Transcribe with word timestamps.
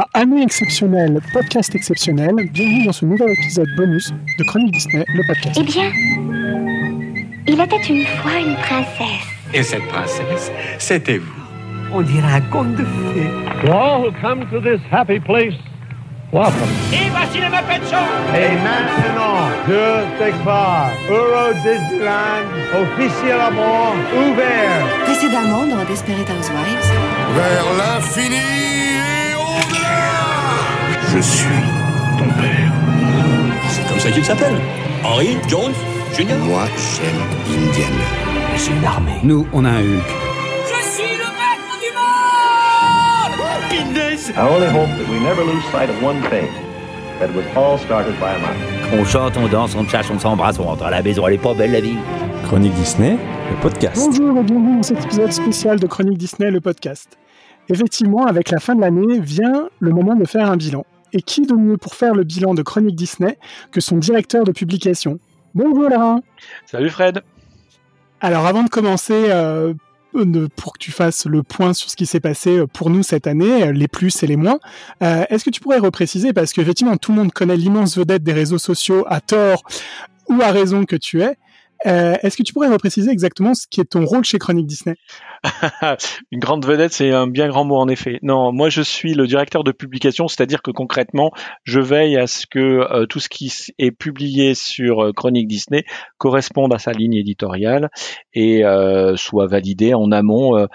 à 0.00 0.20
Année 0.20 0.42
exceptionnelle, 0.42 1.20
podcast 1.32 1.74
exceptionnel. 1.74 2.34
Bienvenue 2.52 2.86
dans 2.86 2.92
ce 2.92 3.04
nouvel 3.04 3.30
épisode 3.32 3.68
bonus 3.76 4.10
de 4.38 4.44
Chronique 4.44 4.72
Disney, 4.72 5.04
le 5.08 5.26
podcast. 5.26 5.60
Eh 5.60 5.62
bien, 5.62 5.90
il 7.46 7.60
était 7.60 7.82
une 7.86 8.06
fois 8.06 8.38
une 8.38 8.56
princesse. 8.56 9.26
Et 9.52 9.62
cette 9.62 9.86
princesse, 9.88 10.50
c'était 10.78 11.18
vous. 11.18 11.32
On 11.92 12.00
dirait 12.00 12.32
un 12.32 12.40
conte 12.40 12.76
de 12.76 12.84
fées. 12.84 13.66
To 13.66 13.72
all 13.72 14.06
who 14.06 14.12
come 14.22 14.46
to 14.50 14.60
this 14.60 14.80
happy 14.90 15.20
place, 15.20 15.54
welcome. 16.32 16.70
Et 16.92 17.10
voici 17.10 17.38
les 17.38 17.50
Muppet 17.50 17.84
Show 17.90 18.06
Et 18.34 18.54
maintenant, 18.64 19.50
deux 19.66 20.24
départ. 20.24 20.92
Euro 21.10 21.52
Disneyland, 21.62 22.48
officiellement 22.72 23.92
ouvert. 24.16 25.04
Précédemment 25.04 25.66
dans 25.66 25.84
Desperate 25.84 26.30
Housewives. 26.30 26.90
Vers 27.34 27.64
l'infini 27.76 28.99
Je 31.12 31.20
suis 31.20 31.48
ton 32.18 32.24
père. 32.40 32.72
C'est 33.68 33.88
comme 33.88 33.98
ça 33.98 34.10
qu'il 34.10 34.24
s'appelle. 34.24 34.54
Henry 35.04 35.36
Jones 35.48 35.72
Junior. 36.16 36.38
Moi, 36.38 36.64
j'aime 36.94 37.20
Indiana. 37.46 38.04
Mais 38.52 38.58
c'est 38.58 38.70
une 38.72 38.84
armée. 38.84 39.20
Nous, 39.22 39.46
on 39.52 39.64
a 39.64 39.70
un 39.70 39.80
Hulk. 39.80 40.10
Je 40.66 40.88
suis 40.88 41.12
le 41.12 41.28
maître 41.38 41.78
du 41.80 41.92
monde 41.94 43.50
I 44.36 44.48
only 44.48 44.68
hope 44.68 44.88
that 44.98 45.08
we 45.10 45.20
never 45.20 45.44
lose 45.44 45.64
sight 45.72 45.90
of 45.90 46.02
one 46.02 46.20
thing. 46.30 46.48
That 47.18 47.34
was 47.34 47.44
all 47.56 47.78
started 47.78 48.18
by 48.20 48.34
a 48.34 48.38
mouse. 48.38 48.92
On 48.92 49.04
chante, 49.04 49.36
on 49.36 49.48
danse, 49.48 49.74
on 49.74 49.86
chasse, 49.86 50.10
on 50.10 50.18
s'embrasse, 50.18 50.58
on 50.58 50.64
rentre 50.64 50.84
à 50.84 50.90
la 50.90 51.02
maison, 51.02 51.26
elle 51.26 51.34
est 51.34 51.38
pas 51.38 51.54
belle 51.54 51.72
la 51.72 51.80
vie. 51.80 51.96
Chronique 52.44 52.72
Disney, 52.74 53.18
le 53.50 53.56
podcast. 53.60 53.96
Bonjour 54.06 54.38
et 54.38 54.42
bienvenue 54.42 54.76
dans 54.76 54.82
cet 54.82 55.04
épisode 55.04 55.32
spécial 55.32 55.78
de 55.78 55.86
Chronique 55.86 56.18
Disney, 56.18 56.50
le 56.50 56.60
podcast. 56.60 57.18
Effectivement, 57.70 58.26
avec 58.26 58.50
la 58.50 58.58
fin 58.58 58.74
de 58.74 58.80
l'année 58.80 59.20
vient 59.20 59.68
le 59.78 59.92
moment 59.92 60.16
de 60.16 60.24
faire 60.24 60.50
un 60.50 60.56
bilan. 60.56 60.84
Et 61.12 61.22
qui 61.22 61.42
de 61.42 61.54
mieux 61.54 61.76
pour 61.76 61.94
faire 61.94 62.14
le 62.14 62.24
bilan 62.24 62.52
de 62.52 62.62
Chronique 62.62 62.96
Disney 62.96 63.38
que 63.70 63.80
son 63.80 63.98
directeur 63.98 64.42
de 64.42 64.50
publication? 64.50 65.20
Bonjour 65.54 65.88
Laurent. 65.88 66.20
Salut 66.66 66.90
Fred. 66.90 67.22
Alors 68.20 68.46
avant 68.46 68.64
de 68.64 68.68
commencer, 68.68 69.26
euh, 69.28 69.72
pour 70.56 70.72
que 70.72 70.78
tu 70.78 70.90
fasses 70.90 71.26
le 71.26 71.44
point 71.44 71.72
sur 71.72 71.90
ce 71.90 71.96
qui 71.96 72.06
s'est 72.06 72.20
passé 72.20 72.58
euh, 72.58 72.66
pour 72.66 72.90
nous 72.90 73.04
cette 73.04 73.28
année, 73.28 73.62
euh, 73.62 73.72
les 73.72 73.86
plus 73.86 74.20
et 74.24 74.26
les 74.26 74.36
moins, 74.36 74.58
euh, 75.02 75.24
est-ce 75.30 75.44
que 75.44 75.50
tu 75.50 75.60
pourrais 75.60 75.78
repréciser, 75.78 76.32
parce 76.32 76.52
qu'effectivement 76.52 76.96
tout 76.96 77.12
le 77.12 77.18
monde 77.18 77.32
connaît 77.32 77.56
l'immense 77.56 77.96
vedette 77.96 78.24
des 78.24 78.32
réseaux 78.32 78.58
sociaux 78.58 79.04
à 79.08 79.20
tort 79.20 79.62
ou 80.28 80.42
à 80.42 80.50
raison 80.50 80.84
que 80.84 80.96
tu 80.96 81.22
es, 81.22 81.36
euh, 81.86 82.14
est-ce 82.22 82.36
que 82.36 82.42
tu 82.42 82.52
pourrais 82.52 82.68
repréciser 82.68 83.10
exactement 83.10 83.54
ce 83.54 83.66
qui 83.68 83.80
est 83.80 83.84
ton 83.84 84.04
rôle 84.04 84.24
chez 84.24 84.38
Chronique 84.38 84.66
Disney? 84.66 84.96
Une 86.30 86.38
grande 86.38 86.66
vedette, 86.66 86.92
c'est 86.92 87.10
un 87.10 87.26
bien 87.26 87.48
grand 87.48 87.64
mot 87.64 87.76
en 87.76 87.88
effet. 87.88 88.18
Non, 88.22 88.52
moi 88.52 88.68
je 88.68 88.82
suis 88.82 89.14
le 89.14 89.26
directeur 89.26 89.64
de 89.64 89.72
publication, 89.72 90.28
c'est-à-dire 90.28 90.60
que 90.60 90.70
concrètement, 90.70 91.30
je 91.64 91.80
veille 91.80 92.18
à 92.18 92.26
ce 92.26 92.46
que 92.46 92.58
euh, 92.58 93.06
tout 93.06 93.20
ce 93.20 93.30
qui 93.30 93.50
est 93.78 93.92
publié 93.92 94.54
sur 94.54 95.04
euh, 95.04 95.12
Chronique 95.12 95.48
Disney 95.48 95.84
corresponde 96.18 96.74
à 96.74 96.78
sa 96.78 96.92
ligne 96.92 97.14
éditoriale 97.14 97.88
et 98.34 98.62
soit 99.16 99.46
validé 99.46 99.94
en 99.94 100.12
amont 100.12 100.66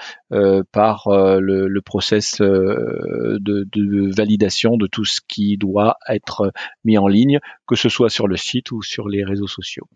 par 0.72 1.04
le, 1.08 1.68
le 1.68 1.82
process 1.82 2.42
de 2.42 4.16
validation 4.16 4.78
de 4.78 4.88
tout 4.88 5.06
ce 5.06 5.22
qui 5.28 5.58
doit 5.58 5.98
être 6.10 6.52
mis 6.84 6.98
en 6.98 7.08
ligne, 7.08 7.40
que 7.68 7.76
ce 7.76 7.90
soit 7.90 8.10
sur 8.10 8.28
le 8.28 8.38
site 8.38 8.72
ou 8.72 8.82
sur 8.82 9.08
les 9.08 9.24
réseaux 9.24 9.48
sociaux. 9.48 9.88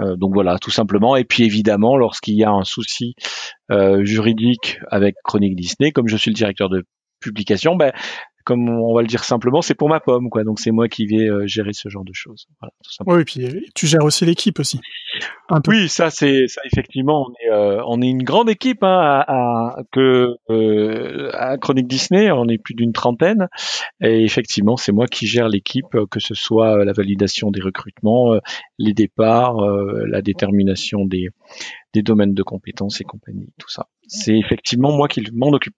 Euh, 0.00 0.16
donc 0.16 0.34
voilà, 0.34 0.58
tout 0.58 0.70
simplement. 0.70 1.16
Et 1.16 1.24
puis 1.24 1.44
évidemment, 1.44 1.96
lorsqu'il 1.96 2.34
y 2.34 2.44
a 2.44 2.50
un 2.50 2.64
souci 2.64 3.14
euh, 3.70 4.04
juridique 4.04 4.78
avec 4.90 5.14
Chronique 5.24 5.56
Disney, 5.56 5.92
comme 5.92 6.08
je 6.08 6.16
suis 6.16 6.30
le 6.30 6.36
directeur 6.36 6.68
de 6.68 6.84
publication, 7.20 7.76
ben, 7.76 7.92
comme 8.44 8.68
on 8.68 8.94
va 8.94 9.02
le 9.02 9.08
dire 9.08 9.24
simplement, 9.24 9.62
c'est 9.62 9.74
pour 9.74 9.88
ma 9.88 10.00
pomme, 10.00 10.30
quoi. 10.30 10.44
Donc 10.44 10.60
c'est 10.60 10.70
moi 10.70 10.88
qui 10.88 11.06
vais 11.06 11.28
euh, 11.28 11.46
gérer 11.46 11.72
ce 11.72 11.88
genre 11.88 12.04
de 12.04 12.12
choses. 12.12 12.46
Voilà, 12.60 12.72
tout. 12.82 13.04
Oui, 13.06 13.20
et 13.20 13.24
puis 13.24 13.44
euh, 13.44 13.60
tu 13.74 13.86
gères 13.86 14.04
aussi 14.04 14.24
l'équipe 14.24 14.58
aussi. 14.58 14.80
Un 15.48 15.60
peu. 15.60 15.72
Oui, 15.72 15.88
ça 15.88 16.10
c'est 16.10 16.46
ça 16.48 16.60
effectivement. 16.64 17.26
On 17.28 17.32
est 17.44 17.50
euh, 17.52 17.82
on 17.86 18.00
est 18.02 18.08
une 18.08 18.22
grande 18.22 18.48
équipe 18.48 18.82
hein, 18.82 19.24
à, 19.26 19.76
à- 19.78 19.82
que 19.92 20.36
euh, 20.50 21.30
à 21.34 21.58
Chronique 21.58 21.86
Disney. 21.88 22.30
On 22.30 22.46
est 22.48 22.58
plus 22.58 22.74
d'une 22.74 22.92
trentaine. 22.92 23.48
Et 24.00 24.24
effectivement, 24.24 24.76
c'est 24.76 24.92
moi 24.92 25.06
qui 25.06 25.26
gère 25.26 25.48
l'équipe, 25.48 25.94
euh, 25.94 26.06
que 26.10 26.20
ce 26.20 26.34
soit 26.34 26.84
la 26.84 26.92
validation 26.92 27.50
des 27.50 27.60
recrutements, 27.60 28.34
les 28.78 28.92
départs, 28.94 29.58
euh, 29.60 30.04
la 30.06 30.22
détermination 30.22 31.04
des 31.04 31.28
des 31.92 32.02
domaines 32.02 32.34
de 32.34 32.42
compétences 32.44 33.00
et 33.00 33.04
compagnie, 33.04 33.48
tout 33.58 33.68
ça. 33.68 33.88
C'est 34.06 34.38
effectivement 34.38 34.92
moi 34.92 35.08
qui 35.08 35.22
m'en 35.34 35.48
occupe. 35.48 35.74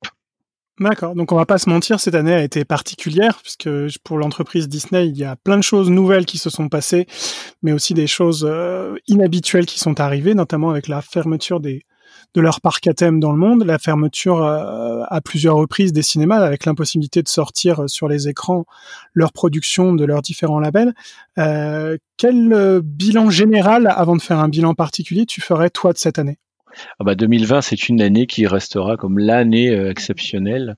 D'accord, 0.81 1.15
donc 1.15 1.33
on 1.33 1.37
va 1.37 1.44
pas 1.47 1.59
se 1.59 1.69
mentir, 1.69 2.00
cette 2.00 2.15
année 2.15 2.33
a 2.33 2.43
été 2.43 2.65
particulière, 2.65 3.38
puisque 3.43 3.69
pour 4.03 4.19
l'entreprise 4.19 4.69
Disney, 4.69 5.06
il 5.06 5.16
y 5.16 5.25
a 5.25 5.37
plein 5.37 5.59
de 5.59 5.62
choses 5.62 5.91
nouvelles 5.91 6.25
qui 6.25 6.38
se 6.38 6.50
sont 6.50 6.69
passées, 6.69 7.06
mais 7.62 7.72
aussi 7.72 7.93
des 7.94 8.06
choses 8.06 8.47
euh, 8.49 8.97
inhabituelles 9.06 9.66
qui 9.66 9.78
sont 9.78 10.00
arrivées, 10.00 10.34
notamment 10.34 10.71
avec 10.71 10.88
la 10.88 11.03
fermeture 11.03 11.61
des 11.61 11.84
de 12.34 12.41
leur 12.41 12.61
parc 12.61 12.87
à 12.87 12.94
thème 12.94 13.21
dans 13.21 13.32
le 13.32 13.38
monde, 13.38 13.65
la 13.65 13.78
fermeture 13.78 14.43
euh, 14.43 15.03
à 15.09 15.21
plusieurs 15.21 15.56
reprises 15.56 15.93
des 15.93 16.03
cinémas, 16.03 16.38
avec 16.38 16.65
l'impossibilité 16.65 17.22
de 17.22 17.28
sortir 17.28 17.84
sur 17.88 18.09
les 18.09 18.28
écrans 18.28 18.65
leur 19.12 19.32
production 19.32 19.93
de 19.93 20.05
leurs 20.05 20.22
différents 20.22 20.61
labels. 20.61 20.94
Euh, 21.38 21.99
quel 22.16 22.53
euh, 22.53 22.81
bilan 22.82 23.31
général, 23.31 23.87
avant 23.87 24.16
de 24.16 24.22
faire 24.22 24.38
un 24.38 24.49
bilan 24.49 24.75
particulier, 24.75 25.27
tu 25.27 25.41
ferais 25.41 25.71
toi 25.71 25.93
de 25.93 25.99
cette 25.99 26.19
année? 26.19 26.38
Ah 26.99 27.05
bah 27.05 27.15
2020, 27.15 27.60
c'est 27.60 27.88
une 27.88 28.00
année 28.00 28.27
qui 28.27 28.47
restera 28.47 28.97
comme 28.97 29.19
l'année 29.19 29.71
euh, 29.71 29.91
exceptionnelle 29.91 30.77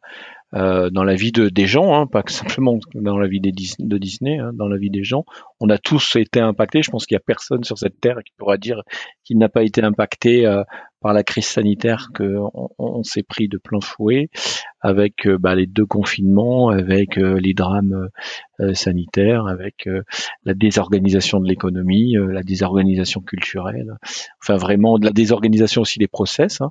euh, 0.55 0.88
dans 0.91 1.03
la 1.03 1.15
vie 1.15 1.32
de, 1.32 1.49
des 1.49 1.66
gens, 1.66 1.94
hein, 1.94 2.06
pas 2.06 2.22
que 2.22 2.32
simplement 2.32 2.78
dans 2.94 3.19
la 3.19 3.27
vie 3.27 3.41
de 3.41 3.99
Disney, 3.99 4.38
hein, 4.38 4.53
dans 4.54 4.69
la 4.69 4.77
vie 4.77 4.91
des 4.91 5.03
gens. 5.03 5.25
On 5.64 5.70
a 5.70 5.78
tous 5.78 6.16
été 6.16 6.41
impactés. 6.41 6.82
Je 6.82 6.91
pense 6.91 7.06
qu'il 7.06 7.14
y 7.14 7.16
a 7.16 7.22
personne 7.26 7.64
sur 7.64 7.78
cette 7.78 7.98
terre 7.98 8.19
qui 8.22 8.34
pourra 8.36 8.58
dire 8.58 8.82
qu'il 9.25 9.38
n'a 9.38 9.48
pas 9.48 9.62
été 9.62 9.82
impacté 9.82 10.47
euh, 10.47 10.62
par 11.00 11.14
la 11.14 11.22
crise 11.22 11.47
sanitaire 11.47 12.08
que 12.12 12.36
on, 12.52 12.69
on 12.78 13.02
s'est 13.02 13.22
pris 13.22 13.48
de 13.48 13.56
plein 13.56 13.80
fouet, 13.80 14.28
avec 14.80 15.26
euh, 15.26 15.38
bah, 15.38 15.54
les 15.54 15.66
deux 15.66 15.86
confinements, 15.86 16.69
avec 16.69 17.16
euh, 17.16 17.41
les 17.41 17.54
drames 17.54 18.08
sanitaires, 18.72 19.48
avec 19.48 19.88
la 20.44 20.54
désorganisation 20.54 21.41
de 21.41 21.48
l'économie, 21.48 22.14
la 22.16 22.44
désorganisation 22.44 23.20
culturelle, 23.20 23.97
enfin 24.41 24.56
vraiment 24.56 24.97
de 24.97 25.06
la 25.06 25.10
désorganisation 25.10 25.82
aussi 25.82 25.98
des 25.98 26.06
process. 26.06 26.60
hein 26.60 26.70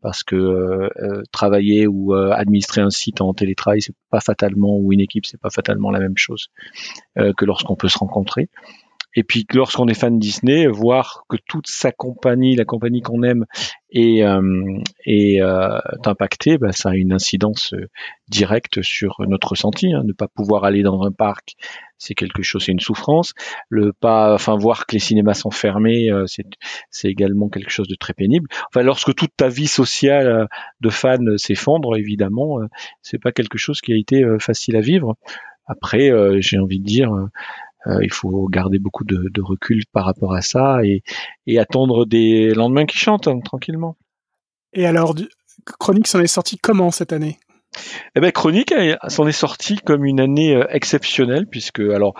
parce 0.00 0.22
que 0.22 0.90
travailler 1.32 1.88
ou 1.88 2.12
administrer 2.14 2.82
un 2.82 2.90
site 2.90 3.20
en 3.20 3.34
télétravail, 3.34 3.82
c'est 3.82 3.96
pas 4.10 4.20
fatalement 4.20 4.76
ou 4.76 4.92
une 4.92 5.00
équipe, 5.00 5.26
c'est 5.26 5.40
pas 5.40 5.50
fatalement 5.50 5.90
la 5.90 5.98
même 5.98 6.16
chose 6.16 6.50
que 7.16 7.44
lorsqu'on 7.44 7.74
peut 7.74 7.88
se 7.88 7.98
rencontrer. 7.98 8.33
Et 9.16 9.22
puis 9.22 9.46
lorsqu'on 9.54 9.86
est 9.86 9.94
fan 9.94 10.16
de 10.16 10.20
Disney, 10.20 10.66
voir 10.66 11.24
que 11.28 11.36
toute 11.48 11.68
sa 11.68 11.92
compagnie, 11.92 12.56
la 12.56 12.64
compagnie 12.64 13.00
qu'on 13.00 13.22
aime, 13.22 13.44
est, 13.92 14.24
euh, 14.24 14.80
est 15.06 15.40
euh, 15.40 15.78
impactée, 16.04 16.58
bah, 16.58 16.72
ça 16.72 16.90
a 16.90 16.94
une 16.94 17.12
incidence 17.12 17.74
euh, 17.74 17.88
directe 18.28 18.82
sur 18.82 19.16
notre 19.20 19.50
ressenti. 19.50 19.92
hein. 19.92 20.02
Ne 20.04 20.12
pas 20.12 20.26
pouvoir 20.26 20.64
aller 20.64 20.82
dans 20.82 21.02
un 21.04 21.12
parc, 21.12 21.54
c'est 21.96 22.14
quelque 22.14 22.42
chose, 22.42 22.64
c'est 22.64 22.72
une 22.72 22.80
souffrance. 22.80 23.34
Le 23.68 23.92
pas, 23.92 24.34
enfin 24.34 24.56
voir 24.56 24.86
que 24.86 24.94
les 24.94 24.98
cinémas 24.98 25.34
sont 25.34 25.52
fermés, 25.52 26.10
euh, 26.10 26.24
c'est 26.26 27.08
également 27.08 27.48
quelque 27.48 27.70
chose 27.70 27.88
de 27.88 27.94
très 27.94 28.14
pénible. 28.14 28.48
Enfin, 28.68 28.82
lorsque 28.82 29.14
toute 29.14 29.36
ta 29.36 29.48
vie 29.48 29.68
sociale 29.68 30.26
euh, 30.26 30.46
de 30.80 30.90
fan 30.90 31.38
s'effondre, 31.38 31.96
évidemment, 31.96 32.60
euh, 32.60 32.66
c'est 33.02 33.18
pas 33.18 33.30
quelque 33.30 33.58
chose 33.58 33.80
qui 33.80 33.92
a 33.92 33.96
été 33.96 34.24
facile 34.40 34.76
à 34.76 34.80
vivre. 34.80 35.16
Après, 35.66 36.10
j'ai 36.40 36.58
envie 36.58 36.78
de 36.78 36.84
dire, 36.84 37.10
il 38.02 38.12
faut 38.12 38.48
garder 38.48 38.78
beaucoup 38.78 39.04
de, 39.04 39.40
recul 39.40 39.82
par 39.92 40.04
rapport 40.04 40.34
à 40.34 40.42
ça 40.42 40.80
et, 40.84 41.02
attendre 41.58 42.06
des 42.06 42.54
lendemains 42.54 42.86
qui 42.86 42.98
chantent 42.98 43.28
hein, 43.28 43.40
tranquillement. 43.40 43.96
Et 44.72 44.86
alors, 44.86 45.14
Chronique 45.78 46.06
s'en 46.06 46.20
est 46.20 46.26
sorti 46.26 46.58
comment 46.58 46.90
cette 46.90 47.12
année? 47.12 47.38
Eh 48.16 48.20
ben, 48.20 48.32
Chronique 48.32 48.74
s'en 49.08 49.26
est 49.26 49.32
sortie 49.32 49.76
comme 49.76 50.04
une 50.04 50.20
année 50.20 50.54
euh, 50.54 50.64
exceptionnelle 50.70 51.46
puisque 51.46 51.80
alors 51.80 52.14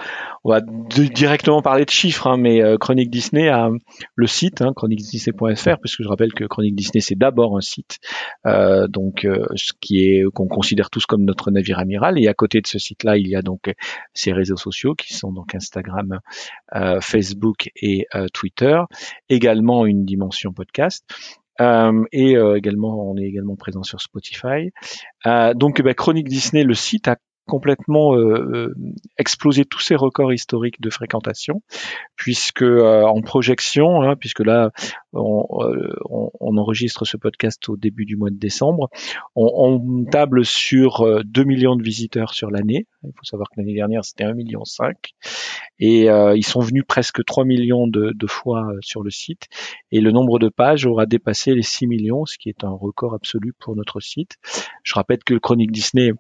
on 0.44 0.50
va 0.50 0.61
directement 0.61 1.62
parler 1.62 1.87
de 1.87 1.90
chiffres, 1.90 2.26
hein, 2.26 2.37
mais 2.37 2.62
euh, 2.62 2.76
Chronique 2.76 3.11
Disney 3.11 3.49
a 3.49 3.70
le 4.14 4.26
site 4.26 4.61
hein, 4.61 4.73
chroniquedisney.fr 4.76 5.78
puisque 5.81 6.02
je 6.02 6.08
rappelle 6.08 6.34
que 6.34 6.44
Chronique 6.44 6.75
Disney 6.75 7.00
c'est 7.00 7.14
d'abord 7.14 7.56
un 7.56 7.62
site, 7.62 7.99
euh, 8.46 8.87
donc 8.87 9.25
euh, 9.25 9.46
ce 9.56 9.73
qui 9.81 10.00
est 10.00 10.23
qu'on 10.34 10.46
considère 10.46 10.90
tous 10.90 11.06
comme 11.06 11.25
notre 11.25 11.50
navire 11.50 11.78
amiral 11.78 12.23
et 12.23 12.28
à 12.28 12.34
côté 12.34 12.61
de 12.61 12.67
ce 12.67 12.78
site-là 12.78 13.17
il 13.17 13.26
y 13.26 13.37
a 13.37 13.40
donc 13.40 13.73
ses 14.12 14.32
réseaux 14.32 14.56
sociaux 14.56 14.94
qui 14.94 15.14
sont 15.14 15.32
donc 15.32 15.55
Instagram, 15.55 16.20
Facebook 17.00 17.70
et 17.76 18.06
Twitter, 18.32 18.78
également 19.28 19.87
une 19.87 20.05
dimension 20.05 20.52
podcast. 20.52 21.05
Euh, 21.60 22.04
et 22.12 22.36
euh, 22.36 22.56
également, 22.56 23.10
on 23.10 23.16
est 23.16 23.24
également 23.24 23.56
présent 23.56 23.82
sur 23.82 24.00
Spotify. 24.00 24.72
Euh, 25.26 25.54
donc, 25.54 25.80
bah, 25.82 25.94
Chronique 25.94 26.28
Disney, 26.28 26.64
le 26.64 26.74
site 26.74 27.08
a 27.08 27.16
complètement 27.46 28.17
euh, 28.17 28.75
explosé 29.19 29.64
tous 29.64 29.81
ses 29.81 29.94
records 29.94 30.32
historiques 30.32 30.81
de 30.81 30.91
fréquentation, 30.91 31.62
puisque 32.17 32.62
en 32.62 33.20
projection, 33.23 34.02
hein, 34.02 34.17
puisque 34.17 34.41
là 34.41 34.70
on, 35.12 35.46
on, 36.41 36.56
enregistre 36.56 37.05
ce 37.05 37.17
podcast 37.17 37.69
au 37.69 37.76
début 37.76 38.05
du 38.05 38.17
mois 38.17 38.31
de 38.31 38.38
décembre, 38.38 38.88
on, 39.35 39.50
on 39.55 40.05
table 40.05 40.44
sur 40.44 41.25
2 41.25 41.44
millions 41.44 41.76
de 41.76 41.82
visiteurs 41.82 42.32
sur 42.32 42.50
l'année. 42.50 42.87
Il 43.02 43.12
faut 43.17 43.25
savoir 43.25 43.49
que 43.50 43.61
l'année 43.61 43.75
dernière 43.75 44.05
c'était 44.05 44.25
1,5 44.25 44.35
million 44.35 44.62
et 45.79 46.11
euh, 46.11 46.37
ils 46.37 46.44
sont 46.44 46.61
venus 46.61 46.85
presque 46.87 47.25
3 47.25 47.44
millions 47.44 47.87
de, 47.87 48.12
de, 48.14 48.26
fois 48.26 48.67
sur 48.81 49.02
le 49.02 49.11
site 49.11 49.49
et 49.90 50.00
le 50.00 50.12
nombre 50.12 50.38
de 50.38 50.49
pages 50.49 50.87
aura 50.87 51.06
dépassé 51.06 51.55
les 51.55 51.62
6 51.62 51.87
millions, 51.87 52.25
ce 52.25 52.38
qui 52.38 52.49
est 52.49 52.64
un 52.64 52.70
record 52.70 53.14
absolu 53.14 53.52
pour 53.58 53.76
notre 53.76 54.00
site. 54.00 54.37
Je 54.82 54.94
rappelle 54.94 55.23
que 55.25 55.35
le 55.35 55.40
Chronique 55.40 55.73
Disney 55.73 56.12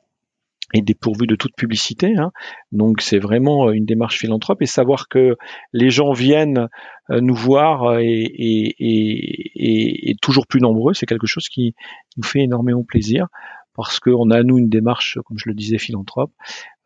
est 0.72 0.82
dépourvu 0.82 1.26
de 1.26 1.36
toute 1.36 1.54
publicité. 1.54 2.16
Hein. 2.16 2.32
Donc 2.72 3.00
c'est 3.00 3.18
vraiment 3.18 3.70
une 3.70 3.84
démarche 3.84 4.18
philanthrope 4.18 4.62
et 4.62 4.66
savoir 4.66 5.08
que 5.08 5.36
les 5.72 5.90
gens 5.90 6.12
viennent 6.12 6.68
euh, 7.10 7.20
nous 7.20 7.34
voir 7.34 7.98
et, 7.98 8.06
et, 8.06 8.74
et, 8.78 10.10
et 10.10 10.14
toujours 10.20 10.46
plus 10.46 10.60
nombreux, 10.60 10.94
c'est 10.94 11.06
quelque 11.06 11.26
chose 11.26 11.48
qui 11.48 11.74
nous 12.16 12.24
fait 12.24 12.40
énormément 12.40 12.84
plaisir 12.84 13.26
parce 13.74 13.98
qu'on 13.98 14.30
a 14.30 14.42
nous 14.42 14.58
une 14.58 14.68
démarche, 14.68 15.18
comme 15.26 15.38
je 15.38 15.48
le 15.48 15.54
disais, 15.54 15.78
philanthrope. 15.78 16.30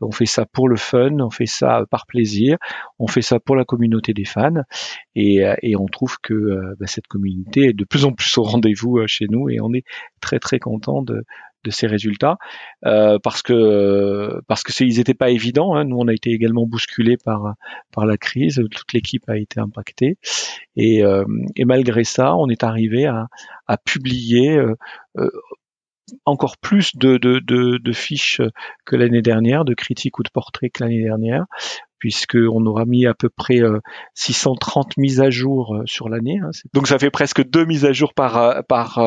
On 0.01 0.11
fait 0.11 0.27
ça 0.27 0.47
pour 0.47 0.69
le 0.69 0.77
fun, 0.77 1.19
on 1.21 1.31
fait 1.31 1.47
ça 1.47 1.85
par 1.91 2.07
plaisir, 2.07 2.57
on 2.99 3.09
fait 3.09 3.21
ça 3.21 3.41
pour 3.41 3.57
la 3.57 3.65
communauté 3.65 4.15
des 4.15 4.25
fans, 4.25 4.63
et, 5.15 5.43
et 5.63 5.77
on 5.77 5.87
trouve 5.87 6.17
que 6.23 6.35
euh, 6.35 6.75
bah, 6.79 6.87
cette 6.87 7.07
communauté 7.07 7.67
est 7.69 7.73
de 7.73 7.85
plus 7.85 8.05
en 8.05 8.13
plus 8.13 8.39
au 8.39 8.43
rendez-vous 8.43 8.99
euh, 8.99 9.07
chez 9.07 9.27
nous, 9.29 9.51
et 9.51 9.61
on 9.61 9.73
est 9.75 9.85
très 10.21 10.39
très 10.39 10.61
content 10.61 11.03
de, 11.03 11.25
de 11.69 11.75
ces 11.75 11.87
résultats 11.87 12.37
euh, 12.87 13.19
parce 13.23 13.43
que 13.43 14.41
parce 14.49 14.63
que 14.63 14.73
ils 14.83 14.99
n'étaient 14.99 15.15
pas 15.15 15.31
évidents. 15.31 15.75
Hein. 15.75 15.85
Nous, 15.85 15.97
on 15.99 16.09
a 16.09 16.13
été 16.13 16.31
également 16.31 16.67
bousculés 16.67 17.17
par 17.23 17.55
par 17.93 18.07
la 18.07 18.17
crise. 18.17 18.63
Toute 18.71 18.93
l'équipe 18.93 19.29
a 19.29 19.37
été 19.37 19.61
impactée 19.61 20.17
et, 20.77 21.05
euh, 21.05 21.25
et 21.57 21.65
malgré 21.65 22.05
ça, 22.05 22.35
on 22.37 22.49
est 22.49 22.65
arrivé 22.65 23.07
à, 23.07 23.27
à 23.67 23.77
publier 23.77 24.57
euh, 24.57 24.75
encore 26.25 26.57
plus 26.57 26.97
de, 26.97 27.19
de, 27.19 27.39
de, 27.41 27.79
de 27.79 27.93
fiches 27.93 28.41
que 28.85 28.97
l'année 28.97 29.23
dernière, 29.23 29.65
de 29.65 29.75
critiques 29.75 30.19
ou 30.19 30.23
de 30.23 30.31
portraits 30.33 30.73
que 30.73 30.83
l'année 30.83 31.03
dernière, 31.03 31.45
puisqu'on 31.99 32.65
aura 32.67 32.85
mis 32.85 33.07
à 33.07 33.15
peu 33.15 33.29
près 33.29 33.61
630 34.15 34.87
euh, 34.87 35.01
mises 35.01 35.21
à 35.21 35.31
jour 35.31 35.75
euh, 35.75 35.83
sur 35.87 36.09
l'année. 36.09 36.39
Hein. 36.43 36.51
Donc 36.73 36.87
ça 36.87 36.99
fait 36.99 37.11
presque 37.11 37.45
deux 37.49 37.65
mises 37.65 37.85
à 37.85 37.93
jour 37.93 38.15
par 38.15 38.37
euh, 38.37 38.61
par 38.69 39.01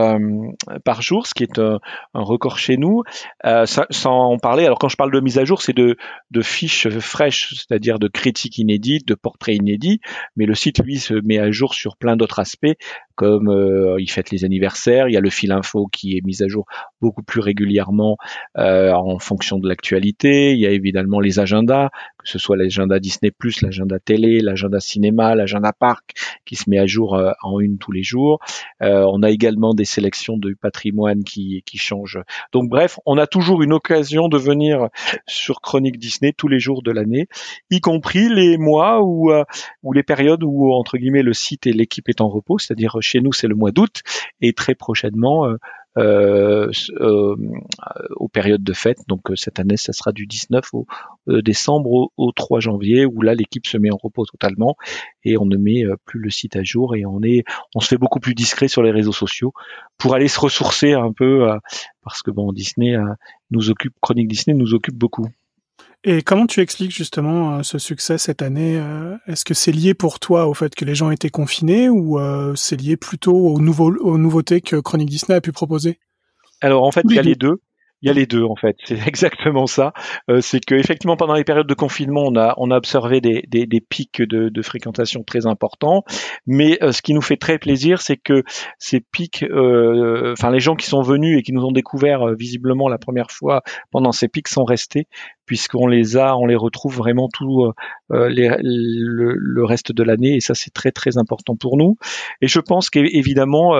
par 0.83 1.01
jour, 1.01 1.27
ce 1.27 1.33
qui 1.33 1.43
est 1.43 1.59
un, 1.59 1.79
record 2.13 2.57
chez 2.57 2.77
nous. 2.77 3.03
sans 3.43 4.31
en 4.31 4.37
parler, 4.37 4.65
alors 4.65 4.79
quand 4.79 4.89
je 4.89 4.97
parle 4.97 5.11
de 5.11 5.19
mise 5.19 5.37
à 5.37 5.45
jour, 5.45 5.61
c'est 5.61 5.73
de 5.73 5.95
de 6.31 6.41
fiches 6.41 6.89
fraîches, 6.99 7.53
c'est-à-dire 7.55 7.99
de 7.99 8.07
critiques 8.07 8.57
inédites, 8.57 9.07
de 9.07 9.15
portraits 9.15 9.55
inédits, 9.55 9.99
mais 10.35 10.45
le 10.45 10.55
site 10.55 10.83
lui 10.83 10.97
se 10.97 11.13
met 11.13 11.39
à 11.39 11.51
jour 11.51 11.73
sur 11.73 11.97
plein 11.97 12.15
d'autres 12.15 12.39
aspects, 12.39 12.75
comme 13.15 13.49
il 13.99 14.09
fête 14.09 14.31
les 14.31 14.45
anniversaires, 14.45 15.07
il 15.07 15.13
y 15.13 15.17
a 15.17 15.21
le 15.21 15.29
fil 15.29 15.51
info 15.51 15.87
qui 15.91 16.17
est 16.17 16.21
mis 16.25 16.41
à 16.43 16.47
jour 16.47 16.65
beaucoup 17.01 17.23
plus 17.23 17.41
régulièrement 17.41 18.17
en 18.55 19.19
fonction 19.19 19.57
de 19.57 19.67
l'actualité, 19.67 20.51
il 20.51 20.59
y 20.59 20.65
a 20.65 20.71
évidemment 20.71 21.19
les 21.19 21.39
agendas, 21.39 21.89
que 22.23 22.29
ce 22.29 22.39
soit 22.39 22.57
l'agenda 22.57 22.99
Disney+, 22.99 23.31
l'agenda 23.61 23.99
télé, 23.99 24.39
l'agenda 24.39 24.79
cinéma, 24.79 25.35
l'agenda 25.35 25.73
parc 25.73 26.13
qui 26.45 26.55
se 26.55 26.69
met 26.69 26.77
à 26.77 26.85
jour 26.85 27.15
euh, 27.15 27.31
en 27.41 27.59
une 27.59 27.77
tous 27.77 27.91
les 27.91 28.03
jours. 28.03 28.39
Euh, 28.81 29.05
on 29.11 29.23
a 29.23 29.29
également 29.29 29.73
des 29.73 29.85
sélections 29.85 30.37
de 30.37 30.53
patrimoine 30.59 31.23
qui, 31.23 31.63
qui 31.65 31.77
changent. 31.77 32.19
Donc 32.51 32.69
bref, 32.69 32.99
on 33.05 33.17
a 33.17 33.27
toujours 33.27 33.61
une 33.61 33.73
occasion 33.73 34.27
de 34.27 34.37
venir 34.37 34.89
sur 35.27 35.61
Chronique 35.61 35.97
Disney 35.97 36.33
tous 36.35 36.47
les 36.47 36.59
jours 36.59 36.83
de 36.83 36.91
l'année, 36.91 37.27
y 37.69 37.79
compris 37.79 38.29
les 38.29 38.57
mois 38.57 39.01
où, 39.01 39.31
euh, 39.31 39.43
ou 39.83 39.93
les 39.93 40.03
périodes 40.03 40.43
où 40.43 40.71
entre 40.71 40.97
guillemets 40.97 41.23
le 41.23 41.33
site 41.33 41.67
et 41.67 41.73
l'équipe 41.73 42.09
est 42.09 42.21
en 42.21 42.29
repos, 42.29 42.59
c'est-à-dire 42.59 42.97
chez 43.01 43.21
nous 43.21 43.33
c'est 43.33 43.47
le 43.47 43.55
mois 43.55 43.71
d'août 43.71 44.01
et 44.41 44.53
très 44.53 44.75
prochainement 44.75 45.47
aux 45.97 46.67
périodes 48.29 48.63
de 48.63 48.73
fête. 48.73 48.99
Donc 49.07 49.29
euh, 49.29 49.35
cette 49.35 49.59
année, 49.59 49.77
ça 49.77 49.93
sera 49.93 50.11
du 50.11 50.25
19 50.27 50.65
au 50.73 50.85
décembre 51.27 52.11
au, 52.17 52.31
3 52.31 52.59
janvier, 52.59 53.05
où 53.05 53.21
là 53.21 53.35
l'équipe 53.35 53.65
se 53.67 53.77
met 53.77 53.91
en 53.91 53.97
repos 54.01 54.25
totalement 54.25 54.75
et 55.23 55.37
on 55.37 55.45
ne 55.45 55.57
met 55.57 55.83
plus 56.05 56.19
le 56.19 56.29
site 56.29 56.55
à 56.55 56.63
jour 56.63 56.95
et 56.95 57.05
on 57.05 57.21
est, 57.23 57.43
on 57.75 57.79
se 57.79 57.87
fait 57.87 57.97
beaucoup 57.97 58.19
plus 58.19 58.33
discret 58.33 58.67
sur 58.67 58.81
les 58.81 58.91
réseaux 58.91 59.11
sociaux 59.11 59.53
pour 59.97 60.15
aller 60.15 60.27
se 60.27 60.39
ressourcer 60.39 60.93
un 60.93 61.11
peu 61.13 61.47
parce 62.03 62.21
que 62.21 62.31
bon 62.31 62.51
Disney 62.51 62.95
nous 63.51 63.69
occupe, 63.69 63.93
Chronique 64.01 64.27
Disney 64.27 64.57
nous 64.57 64.73
occupe 64.73 64.95
beaucoup. 64.95 65.27
Et 66.03 66.23
comment 66.23 66.47
tu 66.47 66.61
expliques 66.61 66.91
justement 66.91 67.57
euh, 67.57 67.63
ce 67.63 67.77
succès 67.77 68.17
cette 68.17 68.41
année 68.41 68.79
euh, 68.79 69.15
Est-ce 69.27 69.45
que 69.45 69.53
c'est 69.53 69.71
lié 69.71 69.93
pour 69.93 70.19
toi 70.19 70.47
au 70.47 70.53
fait 70.55 70.73
que 70.73 70.83
les 70.83 70.95
gens 70.95 71.11
étaient 71.11 71.29
confinés 71.29 71.89
ou 71.89 72.19
euh, 72.19 72.55
c'est 72.55 72.79
lié 72.79 72.97
plutôt 72.97 73.35
aux, 73.35 73.59
nouveaux, 73.59 73.95
aux 73.97 74.17
nouveautés 74.17 74.61
que 74.61 74.77
Chronique 74.77 75.09
Disney 75.09 75.35
a 75.35 75.41
pu 75.41 75.51
proposer? 75.51 75.99
Alors 76.59 76.83
en 76.83 76.91
fait, 76.91 77.03
il 77.07 77.15
y 77.15 77.19
a 77.19 77.23
les 77.23 77.35
deux. 77.35 77.61
Il 78.03 78.07
y 78.07 78.09
a 78.09 78.13
les 78.13 78.25
deux 78.25 78.43
en 78.43 78.55
fait, 78.55 78.77
c'est 78.83 78.97
exactement 79.07 79.67
ça. 79.67 79.93
Euh, 80.29 80.41
c'est 80.41 80.59
que 80.59 80.73
effectivement 80.73 81.17
pendant 81.17 81.35
les 81.35 81.43
périodes 81.43 81.67
de 81.67 81.73
confinement, 81.73 82.23
on 82.25 82.35
a 82.35 82.55
on 82.57 82.71
a 82.71 82.77
observé 82.77 83.21
des, 83.21 83.43
des, 83.47 83.67
des 83.67 83.79
pics 83.79 84.21
de, 84.21 84.49
de, 84.49 84.61
fréquentation 84.61 85.23
très 85.23 85.45
importants, 85.45 86.03
mais 86.47 86.79
euh, 86.81 86.91
ce 86.91 87.01
qui 87.01 87.13
nous 87.13 87.21
fait 87.21 87.37
très 87.37 87.59
plaisir, 87.59 88.01
c'est 88.01 88.17
que 88.17 88.43
ces 88.79 89.01
pics, 89.01 89.43
euh, 89.43 90.33
enfin 90.33 90.49
les 90.49 90.59
gens 90.59 90.75
qui 90.75 90.87
sont 90.87 91.03
venus 91.03 91.37
et 91.37 91.43
qui 91.43 91.53
nous 91.53 91.63
ont 91.63 91.71
découvert 91.71 92.33
visiblement 92.35 92.89
la 92.89 92.97
première 92.97 93.29
fois 93.29 93.61
pendant 93.91 94.11
ces 94.11 94.27
pics 94.27 94.47
sont 94.47 94.63
restés 94.63 95.07
puisqu'on 95.51 95.87
les 95.87 96.15
a, 96.15 96.37
on 96.37 96.45
les 96.45 96.55
retrouve 96.55 96.95
vraiment 96.95 97.27
tout 97.27 97.65
euh, 97.65 97.73
euh, 98.13 98.29
le, 98.31 99.65
reste 99.65 99.91
de 99.91 100.01
l'année 100.01 100.37
et 100.37 100.39
ça 100.39 100.53
c'est 100.53 100.71
très 100.71 100.93
très 100.93 101.17
important 101.17 101.57
pour 101.57 101.75
nous. 101.75 101.97
Et 102.39 102.47
je 102.47 102.61
pense 102.61 102.89
qu'évidemment 102.89 103.73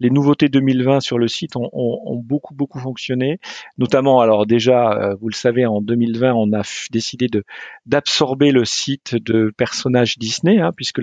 les 0.00 0.10
nouveautés 0.10 0.48
2020 0.48 0.98
sur 0.98 1.18
le 1.18 1.28
site 1.28 1.54
ont, 1.54 2.20
beaucoup 2.24 2.52
beaucoup 2.52 2.80
fonctionné 2.80 3.38
notamment 3.78 4.20
alors 4.20 4.46
déjà, 4.46 4.92
euh, 4.92 5.14
vous 5.20 5.28
le 5.28 5.34
savez, 5.34 5.66
en 5.66 5.80
2020, 5.80 6.32
on 6.34 6.52
a 6.52 6.62
décidé 6.90 7.28
de 7.28 7.44
d'absorber 7.86 8.50
le 8.50 8.64
site 8.64 9.14
de 9.14 9.52
personnages 9.56 10.18
Disney, 10.18 10.58
hein, 10.58 10.72
puisque 10.76 11.00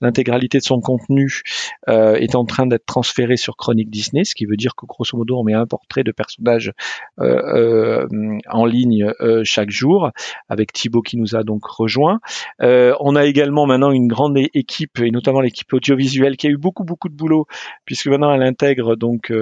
l'intégralité 0.00 0.58
de 0.58 0.62
son 0.62 0.80
contenu 0.80 1.42
euh, 1.88 2.14
est 2.14 2.34
en 2.34 2.44
train 2.44 2.66
d'être 2.66 2.86
transféré 2.86 3.36
sur 3.36 3.56
Chronique 3.56 3.90
Disney, 3.90 4.24
ce 4.24 4.34
qui 4.34 4.46
veut 4.46 4.56
dire 4.56 4.74
que 4.76 4.86
grosso 4.86 5.16
modo, 5.16 5.38
on 5.38 5.44
met 5.44 5.54
un 5.54 5.66
portrait 5.66 6.04
de 6.04 6.12
personnage 6.12 6.72
euh, 7.18 8.06
en 8.48 8.64
ligne 8.64 9.07
chaque 9.44 9.70
jour, 9.70 10.10
avec 10.48 10.72
Thibaut 10.72 11.02
qui 11.02 11.16
nous 11.16 11.36
a 11.36 11.42
donc 11.42 11.64
rejoint. 11.64 12.20
on 12.60 13.16
a 13.16 13.24
également 13.24 13.66
maintenant 13.66 13.90
une 13.90 14.08
grande 14.08 14.38
équipe, 14.54 15.00
et 15.00 15.10
notamment 15.10 15.40
l'équipe 15.40 15.72
audiovisuelle, 15.72 16.36
qui 16.36 16.46
a 16.46 16.50
eu 16.50 16.56
beaucoup 16.56 16.84
beaucoup 16.84 17.08
de 17.08 17.14
boulot, 17.14 17.46
puisque 17.84 18.06
maintenant 18.06 18.32
elle 18.34 18.42
intègre 18.42 18.96
donc 18.96 19.32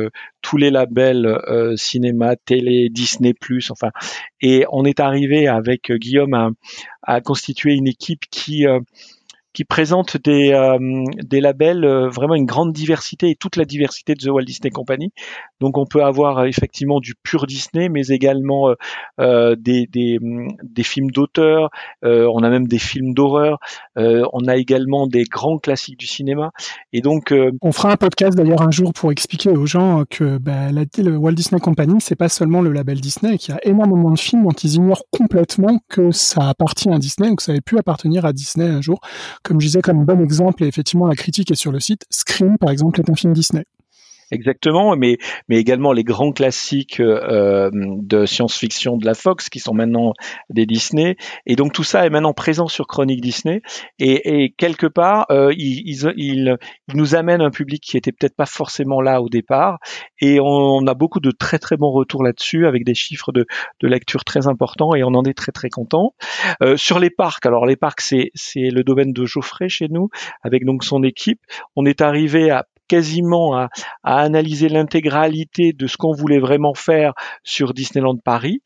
tous 0.42 0.56
les 0.56 0.70
labels 0.70 1.40
cinéma 1.76 2.36
télé, 2.36 2.88
Disney+, 2.90 3.34
enfin, 3.70 3.90
et 4.40 4.64
on 4.70 4.84
est 4.84 5.00
arrivé 5.00 5.48
avec 5.48 5.92
Guillaume 5.92 6.34
à, 6.34 6.50
à 7.06 7.20
constituer 7.20 7.74
une 7.74 7.86
équipe 7.86 8.24
qui 8.30 8.66
euh, 8.66 8.80
qui 9.56 9.64
présente 9.64 10.18
des, 10.22 10.52
euh, 10.52 10.76
des 11.24 11.40
labels, 11.40 11.86
euh, 11.86 12.10
vraiment 12.10 12.34
une 12.34 12.44
grande 12.44 12.74
diversité 12.74 13.30
et 13.30 13.36
toute 13.36 13.56
la 13.56 13.64
diversité 13.64 14.14
de 14.14 14.20
The 14.22 14.28
Walt 14.28 14.44
Disney 14.44 14.70
Company. 14.70 15.12
Donc 15.60 15.78
on 15.78 15.86
peut 15.86 16.04
avoir 16.04 16.40
euh, 16.40 16.44
effectivement 16.44 17.00
du 17.00 17.14
pur 17.14 17.46
Disney, 17.46 17.88
mais 17.88 18.02
également 18.08 18.74
des, 19.18 19.86
des, 19.86 20.18
des, 20.62 20.82
films 20.82 21.10
d'auteur, 21.10 21.70
on 22.02 22.42
a 22.42 22.50
même 22.50 22.68
des 22.68 22.78
films 22.78 23.14
d'horreur, 23.14 23.58
on 23.96 24.46
a 24.46 24.56
également 24.56 25.06
des 25.06 25.24
grands 25.24 25.58
classiques 25.58 25.98
du 25.98 26.06
cinéma. 26.06 26.50
Et 26.92 27.00
donc 27.00 27.32
on 27.62 27.72
fera 27.72 27.92
un 27.92 27.96
podcast 27.96 28.36
d'ailleurs 28.36 28.62
un 28.62 28.70
jour 28.70 28.92
pour 28.92 29.10
expliquer 29.10 29.50
aux 29.50 29.66
gens 29.66 30.04
que 30.08 30.38
bah, 30.38 30.70
la, 30.70 30.82
le 30.98 31.16
Walt 31.16 31.32
Disney 31.32 31.60
Company, 31.60 31.96
c'est 32.00 32.16
pas 32.16 32.28
seulement 32.28 32.60
le 32.60 32.72
label 32.72 33.00
Disney, 33.00 33.38
qu'il 33.38 33.54
y 33.54 33.56
a 33.56 33.66
énormément 33.66 34.10
de 34.10 34.18
films 34.18 34.44
dont 34.44 34.50
ils 34.50 34.74
ignorent 34.74 35.04
complètement 35.10 35.80
que 35.88 36.10
ça 36.10 36.48
appartient 36.48 36.90
à 36.90 36.98
Disney 36.98 37.30
ou 37.30 37.36
que 37.36 37.42
ça 37.42 37.52
avait 37.52 37.60
pu 37.60 37.78
appartenir 37.78 38.26
à 38.26 38.32
Disney 38.32 38.66
un 38.66 38.82
jour 38.82 39.00
comme 39.46 39.60
je 39.60 39.66
disais, 39.66 39.80
comme 39.80 40.04
bon 40.04 40.20
exemple, 40.20 40.64
et 40.64 40.66
effectivement 40.66 41.06
la 41.06 41.14
critique 41.14 41.50
est 41.50 41.56
sur 41.56 41.72
le 41.72 41.80
site, 41.80 42.04
Scream 42.10 42.58
par 42.58 42.70
exemple 42.70 43.00
est 43.00 43.08
un 43.10 43.14
film 43.14 43.32
Disney. 43.32 43.64
Exactement, 44.32 44.96
mais 44.96 45.18
mais 45.48 45.56
également 45.56 45.92
les 45.92 46.02
grands 46.02 46.32
classiques 46.32 46.98
euh, 46.98 47.70
de 47.72 48.26
science-fiction 48.26 48.96
de 48.96 49.06
la 49.06 49.14
Fox 49.14 49.48
qui 49.48 49.60
sont 49.60 49.72
maintenant 49.72 50.14
des 50.50 50.66
Disney, 50.66 51.16
et 51.46 51.54
donc 51.54 51.72
tout 51.72 51.84
ça 51.84 52.04
est 52.04 52.10
maintenant 52.10 52.32
présent 52.32 52.66
sur 52.66 52.88
Chronique 52.88 53.20
Disney, 53.20 53.62
et, 54.00 54.42
et 54.42 54.50
quelque 54.50 54.88
part 54.88 55.26
euh, 55.30 55.52
il, 55.56 55.82
il, 55.86 56.12
il, 56.16 56.56
nous 56.92 57.14
amène 57.14 57.40
un 57.40 57.50
public 57.50 57.80
qui 57.80 57.96
était 57.96 58.10
peut-être 58.10 58.34
pas 58.34 58.46
forcément 58.46 59.00
là 59.00 59.22
au 59.22 59.28
départ, 59.28 59.78
et 60.20 60.40
on, 60.40 60.84
a 60.88 60.94
beaucoup 60.94 61.20
de 61.20 61.30
très 61.30 61.60
très 61.60 61.76
bons 61.76 61.92
retours 61.92 62.24
là-dessus 62.24 62.66
avec 62.66 62.84
des 62.84 62.94
chiffres 62.94 63.30
de, 63.30 63.46
de 63.80 63.86
lecture 63.86 64.24
très 64.24 64.48
importants, 64.48 64.96
et 64.96 65.04
on 65.04 65.14
en 65.14 65.22
est 65.22 65.34
très 65.34 65.52
très 65.52 65.70
content. 65.70 66.14
Euh, 66.62 66.76
sur 66.76 66.98
les 66.98 67.10
parcs, 67.10 67.46
alors 67.46 67.64
les 67.64 67.76
parcs 67.76 68.00
c'est 68.00 68.32
le 68.54 68.82
domaine 68.82 69.12
de 69.12 69.24
Geoffrey 69.24 69.68
chez 69.68 69.86
nous, 69.88 70.08
avec 70.42 70.64
donc 70.64 70.82
son 70.82 71.04
équipe, 71.04 71.40
on 71.76 71.86
est 71.86 72.00
arrivé 72.00 72.50
à 72.50 72.66
quasiment 72.88 73.54
à, 73.56 73.68
à 74.02 74.18
analyser 74.20 74.68
l'intégralité 74.68 75.72
de 75.72 75.86
ce 75.86 75.96
qu'on 75.96 76.12
voulait 76.12 76.38
vraiment 76.38 76.74
faire 76.74 77.12
sur 77.42 77.74
Disneyland 77.74 78.16
Paris. 78.16 78.60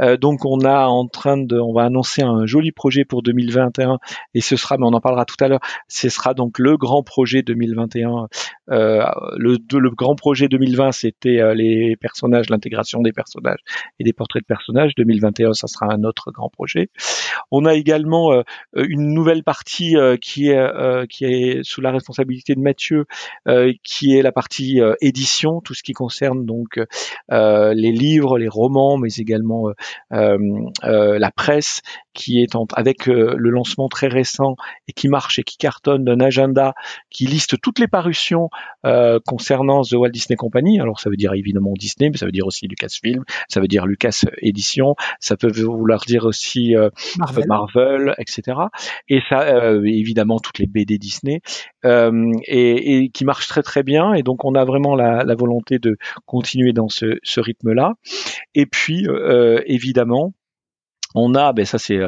Euh, 0.00 0.16
donc 0.16 0.44
on 0.44 0.60
a 0.60 0.86
en 0.86 1.06
train 1.06 1.36
de, 1.36 1.58
on 1.58 1.72
va 1.72 1.84
annoncer 1.84 2.22
un 2.22 2.46
joli 2.46 2.72
projet 2.72 3.04
pour 3.04 3.22
2021 3.22 3.98
et 4.34 4.40
ce 4.40 4.56
sera, 4.56 4.76
mais 4.78 4.86
on 4.86 4.92
en 4.92 5.00
parlera 5.00 5.24
tout 5.24 5.36
à 5.40 5.48
l'heure. 5.48 5.60
Ce 5.88 6.08
sera 6.08 6.34
donc 6.34 6.58
le 6.58 6.76
grand 6.76 7.02
projet 7.02 7.42
2021. 7.42 8.28
Euh, 8.70 9.04
le, 9.36 9.90
grand 9.90 10.16
projet 10.16 10.48
2020, 10.48 10.92
c'était 10.92 11.40
euh, 11.40 11.54
les 11.54 11.96
personnages, 11.96 12.50
l'intégration 12.50 13.00
des 13.00 13.12
personnages 13.12 13.60
et 13.98 14.04
des 14.04 14.12
portraits 14.12 14.42
de 14.42 14.46
personnages. 14.46 14.92
2021, 14.96 15.52
ça 15.52 15.66
sera 15.66 15.92
un 15.92 16.04
autre 16.04 16.30
grand 16.32 16.48
projet. 16.48 16.88
On 17.50 17.64
a 17.64 17.74
également 17.74 18.32
euh, 18.32 18.42
une 18.74 19.12
nouvelle 19.14 19.44
partie 19.44 19.96
euh, 19.96 20.16
qui 20.16 20.48
est 20.48 20.56
qui 21.08 21.24
est 21.24 21.62
sous 21.62 21.80
la 21.80 21.90
responsabilité 21.90 22.54
de 22.54 22.60
Mathieu, 22.60 23.04
qui 23.82 24.16
est 24.16 24.22
la 24.22 24.32
partie 24.32 24.80
édition, 25.00 25.60
tout 25.60 25.74
ce 25.74 25.82
qui 25.82 25.92
concerne 25.92 26.44
donc 26.44 26.80
les 27.30 27.92
livres, 27.92 28.38
les 28.38 28.48
romans, 28.48 28.96
mais 28.96 29.10
également 29.18 29.70
la 30.10 31.30
presse, 31.34 31.82
qui 32.16 32.42
est 32.42 32.56
en, 32.56 32.66
avec 32.74 33.06
le 33.06 33.50
lancement 33.50 33.88
très 33.88 34.08
récent 34.08 34.56
et 34.88 34.92
qui 34.92 35.08
marche 35.08 35.38
et 35.38 35.42
qui 35.42 35.56
cartonne 35.56 36.04
d'un 36.04 36.20
agenda 36.20 36.74
qui 37.10 37.26
liste 37.26 37.60
toutes 37.60 37.78
les 37.78 37.88
parutions 37.88 38.48
concernant 39.26 39.82
The 39.82 39.94
Walt 39.94 40.10
Disney 40.10 40.36
Company. 40.36 40.80
Alors 40.80 41.00
ça 41.00 41.10
veut 41.10 41.16
dire 41.16 41.32
évidemment 41.34 41.72
Disney, 41.78 42.10
mais 42.10 42.16
ça 42.16 42.26
veut 42.26 42.32
dire 42.32 42.46
aussi 42.46 42.66
Lucasfilm, 42.66 43.24
ça 43.48 43.60
veut 43.60 43.68
dire 43.68 43.86
Lucas 43.86 44.22
Édition, 44.38 44.94
ça 45.20 45.36
peut 45.36 45.50
vouloir 45.50 46.00
dire 46.06 46.24
aussi 46.24 46.74
Marvel. 47.18 47.46
Marvel. 47.46 48.14
etc. 48.18 48.56
Et 49.08 49.20
ça, 49.28 49.42
euh, 49.42 49.82
évidemment, 49.84 50.38
toutes 50.38 50.58
les 50.58 50.66
BD 50.66 50.98
Disney, 50.98 51.40
euh, 51.84 52.32
et, 52.46 53.04
et, 53.04 53.08
qui 53.10 53.24
marchent 53.24 53.48
très 53.48 53.62
très 53.62 53.82
bien. 53.82 54.14
Et 54.14 54.22
donc, 54.22 54.44
on 54.44 54.54
a 54.54 54.64
vraiment 54.64 54.94
la, 54.94 55.24
la 55.24 55.34
volonté 55.34 55.78
de 55.78 55.96
continuer 56.24 56.72
dans 56.72 56.88
ce, 56.88 57.18
ce 57.22 57.40
rythme-là. 57.40 57.94
Et 58.54 58.66
puis, 58.66 59.06
euh, 59.08 59.60
évidemment, 59.66 60.32
on 61.16 61.34
a, 61.34 61.52
ben 61.52 61.64
ça 61.64 61.78
c'est 61.78 61.98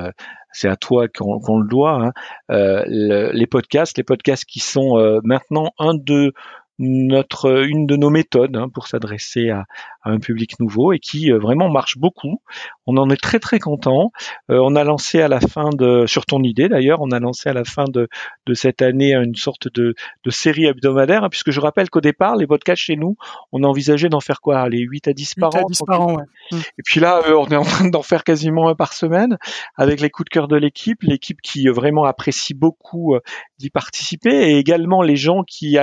c'est 0.52 0.68
à 0.68 0.76
toi 0.76 1.06
qu'on 1.08 1.58
le 1.58 1.68
doit, 1.68 2.06
hein, 2.06 2.12
euh, 2.50 2.82
le, 2.86 3.30
les 3.32 3.46
podcasts, 3.46 3.96
les 3.96 4.04
podcasts 4.04 4.44
qui 4.44 4.60
sont 4.60 4.98
euh, 4.98 5.20
maintenant 5.24 5.72
un 5.78 5.94
de 5.94 6.32
notre 6.78 7.64
une 7.66 7.86
de 7.86 7.96
nos 7.96 8.10
méthodes 8.10 8.56
hein, 8.56 8.68
pour 8.72 8.86
s'adresser 8.86 9.50
à, 9.50 9.64
à, 10.08 10.12
un 10.12 10.18
public 10.18 10.58
nouveau 10.60 10.92
et 10.92 10.98
qui 10.98 11.30
euh, 11.32 11.38
vraiment 11.38 11.68
marche 11.68 11.98
beaucoup. 11.98 12.40
On 12.86 12.96
en 12.96 13.10
est 13.10 13.20
très 13.20 13.38
très 13.38 13.58
content. 13.58 14.12
Euh, 14.50 14.60
on 14.62 14.74
a 14.76 14.84
lancé 14.84 15.20
à 15.20 15.28
la 15.28 15.40
fin 15.40 15.70
de 15.70 16.06
sur 16.06 16.26
ton 16.26 16.42
idée 16.42 16.68
d'ailleurs, 16.68 17.00
on 17.00 17.10
a 17.10 17.20
lancé 17.20 17.48
à 17.48 17.52
la 17.52 17.64
fin 17.64 17.84
de, 17.84 18.08
de 18.46 18.54
cette 18.54 18.82
année 18.82 19.14
une 19.14 19.34
sorte 19.34 19.72
de, 19.72 19.94
de 20.24 20.30
série 20.30 20.66
hebdomadaire 20.66 21.24
hein, 21.24 21.28
puisque 21.28 21.50
je 21.50 21.60
rappelle 21.60 21.90
qu'au 21.90 22.00
départ 22.00 22.36
les 22.36 22.46
podcasts 22.46 22.82
chez 22.82 22.96
nous, 22.96 23.16
on 23.52 23.62
a 23.62 23.66
envisagé 23.66 24.08
d'en 24.08 24.20
faire 24.20 24.40
quoi 24.40 24.68
les 24.68 24.80
8 24.80 25.08
à 25.08 25.12
10 25.12 25.34
par 25.34 25.54
an. 25.56 25.66
10 25.68 25.82
par 25.86 26.00
an 26.00 26.16
ouais. 26.16 26.24
Mmh. 26.52 26.56
Et 26.78 26.82
puis 26.84 27.00
là 27.00 27.22
euh, 27.26 27.34
on 27.34 27.46
est 27.48 27.56
en 27.56 27.64
train 27.64 27.88
d'en 27.88 28.02
faire 28.02 28.24
quasiment 28.24 28.68
un 28.68 28.74
par 28.74 28.92
semaine 28.92 29.38
avec 29.76 30.00
les 30.00 30.10
coups 30.10 30.26
de 30.26 30.30
cœur 30.30 30.48
de 30.48 30.56
l'équipe, 30.56 31.02
l'équipe 31.02 31.40
qui 31.42 31.68
vraiment 31.68 32.04
apprécie 32.04 32.54
beaucoup 32.54 33.16
d'y 33.58 33.70
participer 33.70 34.50
et 34.50 34.58
également 34.58 35.02
les 35.02 35.16
gens 35.16 35.42
qui 35.42 35.76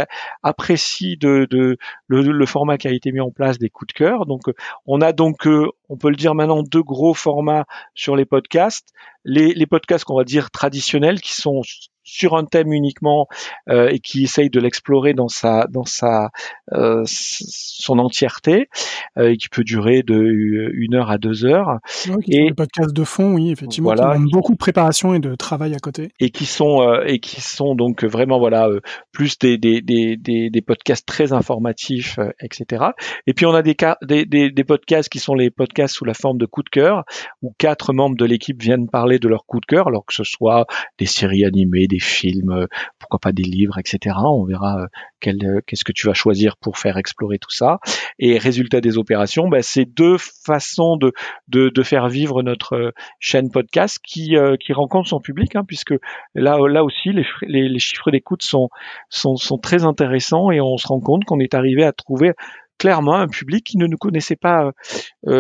apprécient 0.44 1.18
de, 1.20 1.48
de 1.50 1.78
le, 2.08 2.22
le, 2.22 2.46
format 2.46 2.78
qui 2.78 2.88
a 2.88 2.92
été 2.92 3.12
mis 3.12 3.20
en 3.20 3.32
place 3.32 3.58
des 3.58 3.70
coups 3.70 3.94
de 3.94 3.98
cœur. 3.98 4.15
Donc, 4.26 4.44
on 4.86 5.02
a 5.02 5.12
donc, 5.12 5.48
euh, 5.48 5.68
on 5.90 5.98
peut 5.98 6.10
le 6.10 6.16
dire 6.16 6.36
maintenant, 6.36 6.64
deux 6.64 6.84
gros 6.84 7.14
formats 7.14 7.66
sur 7.94 8.16
les 8.16 8.26
podcasts. 8.26 8.94
Les, 9.26 9.54
les 9.54 9.66
podcasts 9.66 10.06
qu'on 10.06 10.16
va 10.16 10.24
dire 10.24 10.52
traditionnels, 10.52 11.20
qui 11.20 11.34
sont 11.34 11.62
sur 12.06 12.36
un 12.36 12.46
thème 12.46 12.72
uniquement 12.72 13.28
euh, 13.70 13.90
et 13.90 14.00
qui 14.00 14.24
essaye 14.24 14.50
de 14.50 14.60
l'explorer 14.60 15.14
dans 15.14 15.28
sa 15.28 15.68
dans 15.68 15.86
sa 15.86 16.30
euh, 16.72 17.04
son 17.06 18.00
entièreté 18.00 18.70
euh, 19.18 19.32
et 19.32 19.38
qui 19.38 19.50
peut 19.50 19.64
durer 19.64 20.04
de 20.04 20.72
une 20.74 20.96
heure 20.96 21.12
à 21.12 21.18
deux 21.18 21.46
heures. 21.46 21.80
Ouais, 22.08 22.16
et 22.28 22.50
le 22.50 22.56
podcast 22.56 22.94
de 22.94 23.04
fond, 23.04 23.34
oui, 23.34 23.52
effectivement, 23.52 23.94
voilà, 23.94 24.16
qui 24.18 24.32
beaucoup 24.32 24.54
de 24.54 24.58
préparation 24.58 25.14
et 25.14 25.20
de 25.20 25.36
travail 25.36 25.74
à 25.76 25.80
côté. 25.80 26.12
Et 26.20 26.30
qui 26.30 26.46
sont 26.46 26.82
euh, 26.82 27.04
et 27.06 27.20
qui 27.20 27.42
sont 27.42 27.76
donc 27.76 28.04
vraiment 28.04 28.40
voilà 28.40 28.68
euh, 28.68 28.82
plus 29.12 29.38
des 29.40 29.58
des, 29.58 29.82
des 29.82 30.18
des, 30.18 30.50
des 30.50 30.62
podcasts 30.62 31.06
très 31.06 31.34
informatifs, 31.34 32.20
euh, 32.20 32.30
etc. 32.42 32.86
Et 33.28 33.34
puis 33.34 33.46
on 33.46 33.54
a 33.54 33.62
des, 33.62 33.76
des, 34.04 34.26
des 34.26 34.52
des 34.52 34.64
podcasts 34.64 35.10
qui 35.10 35.20
sont 35.20 35.36
les 35.36 35.50
podcasts 35.50 35.96
sous 35.96 36.06
la 36.06 36.14
forme 36.14 36.38
de 36.38 36.46
coups 36.46 36.66
de 36.66 36.70
cœur 36.70 37.04
où 37.42 37.54
quatre 37.58 37.94
membres 37.94 38.16
de 38.16 38.26
l'équipe 38.26 38.62
viennent 38.62 38.90
parler 38.90 39.20
de 39.20 39.28
leur 39.28 39.46
coup 39.46 39.60
de 39.60 39.66
cœur, 39.66 39.88
alors 39.88 40.06
que 40.06 40.14
ce 40.14 40.24
soit 40.24 40.66
des 41.00 41.06
séries 41.06 41.46
animées, 41.46 41.88
des 41.88 41.95
films, 42.00 42.52
euh, 42.52 42.68
pourquoi 43.00 43.20
pas 43.20 43.32
des 43.32 43.44
livres, 43.44 43.78
etc. 43.78 44.16
On 44.24 44.46
verra 44.46 44.82
euh, 44.82 44.88
euh, 45.28 45.62
qu'est-ce 45.66 45.84
que 45.84 45.92
tu 45.92 46.08
vas 46.08 46.14
choisir 46.14 46.58
pour 46.58 46.78
faire 46.78 46.98
explorer 46.98 47.40
tout 47.40 47.52
ça. 47.52 47.80
Et 48.20 48.38
résultat 48.38 48.82
des 48.82 48.98
opérations, 48.98 49.48
bah, 49.48 49.62
c'est 49.62 49.86
deux 49.86 50.18
façons 50.18 50.98
de, 50.98 51.14
faire 51.84 52.08
vivre 52.08 52.44
notre 52.44 52.94
chaîne 53.20 53.52
podcast 53.52 54.00
qui, 54.04 54.36
rencontre 54.74 55.10
son 55.10 55.20
public, 55.20 55.56
hein, 55.56 55.64
puisque 55.68 55.94
là, 56.34 56.84
aussi, 56.84 57.12
les, 57.42 57.80
chiffres 57.80 58.12
d'écoute 58.12 58.44
sont, 58.44 58.70
très 59.62 59.84
intéressants 59.86 60.52
et 60.52 60.62
on 60.62 60.78
se 60.78 60.88
rend 60.88 61.00
compte 61.00 61.26
qu'on 61.26 61.40
est 61.40 61.54
arrivé 61.54 61.84
à 61.84 61.92
trouver 61.92 62.34
clairement 62.78 63.16
un 63.16 63.28
public 63.28 63.64
qui 63.64 63.78
ne 63.78 63.88
nous 63.88 63.98
connaissait 63.98 64.36
pas 64.36 64.72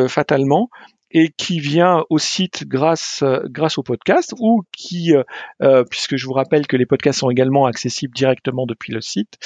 fatalement 0.07 0.69
et 1.15 1.29
qui 1.29 1.61
vient 1.61 2.03
au 2.09 2.17
site 2.17 2.67
grâce 2.67 3.23
grâce 3.45 3.77
au 3.77 3.83
podcast 3.83 4.35
ou 4.37 4.63
qui, 4.75 5.15
euh, 5.15 5.23
euh, 5.63 5.85
puisque 5.89 6.17
je 6.17 6.25
vous 6.25 6.33
rappelle 6.33 6.67
que 6.67 6.75
les 6.75 6.85
podcasts 6.85 7.19
sont 7.19 7.29
également 7.29 7.67
accessibles 7.67 8.13
directement 8.13 8.65
depuis 8.65 8.91
le 8.91 8.99
site, 8.99 9.37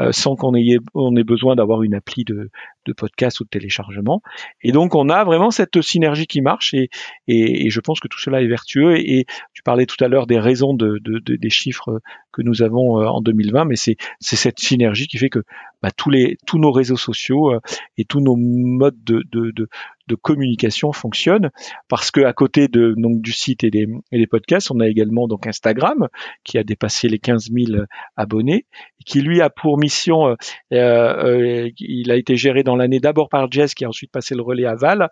euh, 0.00 0.10
sans 0.10 0.36
qu'on 0.36 0.54
ait 0.54 0.78
on 0.94 1.14
ait 1.16 1.24
besoin 1.24 1.54
d'avoir 1.54 1.82
une 1.82 1.94
appli 1.94 2.24
de, 2.24 2.50
de 2.88 2.92
podcast 2.92 3.40
ou 3.40 3.44
de 3.44 3.48
téléchargement. 3.48 4.22
Et 4.62 4.72
donc 4.72 4.94
on 4.94 5.08
a 5.08 5.24
vraiment 5.24 5.50
cette 5.50 5.80
synergie 5.82 6.26
qui 6.26 6.40
marche 6.40 6.74
et, 6.74 6.88
et, 7.28 7.66
et 7.66 7.70
je 7.70 7.80
pense 7.80 8.00
que 8.00 8.08
tout 8.08 8.18
cela 8.18 8.42
est 8.42 8.48
vertueux. 8.48 8.96
Et, 8.96 9.20
et 9.20 9.26
tu 9.52 9.62
parlais 9.62 9.86
tout 9.86 10.02
à 10.02 10.08
l'heure 10.08 10.26
des 10.26 10.38
raisons 10.38 10.74
de, 10.74 10.98
de, 11.02 11.18
de, 11.18 11.36
des 11.36 11.50
chiffres 11.50 12.00
que 12.32 12.42
nous 12.42 12.62
avons 12.62 12.96
en 13.06 13.20
2020, 13.20 13.64
mais 13.64 13.76
c'est 13.76 13.96
cette 14.20 14.58
synergie 14.60 15.06
qui 15.06 15.18
fait 15.18 15.30
que 15.30 15.40
bah, 15.82 15.90
tous 15.90 16.10
les 16.10 16.36
tous 16.46 16.58
nos 16.58 16.72
réseaux 16.72 16.96
sociaux 16.96 17.52
et 17.96 18.04
tous 18.04 18.20
nos 18.20 18.36
modes 18.36 19.02
de, 19.04 19.22
de, 19.30 19.50
de 19.52 19.68
de 20.08 20.14
communication 20.14 20.92
fonctionne 20.92 21.50
parce 21.88 22.10
que 22.10 22.22
à 22.22 22.32
côté 22.32 22.66
de 22.66 22.94
donc 22.96 23.20
du 23.20 23.32
site 23.32 23.62
et 23.62 23.70
des, 23.70 23.86
et 24.10 24.18
des 24.18 24.26
podcasts, 24.26 24.70
on 24.70 24.80
a 24.80 24.88
également 24.88 25.28
donc 25.28 25.46
Instagram 25.46 26.08
qui 26.42 26.58
a 26.58 26.64
dépassé 26.64 27.08
les 27.08 27.18
15 27.18 27.50
000 27.52 27.82
abonnés, 28.16 28.64
qui 29.06 29.20
lui 29.20 29.40
a 29.40 29.50
pour 29.50 29.78
mission, 29.78 30.28
euh, 30.28 30.36
euh, 30.72 31.70
il 31.78 32.10
a 32.10 32.16
été 32.16 32.36
géré 32.36 32.62
dans 32.62 32.76
l'année 32.78 33.00
d'abord 33.00 33.28
par 33.28 33.50
Jess 33.50 33.74
qui 33.74 33.84
a 33.84 33.88
ensuite 33.88 34.10
passé 34.10 34.34
le 34.34 34.42
relais 34.42 34.66
à 34.66 34.74
Val 34.74 35.08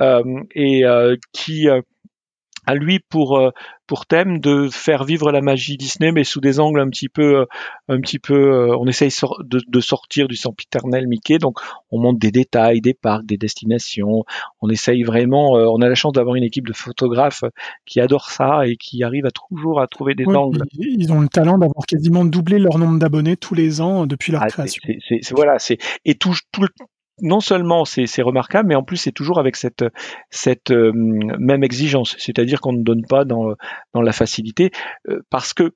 euh, 0.00 0.22
et 0.54 0.84
euh, 0.84 1.16
qui 1.32 1.68
à 2.66 2.74
lui 2.74 3.00
pour 3.00 3.38
euh, 3.38 3.50
pour 3.86 4.06
thème 4.06 4.38
de 4.38 4.68
faire 4.70 5.04
vivre 5.04 5.32
la 5.32 5.40
magie 5.40 5.76
Disney 5.76 6.12
mais 6.12 6.24
sous 6.24 6.40
des 6.40 6.60
angles 6.60 6.80
un 6.80 6.88
petit 6.88 7.08
peu 7.08 7.40
euh, 7.40 7.44
un 7.88 8.00
petit 8.00 8.18
peu 8.18 8.34
euh, 8.34 8.76
on 8.78 8.86
essaye 8.86 9.10
de, 9.40 9.60
de, 9.66 9.80
sortir 9.80 10.28
du 10.28 10.36
sempiternel 10.36 11.08
Mickey. 11.08 11.38
Donc 11.38 11.58
on 11.90 11.98
monte 11.98 12.18
des 12.18 12.30
détails 12.30 12.80
des 12.80 12.94
parcs 12.94 13.24
des 13.24 13.36
destinations. 13.36 14.24
On 14.60 14.68
essaye 14.68 15.02
vraiment 15.02 15.52
on 15.52 15.80
a 15.80 15.88
la 15.88 15.94
chance 15.94 16.12
d'avoir 16.12 16.36
une 16.36 16.44
équipe 16.44 16.66
de 16.66 16.72
photographes 16.72 17.44
qui 17.86 18.00
adore 18.00 18.30
ça 18.30 18.66
et 18.66 18.76
qui 18.76 19.02
arrive 19.02 19.26
à 19.26 19.30
toujours 19.30 19.80
à 19.80 19.86
trouver 19.86 20.14
des 20.14 20.24
ouais, 20.24 20.36
angles. 20.36 20.62
ils 20.78 21.12
ont 21.12 21.20
le 21.20 21.28
talent 21.28 21.58
d'avoir 21.58 21.86
quasiment 21.86 22.24
doublé 22.24 22.58
leur 22.58 22.78
nombre 22.78 22.98
d'abonnés 22.98 23.36
tous 23.36 23.54
les 23.54 23.80
ans 23.80 24.06
depuis 24.06 24.32
leur 24.32 24.42
ah, 24.42 24.48
création. 24.48 24.82
c'est 25.08 25.34
voilà 25.34 25.58
c'est 25.58 25.78
et 26.04 26.14
tout, 26.14 26.34
tout, 26.52 26.66
non 27.22 27.40
seulement 27.40 27.84
c'est 27.84 28.22
remarquable, 28.22 28.68
mais 28.68 28.74
en 28.74 28.82
plus 28.82 28.96
c'est 28.96 29.12
toujours 29.12 29.38
avec 29.38 29.56
cette, 29.56 29.84
cette 30.30 30.70
euh, 30.70 30.92
même 30.94 31.64
exigence, 31.64 32.16
c'est-à-dire 32.18 32.60
qu'on 32.60 32.72
ne 32.72 32.82
donne 32.82 33.04
pas 33.06 33.24
dans, 33.24 33.54
la 33.94 34.12
facilité, 34.12 34.70
euh, 35.08 35.20
parce 35.30 35.54
que 35.54 35.72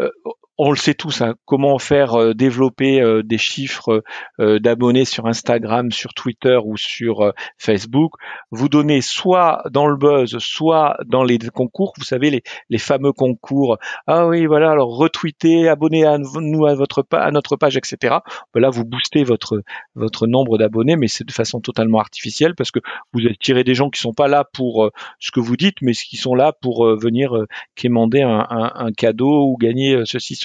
euh, 0.00 0.10
on 0.56 0.70
le 0.70 0.76
sait 0.76 0.94
tous, 0.94 1.20
hein, 1.20 1.34
comment 1.46 1.78
faire 1.78 2.14
euh, 2.14 2.32
développer 2.32 3.00
euh, 3.00 3.22
des 3.24 3.38
chiffres 3.38 4.04
euh, 4.38 4.60
d'abonnés 4.60 5.04
sur 5.04 5.26
Instagram, 5.26 5.90
sur 5.90 6.14
Twitter 6.14 6.58
ou 6.64 6.76
sur 6.76 7.32
Facebook. 7.58 8.12
Vous 8.52 8.68
donnez 8.68 9.00
soit 9.00 9.62
dans 9.70 9.88
le 9.88 9.96
buzz, 9.96 10.38
soit 10.38 10.96
dans 11.06 11.24
les 11.24 11.38
concours. 11.38 11.92
Vous 11.98 12.04
savez 12.04 12.30
les, 12.30 12.42
les 12.70 12.78
fameux 12.78 13.12
concours. 13.12 13.78
Ah 14.06 14.28
oui, 14.28 14.46
voilà. 14.46 14.70
Alors 14.70 14.96
retweetez, 14.96 15.68
abonnez 15.68 16.04
à 16.04 16.18
nous 16.18 16.66
à 16.66 16.74
votre 16.74 17.04
à 17.12 17.30
notre 17.32 17.56
page, 17.56 17.76
etc. 17.76 18.16
Ben 18.54 18.60
là, 18.60 18.70
vous 18.70 18.84
boostez 18.84 19.24
votre 19.24 19.62
votre 19.96 20.26
nombre 20.28 20.56
d'abonnés, 20.58 20.96
mais 20.96 21.08
c'est 21.08 21.24
de 21.24 21.32
façon 21.32 21.60
totalement 21.60 21.98
artificielle 21.98 22.54
parce 22.54 22.70
que 22.70 22.80
vous 23.12 23.26
attirez 23.26 23.64
des 23.64 23.74
gens 23.74 23.90
qui 23.90 24.00
sont 24.00 24.14
pas 24.14 24.28
là 24.28 24.44
pour 24.52 24.90
ce 25.18 25.32
que 25.32 25.40
vous 25.40 25.56
dites, 25.56 25.78
mais 25.82 25.92
qui 25.92 26.16
sont 26.16 26.34
là 26.34 26.52
pour 26.52 26.86
venir 26.96 27.44
quémander 27.74 28.22
un, 28.22 28.46
un, 28.50 28.72
un 28.74 28.92
cadeau 28.92 29.46
ou 29.48 29.56
gagner 29.56 30.02
ceci 30.04 30.36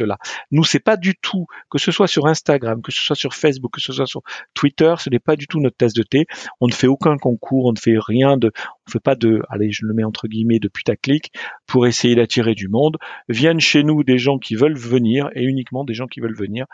Nous, 0.51 0.63
c'est 0.63 0.79
pas 0.79 0.97
du 0.97 1.15
tout, 1.15 1.47
que 1.69 1.77
ce 1.77 1.91
soit 1.91 2.07
sur 2.07 2.27
Instagram, 2.27 2.81
que 2.81 2.91
ce 2.91 3.01
soit 3.01 3.15
sur 3.15 3.33
Facebook, 3.33 3.73
que 3.73 3.81
ce 3.81 3.93
soit 3.93 4.05
sur 4.05 4.21
Twitter, 4.53 4.93
ce 4.99 5.09
n'est 5.09 5.19
pas 5.19 5.35
du 5.35 5.47
tout 5.47 5.59
notre 5.59 5.77
tasse 5.77 5.93
de 5.93 6.03
thé. 6.03 6.25
On 6.59 6.67
ne 6.67 6.73
fait 6.73 6.87
aucun 6.87 7.17
concours, 7.17 7.65
on 7.65 7.73
ne 7.73 7.79
fait 7.79 7.97
rien 7.97 8.37
de, 8.37 8.51
on 8.89 8.91
fait 8.91 8.99
pas 8.99 9.15
de, 9.15 9.41
allez, 9.49 9.71
je 9.71 9.85
le 9.85 9.93
mets 9.93 10.03
entre 10.03 10.27
guillemets, 10.27 10.59
de 10.59 10.67
putaclic 10.67 11.31
pour 11.67 11.85
essayer 11.85 12.15
d'attirer 12.15 12.55
du 12.55 12.67
monde. 12.67 12.97
Viennent 13.27 13.59
chez 13.59 13.83
nous 13.83 14.03
des 14.03 14.17
gens 14.17 14.39
qui 14.39 14.55
veulent 14.55 14.77
venir 14.77 15.29
et 15.35 15.43
uniquement 15.43 15.83
des 15.83 15.93
gens 15.93 16.07
qui 16.07 16.19
veulent 16.19 16.35
venir. 16.35 16.65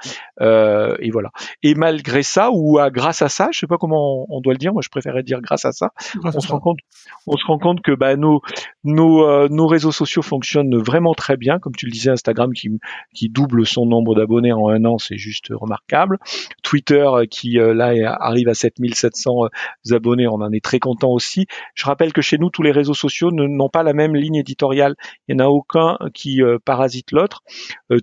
Euh, 0.41 0.95
et 0.99 1.11
voilà. 1.11 1.31
Et 1.61 1.75
malgré 1.75 2.23
ça 2.23 2.49
ou 2.53 2.79
à, 2.79 2.89
grâce 2.89 3.21
à 3.21 3.29
ça, 3.29 3.49
je 3.51 3.59
sais 3.59 3.67
pas 3.67 3.77
comment 3.77 4.25
on, 4.29 4.39
doit 4.39 4.53
le 4.53 4.57
dire. 4.57 4.71
Moi, 4.71 4.81
je 4.81 4.89
préférerais 4.89 5.23
dire 5.23 5.41
grâce 5.41 5.65
à 5.65 5.73
ça. 5.73 5.89
on 6.23 6.39
se 6.39 6.47
rend 6.47 6.59
compte, 6.59 6.79
on 7.27 7.35
se 7.35 7.45
rend 7.45 7.59
compte 7.59 7.81
que 7.81 7.91
bah, 7.91 8.15
nos 8.15 8.41
nos 8.83 9.27
euh, 9.27 9.47
nos 9.49 9.67
réseaux 9.67 9.91
sociaux 9.91 10.21
fonctionnent 10.21 10.77
vraiment 10.77 11.13
très 11.13 11.35
bien, 11.35 11.59
comme 11.59 11.75
tu 11.75 11.85
le 11.85 11.91
disais, 11.91 12.11
Instagram 12.11 12.53
qui 12.53 12.69
qui 13.13 13.29
double 13.29 13.65
son 13.65 13.85
nombre 13.85 14.15
d'abonnés 14.15 14.53
en 14.53 14.69
un 14.69 14.85
an, 14.85 14.97
c'est 14.97 15.17
juste 15.17 15.47
remarquable. 15.49 16.19
Twitter 16.63 17.05
euh, 17.05 17.25
qui 17.25 17.57
là 17.59 17.93
arrive 18.19 18.47
à 18.47 18.53
7700 18.53 19.49
abonnés, 19.91 20.27
on 20.27 20.35
en 20.35 20.51
est 20.51 20.63
très 20.63 20.79
content 20.79 21.09
aussi. 21.09 21.47
Je 21.73 21.85
rappelle 21.85 22.04
que 22.13 22.21
chez 22.21 22.37
nous, 22.37 22.49
tous 22.49 22.63
les 22.63 22.71
réseaux 22.71 22.93
sociaux 22.93 23.31
n'ont 23.31 23.69
pas 23.69 23.83
la 23.83 23.93
même 23.93 24.15
ligne 24.15 24.35
éditoriale. 24.35 24.95
Il 25.27 25.35
n'y 25.35 25.41
en 25.41 25.45
a 25.45 25.49
aucun 25.49 25.97
qui 26.13 26.41
parasite 26.65 27.11
l'autre. 27.11 27.43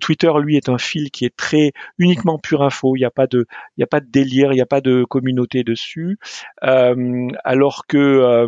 Twitter, 0.01 0.31
lui, 0.41 0.57
est 0.57 0.69
un 0.69 0.77
fil 0.77 1.11
qui 1.11 1.25
est 1.25 1.35
très 1.35 1.71
uniquement 1.97 2.39
pure 2.39 2.63
info. 2.63 2.95
Il 2.95 2.99
n'y 2.99 3.05
a 3.05 3.11
pas 3.11 3.27
de, 3.27 3.45
il 3.77 3.83
a 3.83 3.87
pas 3.87 3.99
de 3.99 4.09
délire, 4.09 4.51
il 4.51 4.55
n'y 4.55 4.61
a 4.61 4.65
pas 4.65 4.81
de 4.81 5.03
communauté 5.03 5.63
dessus. 5.63 6.17
alors 6.61 7.85
que 7.87 8.47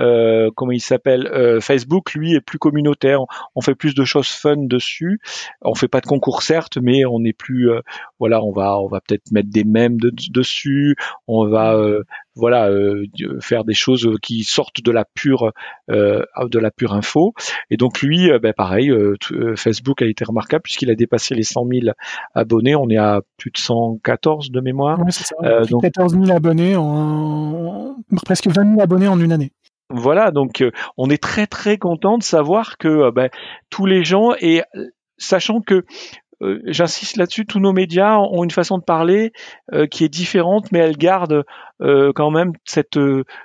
euh, 0.00 0.50
comment 0.54 0.72
il 0.72 0.80
s'appelle 0.80 1.26
euh, 1.26 1.60
Facebook 1.60 2.14
lui 2.14 2.34
est 2.34 2.40
plus 2.40 2.58
communautaire. 2.58 3.20
On, 3.54 3.60
fait 3.60 3.74
plus 3.74 3.94
de 3.94 4.04
choses 4.04 4.28
fun 4.28 4.56
dessus. 4.56 5.20
On 5.62 5.74
fait 5.74 5.88
pas 5.88 6.00
de 6.00 6.06
concours 6.06 6.42
certes 6.42 6.78
mais 6.80 7.04
on 7.04 7.24
est 7.24 7.32
plus 7.32 7.70
euh, 7.70 7.80
voilà 8.18 8.42
on 8.42 8.52
va 8.52 8.78
on 8.78 8.88
va 8.88 9.00
peut-être 9.00 9.30
mettre 9.32 9.50
des 9.50 9.64
mèmes 9.64 9.98
dessus. 10.30 10.96
On 11.26 11.46
va 11.46 11.78
voilà 12.36 12.70
faire 13.40 13.64
des 13.64 13.74
choses 13.74 14.08
qui 14.22 14.44
sortent 14.44 14.82
de 14.82 14.90
la 14.90 15.04
pure 15.04 15.52
de 15.88 16.58
la 16.58 16.70
pure 16.70 16.94
info. 16.94 17.34
Et 17.70 17.76
donc 17.76 18.00
lui 18.00 18.30
ben 18.40 18.52
pareil 18.52 18.92
Facebook 19.56 20.02
a 20.02 20.06
été 20.06 20.24
remarquable 20.24 20.62
puisqu'il 20.62 20.90
a 20.90 20.94
dépassé 20.94 21.34
les 21.34 21.42
100 21.42 21.66
000 21.66 21.94
abonnés. 22.34 22.74
On 22.74 22.88
est 22.88 22.96
à 22.96 23.20
plus 23.36 23.50
de 23.50 23.58
114 23.58 24.50
de 24.50 24.60
mémoire. 24.60 24.98
Ouais, 25.00 25.10
ça. 25.10 25.34
donc 25.68 25.82
14 25.82 26.14
000 26.14 26.30
abonnés 26.30 26.76
en 26.76 27.96
presque 28.24 28.48
20 28.48 28.70
000 28.70 28.80
abonnés 28.80 29.08
en 29.08 29.20
une 29.20 29.32
année 29.32 29.52
voilà, 29.90 30.30
donc 30.30 30.62
euh, 30.62 30.70
on 30.96 31.10
est 31.10 31.22
très 31.22 31.46
très 31.46 31.76
content 31.76 32.16
de 32.16 32.22
savoir 32.22 32.78
que 32.78 32.88
euh, 32.88 33.10
ben, 33.10 33.28
tous 33.68 33.86
les 33.86 34.04
gens 34.04 34.30
et 34.40 34.62
sachant 35.18 35.60
que 35.60 35.84
euh, 36.42 36.60
j'insiste 36.66 37.16
là-dessus, 37.16 37.46
tous 37.46 37.60
nos 37.60 37.72
médias 37.72 38.18
ont 38.18 38.44
une 38.44 38.50
façon 38.50 38.78
de 38.78 38.82
parler 38.82 39.32
qui 39.90 40.04
est 40.04 40.08
différente, 40.08 40.72
mais 40.72 40.80
elles 40.80 40.96
gardent 40.96 41.44
quand 41.80 42.30
même 42.30 42.52
cette, 42.64 42.98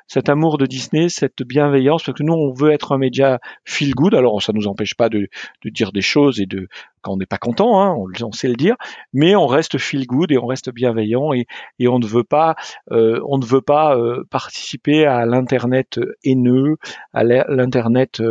cet 0.07 0.27
amour 0.27 0.57
de 0.57 0.65
Disney, 0.65 1.07
cette 1.07 1.43
bienveillance, 1.43 2.03
parce 2.03 2.17
que 2.17 2.23
nous, 2.23 2.33
on 2.33 2.51
veut 2.51 2.71
être 2.71 2.91
un 2.91 2.97
média 2.97 3.39
feel 3.63 3.93
good. 3.93 4.15
Alors, 4.15 4.41
ça 4.41 4.51
nous 4.53 4.67
empêche 4.67 4.95
pas 4.95 5.09
de, 5.09 5.29
de 5.63 5.69
dire 5.69 5.91
des 5.91 6.01
choses 6.01 6.41
et 6.41 6.45
de 6.45 6.67
quand 7.05 7.13
on 7.13 7.17
n'est 7.17 7.27
pas 7.27 7.37
content, 7.37 7.79
hein, 7.79 7.95
on, 8.23 8.31
sait 8.31 8.47
le 8.47 8.55
dire, 8.55 8.75
mais 9.13 9.35
on 9.35 9.45
reste 9.45 9.77
feel 9.77 10.07
good 10.07 10.31
et 10.31 10.39
on 10.39 10.47
reste 10.47 10.71
bienveillant 10.71 11.33
et, 11.33 11.45
et 11.77 11.87
on 11.87 11.99
ne 11.99 12.07
veut 12.07 12.23
pas, 12.23 12.55
euh, 12.91 13.21
on 13.27 13.37
ne 13.37 13.45
veut 13.45 13.61
pas 13.61 13.95
euh, 13.95 14.23
participer 14.31 15.05
à 15.05 15.27
l'internet 15.27 15.99
haineux, 16.23 16.77
à 17.13 17.23
l'internet 17.23 18.23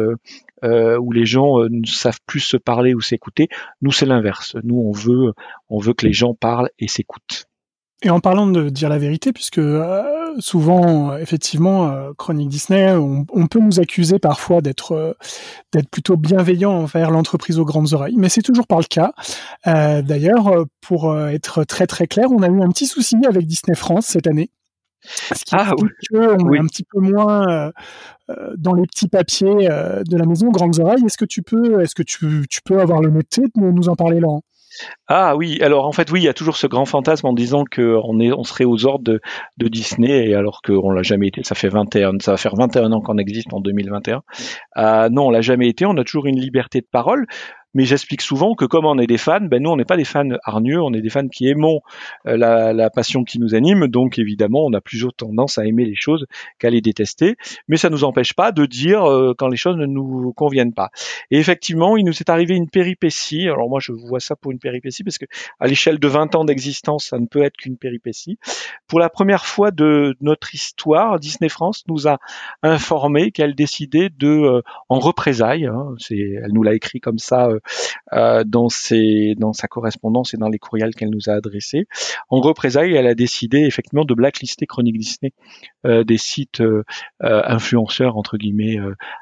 euh, 0.64 0.74
euh, 0.74 0.98
où 0.98 1.12
les 1.12 1.26
gens 1.26 1.58
ne 1.70 1.86
savent 1.86 2.20
plus 2.26 2.40
se 2.40 2.56
parler 2.56 2.94
ou 2.94 3.00
s'écouter. 3.00 3.48
Nous, 3.80 3.92
c'est 3.92 4.06
l'inverse. 4.06 4.56
Nous, 4.64 4.76
on 4.76 4.92
veut, 4.92 5.94
que 5.94 6.06
les 6.06 6.12
gens 6.12 6.34
parlent 6.34 6.70
et 6.78 6.88
s'écoutent. 6.88 7.46
Et 8.02 8.10
en 8.10 8.20
parlant 8.20 8.46
de 8.46 8.68
dire 8.68 8.90
la 8.90 8.98
vérité, 8.98 9.32
puisque 9.32 9.58
euh, 9.58 10.02
souvent, 10.38 11.16
effectivement, 11.16 11.88
euh, 11.88 12.10
Chronique 12.18 12.50
Disney, 12.50 12.92
on, 12.92 13.46
peut 13.46 13.60
nous 13.60 13.80
accuser 13.80 14.18
parfois 14.18 14.60
d'être 14.60 14.92
euh, 14.92 15.14
d'être 15.72 15.88
plutôt 15.88 16.18
bienveillant 16.18 16.72
envers 16.72 17.10
l'entreprise 17.10 17.58
aux 17.58 17.64
grandes 17.64 17.94
oreilles, 17.94 18.16
mais 18.18 18.28
c'est 18.28 18.42
toujours 18.42 18.66
pas 18.66 18.78
le 18.78 18.84
cas. 18.84 19.12
D'ailleurs, 19.64 20.66
pour 20.82 21.16
être 21.18 21.64
très 21.64 21.86
très 21.86 22.06
clair, 22.06 22.26
on 22.30 22.42
a 22.42 22.48
eu 22.48 22.60
un 22.60 22.68
petit 22.68 22.86
souci 22.86 23.16
avec 23.26 23.46
Disney 23.46 23.74
France 23.74 24.06
cette 24.06 24.26
année. 24.26 24.50
Ce 25.04 25.44
qui 25.44 25.54
ah, 25.54 25.72
oui. 25.80 25.88
on 26.12 26.52
est 26.52 26.58
un 26.58 26.66
petit 26.66 26.84
peu 26.84 27.00
moins 27.00 27.70
dans 28.56 28.74
les 28.74 28.86
petits 28.86 29.08
papiers 29.08 29.68
de 29.68 30.16
la 30.16 30.24
maison 30.26 30.48
Grandes 30.48 30.80
Oreilles. 30.80 31.04
Est-ce 31.04 31.18
que 31.18 31.24
tu 31.24 31.42
peux, 31.42 31.80
est-ce 31.82 31.94
que 31.94 32.02
tu, 32.02 32.46
tu 32.48 32.60
peux 32.64 32.80
avoir 32.80 33.00
l'honnêteté 33.00 33.42
de 33.54 33.60
nous 33.60 33.88
en 33.88 33.96
parler, 33.96 34.20
Laurent? 34.20 34.42
Ah 35.06 35.36
oui, 35.36 35.60
alors 35.62 35.86
en 35.86 35.92
fait 35.92 36.10
oui, 36.10 36.20
il 36.20 36.24
y 36.24 36.28
a 36.28 36.34
toujours 36.34 36.56
ce 36.56 36.66
grand 36.66 36.84
fantasme 36.84 37.26
en 37.26 37.32
disant 37.32 37.64
qu'on 37.64 38.20
est, 38.20 38.32
on 38.32 38.42
serait 38.42 38.64
aux 38.64 38.86
ordres 38.86 39.04
de, 39.04 39.68
Disney, 39.68 40.28
et 40.28 40.34
alors 40.34 40.62
qu'on 40.62 40.90
l'a 40.90 41.02
jamais 41.02 41.28
été. 41.28 41.42
Ça 41.44 41.54
fait 41.54 41.68
21, 41.68 42.18
ça 42.20 42.32
va 42.32 42.36
faire 42.36 42.56
21 42.56 42.92
ans 42.92 43.00
qu'on 43.00 43.18
existe 43.18 43.52
en 43.52 43.60
2021. 43.60 44.22
Euh, 44.76 45.08
non, 45.10 45.26
on 45.26 45.30
l'a 45.30 45.42
jamais 45.42 45.68
été. 45.68 45.86
On 45.86 45.96
a 45.96 46.04
toujours 46.04 46.26
une 46.26 46.40
liberté 46.40 46.80
de 46.80 46.86
parole 46.90 47.26
mais 47.74 47.84
j'explique 47.84 48.22
souvent 48.22 48.54
que 48.54 48.64
comme 48.64 48.86
on 48.86 48.98
est 48.98 49.06
des 49.06 49.18
fans, 49.18 49.40
ben 49.40 49.62
nous 49.62 49.70
on 49.70 49.76
n'est 49.76 49.84
pas 49.84 49.96
des 49.96 50.04
fans 50.04 50.28
hargneux, 50.44 50.80
on 50.80 50.92
est 50.92 51.00
des 51.00 51.10
fans 51.10 51.28
qui 51.28 51.48
aimons 51.48 51.80
euh, 52.26 52.36
la, 52.36 52.72
la, 52.72 52.90
passion 52.90 53.24
qui 53.24 53.38
nous 53.38 53.54
anime, 53.54 53.88
donc 53.88 54.18
évidemment 54.18 54.64
on 54.64 54.72
a 54.72 54.80
plus 54.80 55.04
tendance 55.16 55.58
à 55.58 55.66
aimer 55.66 55.84
les 55.84 55.96
choses 55.96 56.26
qu'à 56.58 56.70
les 56.70 56.80
détester, 56.80 57.36
mais 57.68 57.76
ça 57.76 57.90
nous 57.90 58.04
empêche 58.04 58.34
pas 58.34 58.52
de 58.52 58.66
dire 58.66 59.04
euh, 59.04 59.34
quand 59.36 59.48
les 59.48 59.56
choses 59.56 59.76
ne 59.76 59.86
nous 59.86 60.32
conviennent 60.32 60.72
pas. 60.72 60.90
Et 61.30 61.38
effectivement, 61.38 61.96
il 61.96 62.04
nous 62.04 62.12
est 62.12 62.30
arrivé 62.30 62.54
une 62.54 62.68
péripétie. 62.68 63.48
Alors 63.48 63.68
moi 63.68 63.80
je 63.80 63.92
vois 63.92 64.20
ça 64.20 64.36
pour 64.36 64.52
une 64.52 64.58
péripétie 64.58 65.04
parce 65.04 65.18
que 65.18 65.26
à 65.60 65.66
l'échelle 65.66 65.98
de 65.98 66.08
20 66.08 66.34
ans 66.34 66.44
d'existence, 66.44 67.06
ça 67.06 67.18
ne 67.18 67.26
peut 67.26 67.42
être 67.42 67.56
qu'une 67.56 67.76
péripétie. 67.76 68.38
Pour 68.86 69.00
la 69.00 69.08
première 69.08 69.46
fois 69.46 69.70
de 69.70 70.16
notre 70.20 70.54
histoire, 70.54 71.18
Disney 71.18 71.48
France 71.48 71.84
nous 71.88 72.08
a 72.08 72.18
informé 72.62 73.30
qu'elle 73.30 73.54
décidait 73.54 74.10
de, 74.10 74.28
euh, 74.28 74.62
en 74.88 74.98
représailles, 74.98 75.66
hein, 75.66 75.94
elle 76.10 76.52
nous 76.52 76.62
l'a 76.62 76.74
écrit 76.74 77.00
comme 77.00 77.18
ça 77.18 77.48
euh, 77.48 77.58
dans, 78.12 78.68
ses, 78.68 79.34
dans 79.36 79.52
sa 79.52 79.68
correspondance 79.68 80.34
et 80.34 80.36
dans 80.36 80.48
les 80.48 80.58
courriels 80.58 80.94
qu'elle 80.94 81.10
nous 81.10 81.28
a 81.28 81.32
adressés. 81.32 81.86
En 82.28 82.40
représailles, 82.40 82.94
elle 82.94 83.06
a 83.06 83.14
décidé 83.14 83.58
effectivement 83.58 84.04
de 84.04 84.14
blacklister 84.14 84.66
Chronique 84.66 84.98
Disney 84.98 85.32
euh, 85.86 86.04
des 86.04 86.18
sites 86.18 86.60
euh, 86.60 86.84
influenceurs 87.20 88.16
entre 88.16 88.36
guillemets 88.36 88.78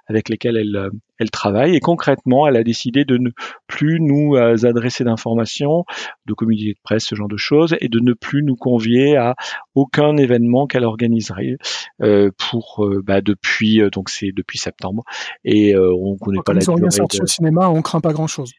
avec 0.06 0.28
lesquels 0.28 0.56
elle, 0.56 0.90
elle 1.22 1.30
travaille. 1.30 1.74
Et 1.74 1.80
concrètement, 1.80 2.46
elle 2.46 2.56
a 2.56 2.62
décidé 2.62 3.04
de 3.04 3.16
ne 3.16 3.30
plus 3.66 4.00
nous 4.00 4.36
adresser 4.36 5.04
d'informations, 5.04 5.84
de 6.26 6.34
communiqués 6.34 6.72
de 6.72 6.80
presse, 6.82 7.04
ce 7.04 7.14
genre 7.14 7.28
de 7.28 7.36
choses, 7.36 7.76
et 7.80 7.88
de 7.88 8.00
ne 8.00 8.12
plus 8.12 8.42
nous 8.42 8.56
convier 8.56 9.16
à 9.16 9.34
aucun 9.74 10.16
événement 10.16 10.66
qu'elle 10.66 10.84
organiserait 10.84 11.56
pour 11.98 12.86
bah, 13.04 13.20
depuis 13.20 13.80
donc 13.90 14.10
c'est 14.10 14.32
depuis 14.34 14.58
septembre 14.58 15.04
et 15.44 15.74
on 15.76 16.16
connaît 16.16 16.42
pas 16.44 16.52
la 16.52 16.60
durée. 16.60 16.76
De... 16.80 17.22
au 17.22 17.26
cinéma, 17.26 17.68
on 17.68 17.82
craint 17.82 18.00
pas 18.00 18.12
grand 18.12 18.26
chose. 18.26 18.52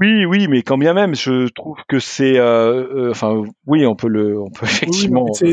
Oui, 0.00 0.24
oui, 0.24 0.48
mais 0.48 0.62
quand 0.62 0.78
bien 0.78 0.94
même, 0.94 1.14
je 1.14 1.48
trouve 1.48 1.76
que 1.86 1.98
c'est, 1.98 2.38
euh, 2.38 3.08
euh, 3.08 3.10
enfin, 3.10 3.42
oui, 3.66 3.84
on 3.84 3.94
peut 3.94 4.08
le, 4.08 4.40
on 4.40 4.50
peut 4.50 4.64
effectivement. 4.64 5.26
c'est 5.32 5.52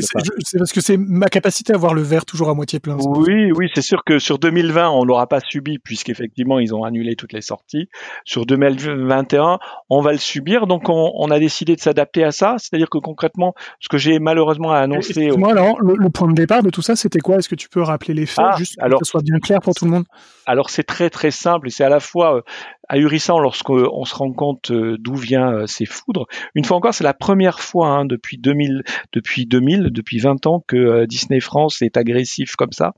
parce 0.57 0.71
que 0.71 0.79
c'est 0.79 0.97
ma 0.97 1.27
capacité 1.27 1.73
à 1.73 1.77
voir 1.77 1.93
le 1.93 2.01
verre 2.01 2.25
toujours 2.25 2.49
à 2.49 2.53
moitié 2.53 2.79
plein. 2.79 2.95
Oui, 2.99 3.51
oui, 3.51 3.69
c'est 3.75 3.81
sûr 3.81 4.03
que 4.05 4.17
sur 4.17 4.39
2020, 4.39 4.89
on 4.91 5.03
l'aura 5.03 5.27
pas 5.27 5.41
subi 5.41 5.77
puisqu'effectivement 5.77 6.59
ils 6.59 6.73
ont 6.73 6.85
annulé 6.85 7.15
toutes 7.15 7.33
les 7.33 7.41
sorties. 7.41 7.89
Sur 8.23 8.45
2021, 8.45 9.59
on 9.89 10.01
va 10.01 10.13
le 10.13 10.17
subir, 10.17 10.67
donc 10.67 10.83
on, 10.87 11.29
a 11.29 11.39
décidé 11.39 11.75
de 11.75 11.81
s'adapter 11.81 12.23
à 12.23 12.31
ça. 12.31 12.55
C'est-à-dire 12.57 12.89
que 12.89 12.97
concrètement, 12.97 13.53
ce 13.81 13.89
que 13.89 13.97
j'ai 13.97 14.19
malheureusement 14.19 14.71
annoncé. 14.71 15.31
Moi, 15.37 15.51
alors, 15.51 15.79
le, 15.81 16.09
point 16.09 16.27
de 16.27 16.33
départ 16.33 16.63
de 16.63 16.69
tout 16.69 16.81
ça, 16.81 16.95
c'était 16.95 17.19
quoi? 17.19 17.37
Est-ce 17.37 17.49
que 17.49 17.55
tu 17.55 17.69
peux 17.69 17.81
rappeler 17.81 18.13
les 18.13 18.25
faits, 18.25 18.45
ah, 18.47 18.57
juste 18.57 18.79
pour 18.79 18.99
que 18.99 19.05
ce 19.05 19.11
soit 19.11 19.21
bien 19.21 19.39
clair 19.39 19.59
pour 19.59 19.75
tout 19.75 19.85
le 19.85 19.91
monde? 19.91 20.05
Alors 20.49 20.71
c'est 20.71 20.83
très 20.83 21.11
très 21.11 21.29
simple 21.29 21.67
et 21.67 21.69
c'est 21.69 21.83
à 21.83 21.89
la 21.89 21.99
fois 21.99 22.37
euh, 22.37 22.41
ahurissant 22.89 23.39
lorsqu'on 23.39 24.03
se 24.05 24.15
rend 24.15 24.33
compte 24.33 24.71
euh, 24.71 24.97
d'où 24.99 25.15
vient 25.15 25.51
euh, 25.53 25.67
ces 25.67 25.85
foudres. 25.85 26.27
Une 26.55 26.65
fois 26.65 26.77
encore, 26.77 26.93
c'est 26.93 27.03
la 27.03 27.13
première 27.13 27.59
fois 27.59 27.89
hein, 27.89 28.05
depuis 28.05 28.37
2000, 28.37 28.83
depuis 29.13 29.45
2000, 29.45 29.89
depuis 29.91 30.19
20 30.19 30.47
ans 30.47 30.63
que 30.67 30.75
euh, 30.75 31.05
Disney 31.05 31.39
France 31.39 31.81
est 31.81 31.97
agressif 31.97 32.55
comme 32.55 32.71
ça. 32.71 32.93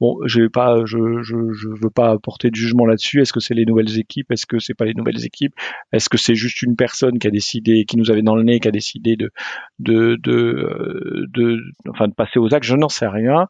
Bon, 0.00 0.18
pas, 0.52 0.84
je, 0.84 1.22
je, 1.22 1.36
je 1.52 1.68
veux 1.68 1.90
pas 1.90 2.10
apporter 2.10 2.50
de 2.50 2.54
jugement 2.56 2.86
là-dessus. 2.86 3.20
Est-ce 3.20 3.32
que 3.32 3.40
c'est 3.40 3.54
les 3.54 3.64
nouvelles 3.64 3.98
équipes? 3.98 4.30
Est-ce 4.32 4.46
que 4.46 4.58
c'est 4.58 4.74
pas 4.74 4.84
les 4.84 4.94
nouvelles 4.94 5.24
équipes? 5.24 5.54
Est-ce 5.92 6.08
que 6.08 6.18
c'est 6.18 6.34
juste 6.34 6.62
une 6.62 6.76
personne 6.76 7.18
qui 7.18 7.26
a 7.26 7.30
décidé, 7.30 7.84
qui 7.84 7.96
nous 7.96 8.10
avait 8.10 8.22
dans 8.22 8.36
le 8.36 8.42
nez, 8.42 8.60
qui 8.60 8.68
a 8.68 8.72
décidé 8.72 9.16
de, 9.16 9.30
de, 9.78 10.16
de, 10.22 11.26
de, 11.32 11.60
enfin, 11.88 12.08
de 12.08 12.14
passer 12.14 12.38
aux 12.38 12.52
actes? 12.54 12.66
Je 12.66 12.76
n'en 12.76 12.88
sais 12.88 13.06
rien. 13.06 13.46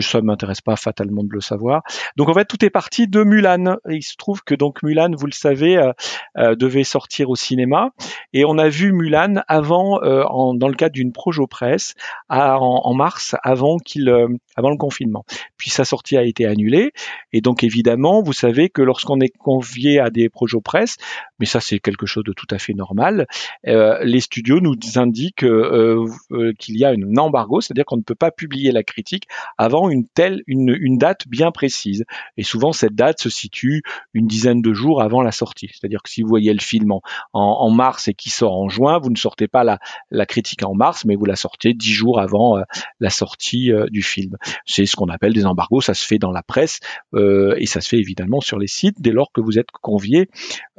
Ça 0.00 0.20
m'intéresse 0.20 0.60
pas 0.60 0.76
fatalement 0.76 1.24
de 1.24 1.32
le 1.32 1.40
savoir. 1.40 1.82
Donc 2.16 2.28
en 2.28 2.34
fait, 2.34 2.44
tout 2.44 2.62
est 2.64 2.70
parti 2.70 3.08
de 3.08 3.24
Mulan. 3.24 3.76
il 3.88 4.02
se 4.02 4.16
trouve 4.16 4.42
que 4.44 4.54
donc 4.54 4.82
Mulan, 4.82 5.10
vous 5.16 5.26
le 5.26 5.32
savez, 5.32 5.78
euh, 5.78 5.92
euh, 6.38 6.54
devait 6.54 6.84
sortir 6.84 7.30
au 7.30 7.36
cinéma, 7.36 7.90
et 8.32 8.44
on 8.44 8.58
a 8.58 8.68
vu 8.68 8.92
Mulan 8.92 9.42
avant, 9.48 10.02
euh, 10.02 10.24
dans 10.54 10.68
le 10.68 10.74
cadre 10.74 10.92
d'une 10.92 11.12
projo 11.12 11.46
presse, 11.46 11.94
en, 12.28 12.94
mars, 12.94 13.34
avant 13.42 13.78
qu'il, 13.78 14.08
avant 14.56 14.70
le 14.70 14.76
confinement. 14.76 15.24
Puis 15.56 15.70
ça 15.70 15.84
sortie 15.86 16.18
a 16.18 16.22
été 16.22 16.44
annulée. 16.44 16.92
Et 17.32 17.40
donc 17.40 17.64
évidemment, 17.64 18.22
vous 18.22 18.34
savez 18.34 18.68
que 18.68 18.82
lorsqu'on 18.82 19.20
est 19.20 19.34
convié 19.38 19.98
à 20.00 20.10
des 20.10 20.28
projets 20.28 20.56
presse, 20.60 20.96
mais 21.38 21.46
ça 21.46 21.60
c'est 21.60 21.78
quelque 21.78 22.06
chose 22.06 22.24
de 22.24 22.32
tout 22.32 22.46
à 22.50 22.58
fait 22.58 22.74
normal, 22.74 23.26
euh, 23.66 23.98
les 24.02 24.20
studios 24.20 24.60
nous 24.60 24.74
indiquent 24.96 25.44
euh, 25.44 26.06
euh, 26.30 26.52
qu'il 26.58 26.78
y 26.78 26.84
a 26.84 26.90
un 26.90 27.16
embargo, 27.16 27.60
c'est-à-dire 27.60 27.84
qu'on 27.84 27.96
ne 27.96 28.02
peut 28.02 28.14
pas 28.14 28.30
publier 28.30 28.72
la 28.72 28.82
critique 28.82 29.26
avant 29.58 29.90
une 29.90 30.06
telle, 30.06 30.42
une, 30.46 30.98
date 30.98 31.28
bien 31.28 31.50
précise. 31.50 32.04
Et 32.36 32.42
souvent 32.42 32.72
cette 32.72 32.94
date 32.94 33.20
se 33.20 33.28
situe 33.28 33.82
une 34.14 34.26
dizaine 34.26 34.62
de 34.62 34.72
jours 34.72 35.02
avant 35.02 35.20
la 35.20 35.32
sortie. 35.32 35.68
C'est-à-dire 35.72 36.02
que 36.02 36.08
si 36.08 36.22
vous 36.22 36.28
voyez 36.28 36.52
le 36.52 36.60
film 36.60 36.92
en, 36.92 37.02
en, 37.32 37.70
mars 37.70 38.08
et 38.08 38.14
qui 38.14 38.30
sort 38.30 38.58
en 38.58 38.68
juin, 38.68 38.98
vous 38.98 39.10
ne 39.10 39.16
sortez 39.16 39.48
pas 39.48 39.64
la, 39.64 39.78
la 40.10 40.24
critique 40.24 40.64
en 40.64 40.74
mars, 40.74 41.04
mais 41.04 41.16
vous 41.16 41.26
la 41.26 41.36
sortez 41.36 41.74
dix 41.74 41.92
jours 41.92 42.18
avant 42.18 42.56
la 43.00 43.10
sortie 43.10 43.70
du 43.90 44.02
film. 44.02 44.36
C'est 44.64 44.86
ce 44.86 44.96
qu'on 44.96 45.08
appelle 45.08 45.34
des 45.34 45.44
embargos, 45.44 45.75
ça 45.80 45.94
se 45.94 46.04
fait 46.04 46.18
dans 46.18 46.32
la 46.32 46.42
presse 46.42 46.80
et 47.16 47.66
ça 47.66 47.80
se 47.80 47.88
fait 47.88 47.98
évidemment 47.98 48.40
sur 48.40 48.58
les 48.58 48.66
sites 48.66 49.00
dès 49.00 49.10
lors 49.10 49.32
que 49.32 49.40
vous 49.40 49.58
êtes 49.58 49.70
convié 49.70 50.28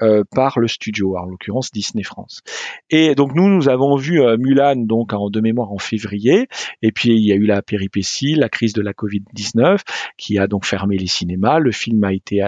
euh, 0.01 0.23
par 0.35 0.59
le 0.59 0.67
studio, 0.67 1.17
en 1.17 1.25
l'occurrence 1.25 1.71
Disney 1.71 2.03
France. 2.03 2.41
Et 2.89 3.15
donc 3.15 3.33
nous, 3.33 3.47
nous 3.47 3.67
avons 3.67 3.95
vu 3.95 4.21
euh, 4.21 4.37
Mulan 4.37 4.75
donc 4.75 5.11
en 5.11 5.29
de 5.29 5.41
mémoire 5.41 5.71
en 5.71 5.79
février, 5.79 6.47
et 6.81 6.91
puis 6.91 7.09
il 7.09 7.25
y 7.25 7.31
a 7.31 7.35
eu 7.35 7.45
la 7.45 7.63
péripétie, 7.63 8.35
la 8.35 8.49
crise 8.49 8.73
de 8.73 8.81
la 8.81 8.93
Covid-19 8.93 9.79
qui 10.17 10.37
a 10.37 10.45
donc 10.45 10.65
fermé 10.65 10.97
les 10.97 11.07
cinémas. 11.07 11.59
Le 11.59 11.71
film 11.71 12.03
a 12.03 12.13
été 12.13 12.43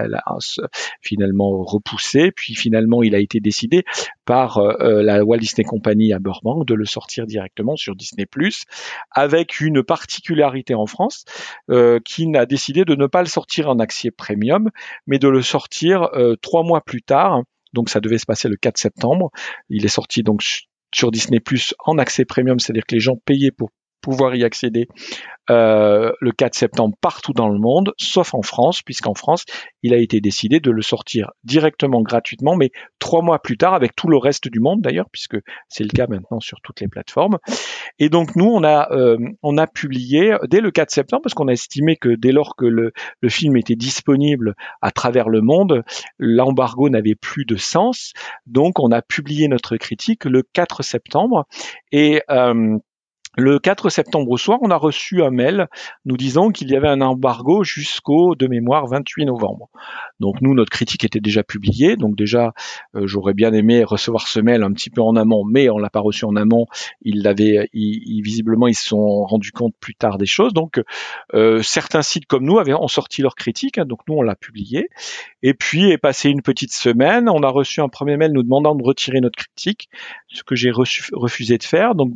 finalement 1.01 1.63
repoussé, 1.63 2.31
puis 2.31 2.53
finalement 2.55 3.01
il 3.01 3.15
a 3.15 3.19
été 3.19 3.39
décidé 3.39 3.83
par 4.29 4.59
euh, 4.59 5.01
la 5.01 5.25
Walt 5.25 5.39
Disney 5.39 5.65
Company 5.65 6.13
à 6.13 6.19
Burbank 6.19 6.67
de 6.67 6.75
le 6.75 6.85
sortir 6.85 7.25
directement 7.25 7.75
sur 7.75 7.95
Disney 7.95 8.27
avec 9.09 9.59
une 9.59 9.81
particularité 9.81 10.75
en 10.75 10.85
France 10.85 11.25
qui 12.05 12.27
n'a 12.27 12.45
décidé 12.45 12.85
de 12.85 12.93
ne 12.93 13.07
pas 13.07 13.21
le 13.23 13.27
sortir 13.27 13.69
en 13.69 13.79
accès 13.79 14.11
premium, 14.11 14.69
mais 15.07 15.17
de 15.17 15.27
le 15.27 15.41
sortir 15.41 16.09
trois 16.41 16.63
mois 16.63 16.81
plus 16.81 17.01
tard 17.01 17.41
donc 17.73 17.89
ça 17.89 17.99
devait 17.99 18.17
se 18.17 18.25
passer 18.25 18.49
le 18.49 18.55
4 18.55 18.77
septembre. 18.77 19.31
Il 19.69 19.85
est 19.85 19.89
sorti 19.89 20.23
donc 20.23 20.41
sur 20.93 21.11
Disney 21.11 21.39
Plus 21.39 21.73
en 21.85 21.97
accès 21.97 22.25
premium, 22.25 22.59
c'est-à-dire 22.59 22.85
que 22.85 22.95
les 22.95 23.01
gens 23.01 23.15
payaient 23.25 23.51
pour 23.51 23.69
pouvoir 24.01 24.35
y 24.35 24.43
accéder 24.43 24.87
euh, 25.49 26.11
le 26.21 26.31
4 26.31 26.53
septembre 26.53 26.95
partout 27.01 27.33
dans 27.33 27.49
le 27.49 27.57
monde, 27.57 27.93
sauf 27.97 28.35
en 28.35 28.43
France, 28.43 28.81
puisqu'en 28.83 29.15
France, 29.15 29.45
il 29.81 29.93
a 29.93 29.97
été 29.97 30.21
décidé 30.21 30.59
de 30.59 30.69
le 30.69 30.81
sortir 30.83 31.31
directement 31.43 32.01
gratuitement, 32.01 32.55
mais 32.55 32.69
trois 32.99 33.23
mois 33.23 33.39
plus 33.39 33.57
tard 33.57 33.73
avec 33.73 33.95
tout 33.95 34.07
le 34.07 34.17
reste 34.17 34.47
du 34.47 34.59
monde 34.59 34.81
d'ailleurs, 34.81 35.09
puisque 35.11 35.37
c'est 35.67 35.83
le 35.83 35.89
cas 35.89 36.05
maintenant 36.07 36.39
sur 36.39 36.61
toutes 36.61 36.81
les 36.81 36.87
plateformes. 36.87 37.39
Et 37.97 38.09
donc 38.09 38.35
nous, 38.35 38.45
on 38.45 38.63
a 38.63 38.91
euh, 38.91 39.17
on 39.41 39.57
a 39.57 39.65
publié 39.65 40.35
dès 40.47 40.61
le 40.61 40.69
4 40.69 40.91
septembre, 40.91 41.23
parce 41.23 41.33
qu'on 41.33 41.47
a 41.47 41.53
estimé 41.53 41.95
que 41.95 42.09
dès 42.09 42.31
lors 42.31 42.55
que 42.55 42.65
le, 42.65 42.91
le 43.21 43.29
film 43.29 43.57
était 43.57 43.75
disponible 43.75 44.53
à 44.81 44.91
travers 44.91 45.29
le 45.29 45.41
monde, 45.41 45.83
l'embargo 46.19 46.89
n'avait 46.89 47.15
plus 47.15 47.45
de 47.45 47.55
sens. 47.55 48.13
Donc 48.45 48.79
on 48.79 48.91
a 48.91 49.01
publié 49.01 49.47
notre 49.47 49.77
critique 49.77 50.25
le 50.25 50.43
4 50.43 50.83
septembre 50.83 51.45
et 51.91 52.21
euh, 52.29 52.77
le 53.37 53.59
4 53.59 53.89
septembre 53.89 54.29
au 54.31 54.37
soir, 54.37 54.59
on 54.61 54.71
a 54.71 54.75
reçu 54.75 55.23
un 55.23 55.29
mail 55.29 55.67
nous 56.05 56.17
disant 56.17 56.49
qu'il 56.49 56.69
y 56.69 56.75
avait 56.75 56.87
un 56.87 57.01
embargo 57.01 57.63
jusqu'au, 57.63 58.35
de 58.35 58.47
mémoire, 58.47 58.87
28 58.87 59.25
novembre. 59.25 59.69
Donc 60.19 60.41
nous, 60.41 60.53
notre 60.53 60.69
critique 60.69 61.03
était 61.03 61.19
déjà 61.19 61.43
publiée, 61.43 61.95
donc 61.95 62.15
déjà, 62.15 62.53
euh, 62.95 63.07
j'aurais 63.07 63.33
bien 63.33 63.53
aimé 63.53 63.83
recevoir 63.83 64.27
ce 64.27 64.39
mail 64.39 64.63
un 64.63 64.71
petit 64.71 64.89
peu 64.89 65.01
en 65.01 65.15
amont, 65.15 65.43
mais 65.45 65.69
on 65.69 65.77
l'a 65.77 65.89
pas 65.89 65.99
reçu 65.99 66.25
en 66.25 66.35
amont. 66.35 66.65
Ils 67.01 67.23
l'avaient, 67.23 67.69
visiblement, 67.73 68.67
ils 68.67 68.75
se 68.75 68.85
sont 68.85 69.23
rendus 69.25 69.51
compte 69.51 69.73
plus 69.79 69.95
tard 69.95 70.17
des 70.17 70.25
choses. 70.25 70.53
Donc 70.53 70.81
euh, 71.33 71.61
certains 71.61 72.01
sites 72.01 72.25
comme 72.25 72.43
nous 72.43 72.59
avaient 72.59 72.73
ont 72.73 72.87
sorti 72.87 73.21
leur 73.21 73.35
critique, 73.35 73.77
hein, 73.77 73.85
donc 73.85 73.99
nous 74.07 74.15
on 74.15 74.21
l'a 74.21 74.35
publié. 74.35 74.89
Et 75.41 75.53
puis 75.53 75.89
est 75.89 75.97
passé 75.97 76.29
une 76.29 76.41
petite 76.41 76.73
semaine, 76.73 77.29
on 77.29 77.43
a 77.43 77.49
reçu 77.49 77.81
un 77.81 77.87
premier 77.87 78.17
mail 78.17 78.31
nous 78.33 78.43
demandant 78.43 78.75
de 78.75 78.83
retirer 78.83 79.21
notre 79.21 79.37
critique, 79.37 79.89
ce 80.27 80.43
que 80.43 80.55
j'ai 80.55 80.71
refusé 80.71 81.57
de 81.57 81.63
faire. 81.63 81.95
Donc 81.95 82.11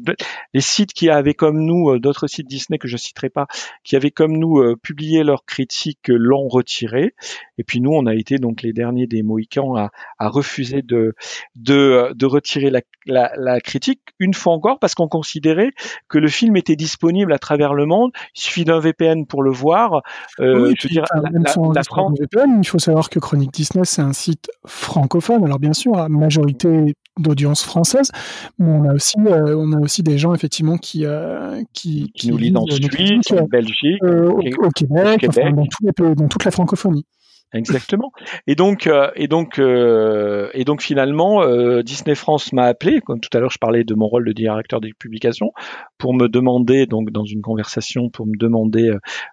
les 0.54 0.62
sites 0.62 0.94
qui 0.94 1.10
avaient 1.10 1.34
comme 1.34 1.64
nous, 1.64 1.90
euh, 1.90 2.00
d'autres 2.00 2.28
sites 2.28 2.48
Disney 2.48 2.78
que 2.78 2.88
je 2.88 2.98
citerai 2.98 3.30
pas, 3.30 3.48
qui 3.84 3.96
avaient 3.96 4.12
comme 4.12 4.38
nous 4.38 4.60
euh, 4.60 4.76
publié 4.76 5.24
leurs 5.24 5.46
critiques, 5.46 6.10
euh, 6.10 6.18
l'ont 6.18 6.48
retiré. 6.48 7.14
Et 7.58 7.64
puis 7.64 7.80
nous, 7.80 7.93
on 7.94 8.06
a 8.06 8.16
été 8.16 8.38
donc 8.38 8.62
les 8.62 8.74
derniers 8.74 9.08
des 9.08 9.24
Mohicans 9.24 9.76
à, 9.76 9.92
à 10.20 10.30
refuser 10.30 10.82
de, 10.82 11.14
de, 11.56 12.14
de 12.16 12.26
retirer 12.26 12.70
la, 12.70 12.82
la, 13.06 13.32
la, 13.38 13.60
critique, 13.62 14.02
une 14.20 14.34
fois 14.34 14.54
encore, 14.54 14.80
parce 14.80 14.96
qu'on 14.96 15.08
considérait 15.08 15.72
que 16.08 16.18
le 16.18 16.28
film 16.28 16.56
était 16.56 16.76
disponible 16.76 17.34
à 17.34 17.40
travers 17.40 17.74
le 17.74 17.86
monde. 17.86 18.12
Il 18.36 18.42
suffit 18.42 18.66
d'un 18.66 18.80
VPN 18.80 19.26
pour 19.26 19.44
le 19.44 19.52
voir. 19.52 20.02
Euh, 20.40 20.74
je 20.78 20.88
veux 20.88 20.90
dire, 20.90 21.06
la, 21.14 21.30
la, 21.32 21.84
France... 21.84 22.18
VPN, 22.20 22.60
il 22.62 22.68
faut 22.68 22.80
savoir 22.80 23.10
que 23.10 23.20
Chronique 23.20 23.52
Disney, 23.52 23.86
c'est 23.86 24.02
un 24.02 24.14
site 24.14 24.50
francophone. 24.66 25.44
Alors 25.46 25.60
bien 25.60 25.74
sûr, 25.74 25.98
à 25.98 26.10
majorité 26.10 26.96
d'audience 27.20 27.64
française, 27.64 28.10
mais 28.58 28.70
on 28.70 28.90
a 28.90 28.94
aussi 28.94 29.18
euh, 29.20 29.56
on 29.56 29.72
a 29.74 29.80
aussi 29.80 30.02
des 30.02 30.18
gens 30.18 30.34
effectivement 30.34 30.78
qui 30.78 31.06
euh, 31.06 31.62
qui, 31.74 32.12
qui, 32.16 32.30
nous 32.30 32.38
lisent 32.38 32.56
en 32.56 32.66
Suisse, 32.66 33.32
en 33.32 33.46
Belgique, 33.46 34.04
euh, 34.04 34.30
au, 34.30 34.40
au, 34.40 34.40
Québec, 34.42 34.58
au 34.58 34.70
Québec. 34.72 35.26
Enfin, 35.30 35.52
dans, 35.52 35.66
tous 35.66 35.84
les, 35.84 36.16
dans 36.16 36.28
toute 36.28 36.46
la 36.46 36.52
francophonie. 36.52 37.06
Exactement. 37.54 38.12
Et 38.48 38.56
donc, 38.56 38.88
euh, 38.88 39.12
et 39.16 39.28
donc, 39.28 39.60
euh, 39.60 40.50
et 40.54 40.64
donc 40.64 40.82
finalement, 40.82 41.44
euh, 41.44 41.84
Disney 41.84 42.16
France 42.16 42.52
m'a 42.52 42.64
appelé. 42.64 43.00
Comme 43.02 43.20
tout 43.20 43.30
à 43.36 43.40
l'heure, 43.40 43.52
je 43.52 43.60
parlais 43.60 43.84
de 43.84 43.94
mon 43.94 44.08
rôle 44.08 44.26
de 44.26 44.34
directeur 44.34 44.82
des 44.82 44.92
publications 44.94 45.52
pour 45.98 46.14
me 46.14 46.28
demander, 46.28 46.88
donc 46.88 47.12
dans 47.12 47.26
une 47.26 47.42
conversation, 47.42 48.10
pour 48.10 48.26
me 48.26 48.36
demander 48.38 48.92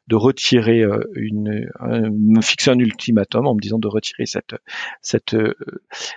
de 0.09 0.16
retirer 0.16 0.85
une, 1.14 1.66
me 1.80 2.40
fixer 2.42 2.70
un 2.70 2.78
ultimatum 2.78 3.46
en 3.46 3.54
me 3.54 3.61
disant 3.61 3.78
de 3.78 3.88
retirer 3.88 4.26
cette 4.26 4.54
cette 5.00 5.37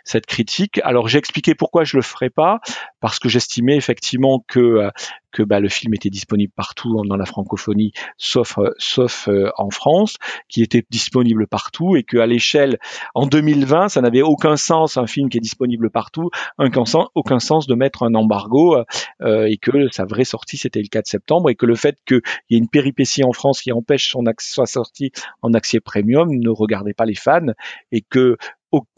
cette 0.04 0.26
critique. 0.26 0.80
Alors 0.84 1.08
j'ai 1.08 1.20
expliqué 1.20 1.56
pourquoi 1.56 1.86
je 1.86 1.96
le 1.96 2.04
ferais 2.04 2.30
pas, 2.30 2.60
parce 3.00 3.20
que 3.20 3.30
j'estimais 3.30 3.78
effectivement 3.78 4.44
que 4.48 4.89
que 5.34 5.43
bah, 5.43 5.60
le 5.60 5.69
film 5.69 5.93
était 5.93 6.10
disponible 6.10 6.54
partout 6.56 7.04
dans 7.06 7.17
la 7.17 7.26
francophonie, 7.26 7.91
sauf 8.17 8.58
sauf 8.78 9.28
en 9.58 9.69
France, 9.69 10.17
qui 10.48 10.62
était 10.62 10.84
disponible 10.89 11.48
partout 11.48 11.96
et 11.96 12.04
que 12.04 12.17
à 12.17 12.28
l'échelle 12.28 12.78
en 13.15 13.26
2020, 13.26 13.89
ça 13.89 14.02
n'avait 14.02 14.22
aucun 14.22 14.56
sens 14.56 14.98
un 14.98 15.08
film 15.08 15.30
qui 15.30 15.38
est 15.38 15.41
disponible 15.41 15.89
partout, 15.89 16.30
aucun 16.58 16.86
sens, 16.86 17.08
aucun 17.15 17.39
sens 17.39 17.67
de 17.67 17.76
mettre 17.76 18.04
un 18.04 18.13
embargo 18.13 18.78
euh, 19.22 19.46
et 19.46 19.58
que 19.58 19.72
sa 19.91 20.06
vraie 20.06 20.24
sortie 20.24 20.58
c'était 20.58 20.82
le 20.82 20.88
4 20.88 21.08
septembre 21.08 21.50
et 21.50 21.56
que 21.56 21.65
le 21.65 21.76
fait 21.76 21.98
qu'il 22.06 22.22
y 22.50 22.56
ait 22.56 22.60
une 22.60 22.69
péripétie 22.69 23.24
en 23.24 23.34
France 23.34 23.62
qui 23.62 23.72
empêche 23.72 24.12
son 24.12 24.24
soit 24.39 24.65
sortie 24.65 25.12
en 25.41 25.54
accès 25.54 25.80
premium 25.80 26.30
ne 26.30 26.50
regardait 26.50 26.93
pas 26.93 27.06
les 27.06 27.15
fans 27.15 27.54
et 27.91 28.02
que 28.02 28.38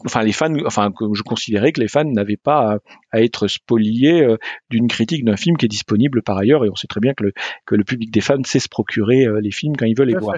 enfin 0.04 0.22
les 0.22 0.32
fans, 0.32 0.54
enfin 0.66 0.90
je 1.14 1.22
considérais 1.22 1.72
que 1.72 1.80
les 1.80 1.88
fans 1.88 2.04
n'avaient 2.04 2.36
pas 2.36 2.78
à, 3.12 3.20
être 3.20 3.48
spoliés 3.48 4.22
euh, 4.22 4.36
d'une 4.70 4.88
critique 4.88 5.24
d'un 5.24 5.36
film 5.36 5.56
qui 5.56 5.66
est 5.66 5.68
disponible 5.68 6.22
par 6.22 6.38
ailleurs, 6.38 6.64
et 6.64 6.70
on 6.70 6.74
sait 6.74 6.86
très 6.86 7.00
bien 7.00 7.14
que 7.14 7.24
le, 7.24 7.32
que 7.66 7.74
le 7.74 7.84
public 7.84 8.10
des 8.10 8.20
fans 8.20 8.42
sait 8.44 8.58
se 8.58 8.68
procurer 8.68 9.24
euh, 9.24 9.40
les 9.40 9.50
films 9.50 9.76
quand 9.76 9.86
ils 9.86 9.96
veulent 9.96 10.08
les 10.08 10.18
voir. 10.18 10.36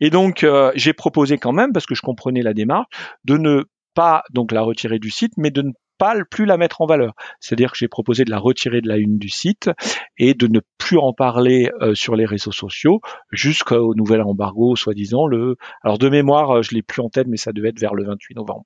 Et 0.00 0.10
donc 0.10 0.44
euh, 0.44 0.72
j'ai 0.74 0.92
proposé 0.92 1.38
quand 1.38 1.52
même, 1.52 1.72
parce 1.72 1.86
que 1.86 1.94
je 1.94 2.02
comprenais 2.02 2.42
la 2.42 2.54
démarche, 2.54 2.86
de 3.24 3.36
ne 3.36 3.64
pas 3.94 4.22
donc 4.30 4.52
la 4.52 4.62
retirer 4.62 4.98
du 4.98 5.10
site, 5.10 5.32
mais 5.36 5.50
de 5.50 5.62
ne 5.62 5.72
pas 5.98 6.14
plus 6.30 6.46
la 6.46 6.56
mettre 6.56 6.80
en 6.80 6.86
valeur. 6.86 7.14
C'est-à-dire 7.40 7.72
que 7.72 7.78
j'ai 7.78 7.88
proposé 7.88 8.24
de 8.24 8.30
la 8.30 8.38
retirer 8.38 8.80
de 8.80 8.88
la 8.88 8.96
une 8.96 9.18
du 9.18 9.28
site 9.28 9.70
et 10.18 10.34
de 10.34 10.46
ne 10.46 10.60
plus 10.78 10.98
en 10.98 11.12
parler 11.12 11.70
euh, 11.80 11.94
sur 11.94 12.16
les 12.16 12.24
réseaux 12.24 12.52
sociaux 12.52 13.00
jusqu'au 13.32 13.94
nouvel 13.94 14.22
embargo, 14.22 14.76
soi-disant 14.76 15.26
le. 15.26 15.56
Alors 15.82 15.98
de 15.98 16.08
mémoire, 16.08 16.58
euh, 16.58 16.62
je 16.62 16.74
l'ai 16.74 16.82
plus 16.82 17.02
en 17.02 17.08
tête, 17.08 17.26
mais 17.28 17.36
ça 17.36 17.52
devait 17.52 17.70
être 17.70 17.80
vers 17.80 17.94
le 17.94 18.04
28 18.04 18.36
novembre. 18.36 18.64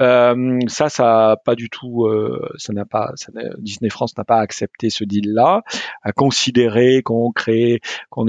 Euh, 0.00 0.58
ça, 0.68 0.88
ça 0.88 1.32
a 1.32 1.36
pas 1.36 1.54
du 1.54 1.68
tout, 1.68 2.06
euh, 2.06 2.48
ça 2.56 2.72
n'a 2.72 2.84
pas, 2.84 3.12
Disney 3.58 3.90
France 3.90 4.16
n'a 4.16 4.24
pas 4.24 4.38
accepté 4.38 4.90
ce 4.90 5.04
deal-là, 5.04 5.62
a 6.02 6.12
considéré 6.12 7.02
qu'on 7.02 7.32
créait, 7.32 7.80
qu'on 8.10 8.26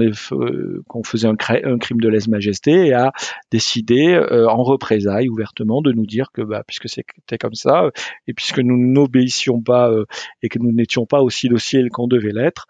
qu'on 0.88 1.02
faisait 1.04 1.28
un, 1.28 1.36
crime 1.36 2.00
de 2.00 2.08
lèse-majesté 2.08 2.86
et 2.86 2.92
a 2.92 3.12
décidé 3.50 4.18
en 4.48 4.62
représailles 4.62 5.28
ouvertement 5.28 5.80
de 5.82 5.92
nous 5.92 6.06
dire 6.06 6.30
que 6.32 6.42
bah, 6.42 6.62
puisque 6.66 6.88
c'était 6.88 7.38
comme 7.38 7.54
ça 7.54 7.90
et 8.26 8.34
puisque 8.34 8.58
nous 8.58 8.76
n'obéissions 8.76 9.60
pas 9.60 9.90
euh, 9.90 10.04
et 10.42 10.48
que 10.48 10.58
nous 10.58 10.72
n'étions 10.72 11.06
pas 11.06 11.22
aussi 11.22 11.48
dociles 11.48 11.90
qu'on 11.90 12.08
devait 12.08 12.32
l'être, 12.32 12.66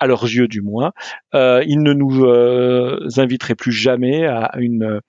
à 0.00 0.06
leurs 0.06 0.24
yeux 0.24 0.48
du 0.48 0.60
moins, 0.60 0.92
euh, 1.34 1.62
ils 1.66 1.82
ne 1.82 1.92
nous 1.92 2.24
euh, 2.24 3.08
inviteraient 3.16 3.54
plus 3.54 3.72
jamais 3.72 4.26
à 4.26 4.50
une 4.58 5.00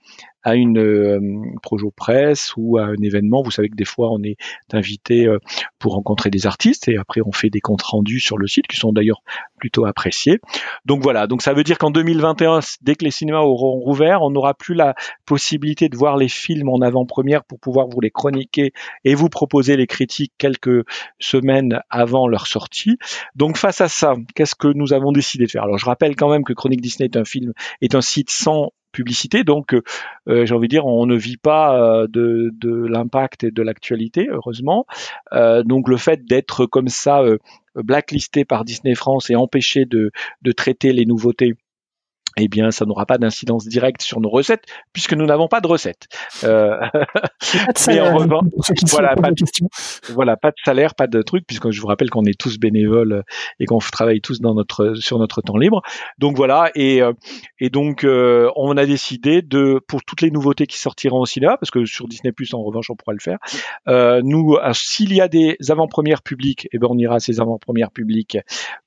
à 0.45 0.55
une 0.55 0.77
euh, 0.77 1.19
projo 1.61 1.91
presse 1.91 2.53
ou 2.55 2.77
à 2.77 2.85
un 2.85 3.01
événement. 3.01 3.41
Vous 3.43 3.51
savez 3.51 3.67
que 3.67 3.75
des 3.75 3.83
fois 3.83 4.11
on 4.11 4.23
est 4.23 4.37
invité 4.71 5.25
euh, 5.25 5.39
pour 5.79 5.93
rencontrer 5.93 6.29
des 6.29 6.45
artistes 6.45 6.87
et 6.87 6.97
après 6.97 7.21
on 7.25 7.31
fait 7.31 7.49
des 7.49 7.61
comptes 7.61 7.81
rendus 7.81 8.19
sur 8.19 8.37
le 8.37 8.47
site 8.47 8.67
qui 8.67 8.77
sont 8.77 8.93
d'ailleurs 8.93 9.21
plutôt 9.57 9.85
appréciés. 9.85 10.39
Donc 10.85 11.01
voilà, 11.01 11.27
donc 11.27 11.41
ça 11.41 11.53
veut 11.53 11.63
dire 11.63 11.79
qu'en 11.79 11.89
2021, 11.89 12.59
dès 12.81 12.95
que 12.95 13.03
les 13.03 13.11
cinémas 13.11 13.39
auront 13.39 13.79
rouvert, 13.79 14.21
on 14.21 14.29
n'aura 14.29 14.53
plus 14.53 14.75
la 14.75 14.93
possibilité 15.25 15.89
de 15.89 15.97
voir 15.97 16.15
les 16.15 16.29
films 16.29 16.69
en 16.69 16.79
avant-première 16.79 17.43
pour 17.43 17.59
pouvoir 17.59 17.87
vous 17.87 17.99
les 17.99 18.11
chroniquer 18.11 18.71
et 19.03 19.15
vous 19.15 19.29
proposer 19.29 19.75
les 19.77 19.87
critiques 19.87 20.33
quelques 20.37 20.85
semaines 21.19 21.81
avant 21.89 22.27
leur 22.27 22.45
sortie. 22.45 22.97
Donc 23.35 23.57
face 23.57 23.81
à 23.81 23.87
ça, 23.87 24.13
qu'est-ce 24.35 24.55
que 24.55 24.67
nous 24.67 24.93
avons 24.93 25.11
décidé 25.11 25.45
de 25.45 25.49
faire? 25.49 25.63
Alors 25.63 25.79
je 25.79 25.85
rappelle 25.85 26.15
quand 26.15 26.29
même 26.29 26.43
que 26.43 26.53
Chronique 26.53 26.81
Disney 26.81 27.09
est 27.11 27.17
un 27.17 27.25
film, 27.25 27.53
est 27.81 27.95
un 27.95 28.01
site 28.01 28.29
sans 28.29 28.71
publicité. 28.95 29.43
Donc, 29.43 29.75
j'ai 30.27 30.53
envie 30.53 30.67
de 30.67 30.71
dire, 30.71 30.85
on 30.85 31.05
ne 31.05 31.15
vit 31.15 31.37
pas 31.37 32.05
de, 32.07 32.51
de 32.53 32.85
l'impact 32.87 33.43
et 33.43 33.51
de 33.51 33.61
l'actualité, 33.61 34.27
heureusement. 34.31 34.85
donc, 35.31 35.87
le 35.87 35.97
fait 35.97 36.25
d'être 36.25 36.65
comme 36.65 36.87
ça 36.87 37.21
blacklisté 37.75 38.45
par 38.45 38.63
Disney 38.63 38.95
France 38.95 39.29
et 39.29 39.35
empêché 39.35 39.85
de, 39.85 40.11
de 40.41 40.51
traiter 40.51 40.93
les 40.93 41.05
nouveautés 41.05 41.55
eh 42.37 42.47
bien, 42.47 42.71
ça 42.71 42.85
n'aura 42.85 43.05
pas 43.05 43.17
d'incidence 43.17 43.65
directe 43.67 44.01
sur 44.01 44.19
nos 44.19 44.29
recettes 44.29 44.65
puisque 44.93 45.13
nous 45.13 45.25
n'avons 45.25 45.47
pas 45.47 45.61
de 45.61 45.67
recettes. 45.67 46.07
Euh... 46.43 46.77
mais 47.87 47.99
en 48.01 48.17
revanche, 48.17 48.45
voilà, 48.89 49.15
pas 49.15 49.31
de, 49.31 49.45
voilà, 50.13 50.37
pas 50.37 50.51
de 50.51 50.57
salaire, 50.63 50.95
pas 50.95 51.07
de 51.07 51.21
truc, 51.21 51.45
puisque 51.47 51.71
je 51.71 51.81
vous 51.81 51.87
rappelle 51.87 52.09
qu'on 52.09 52.25
est 52.25 52.39
tous 52.39 52.57
bénévoles 52.57 53.23
et 53.59 53.65
qu'on 53.65 53.79
travaille 53.79 54.21
tous 54.21 54.41
dans 54.41 54.53
notre 54.53 54.95
sur 54.95 55.19
notre 55.19 55.41
temps 55.41 55.57
libre. 55.57 55.81
Donc 56.17 56.35
voilà, 56.35 56.71
et 56.75 57.01
euh, 57.01 57.13
et 57.59 57.69
donc 57.69 58.03
euh, 58.03 58.49
on 58.55 58.77
a 58.77 58.85
décidé 58.85 59.41
de 59.41 59.79
pour 59.87 60.03
toutes 60.03 60.21
les 60.21 60.31
nouveautés 60.31 60.67
qui 60.67 60.77
sortiront 60.77 61.19
au 61.19 61.25
cinéma, 61.25 61.57
parce 61.57 61.71
que 61.71 61.85
sur 61.85 62.07
Disney 62.07 62.31
Plus 62.31 62.53
en 62.53 62.63
revanche 62.63 62.89
on 62.89 62.95
pourra 62.95 63.13
le 63.13 63.19
faire. 63.19 63.37
Euh, 63.87 64.21
nous, 64.23 64.57
s'il 64.73 65.13
y 65.13 65.21
a 65.21 65.27
des 65.27 65.57
avant-premières 65.69 66.21
publiques, 66.21 66.67
eh 66.71 66.77
ben 66.77 66.87
on 66.89 66.97
ira 66.97 67.15
à 67.15 67.19
ces 67.19 67.39
avant-premières 67.39 67.91
publiques 67.91 68.37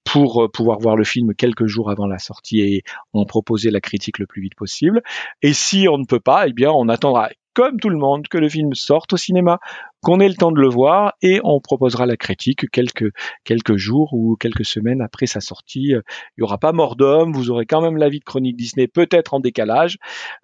pour 0.05 0.51
pouvoir 0.53 0.79
voir 0.79 0.97
le 0.97 1.05
film 1.05 1.35
quelques 1.35 1.67
jours 1.67 1.91
avant 1.91 2.07
la 2.07 2.19
sortie 2.19 2.61
et 2.61 2.83
on 3.13 3.25
proposer 3.39 3.71
la 3.71 3.81
critique 3.81 4.19
le 4.19 4.27
plus 4.27 4.43
vite 4.43 4.57
possible. 4.57 5.01
Et 5.43 5.53
si 5.53 5.87
on 5.89 5.99
ne 5.99 6.05
peut 6.05 6.21
pas, 6.21 6.49
eh 6.49 6.53
bien, 6.53 6.71
on 6.71 6.89
attendra 6.89 7.31
comme 7.55 7.81
tout 7.81 7.89
le 7.89 7.99
monde 7.99 8.29
que 8.29 8.39
le 8.39 8.49
film 8.49 8.75
sorte 8.75 9.13
au 9.15 9.17
cinéma, 9.17 9.59
qu'on 10.01 10.21
ait 10.21 10.29
le 10.29 10.37
temps 10.37 10.53
de 10.53 10.61
le 10.61 10.69
voir 10.69 11.15
et 11.23 11.41
on 11.43 11.61
proposera 11.61 12.07
la 12.07 12.17
critique 12.17 12.71
quelques 12.71 13.11
quelques 13.43 13.77
jours 13.77 14.11
ou 14.13 14.37
quelques 14.37 14.65
semaines 14.65 15.03
après 15.03 15.27
sa 15.27 15.41
sortie. 15.41 15.89
Il 15.89 16.03
y 16.39 16.43
aura 16.43 16.59
pas 16.59 16.71
mort 16.71 16.95
d'homme, 16.95 17.33
vous 17.33 17.51
aurez 17.51 17.67
quand 17.67 17.81
même 17.81 17.97
la 17.97 18.09
vie 18.09 18.21
de 18.21 18.25
chronique 18.25 18.57
Disney, 18.57 18.87
peut-être 18.87 19.35
en 19.35 19.41
décalage. 19.41 19.99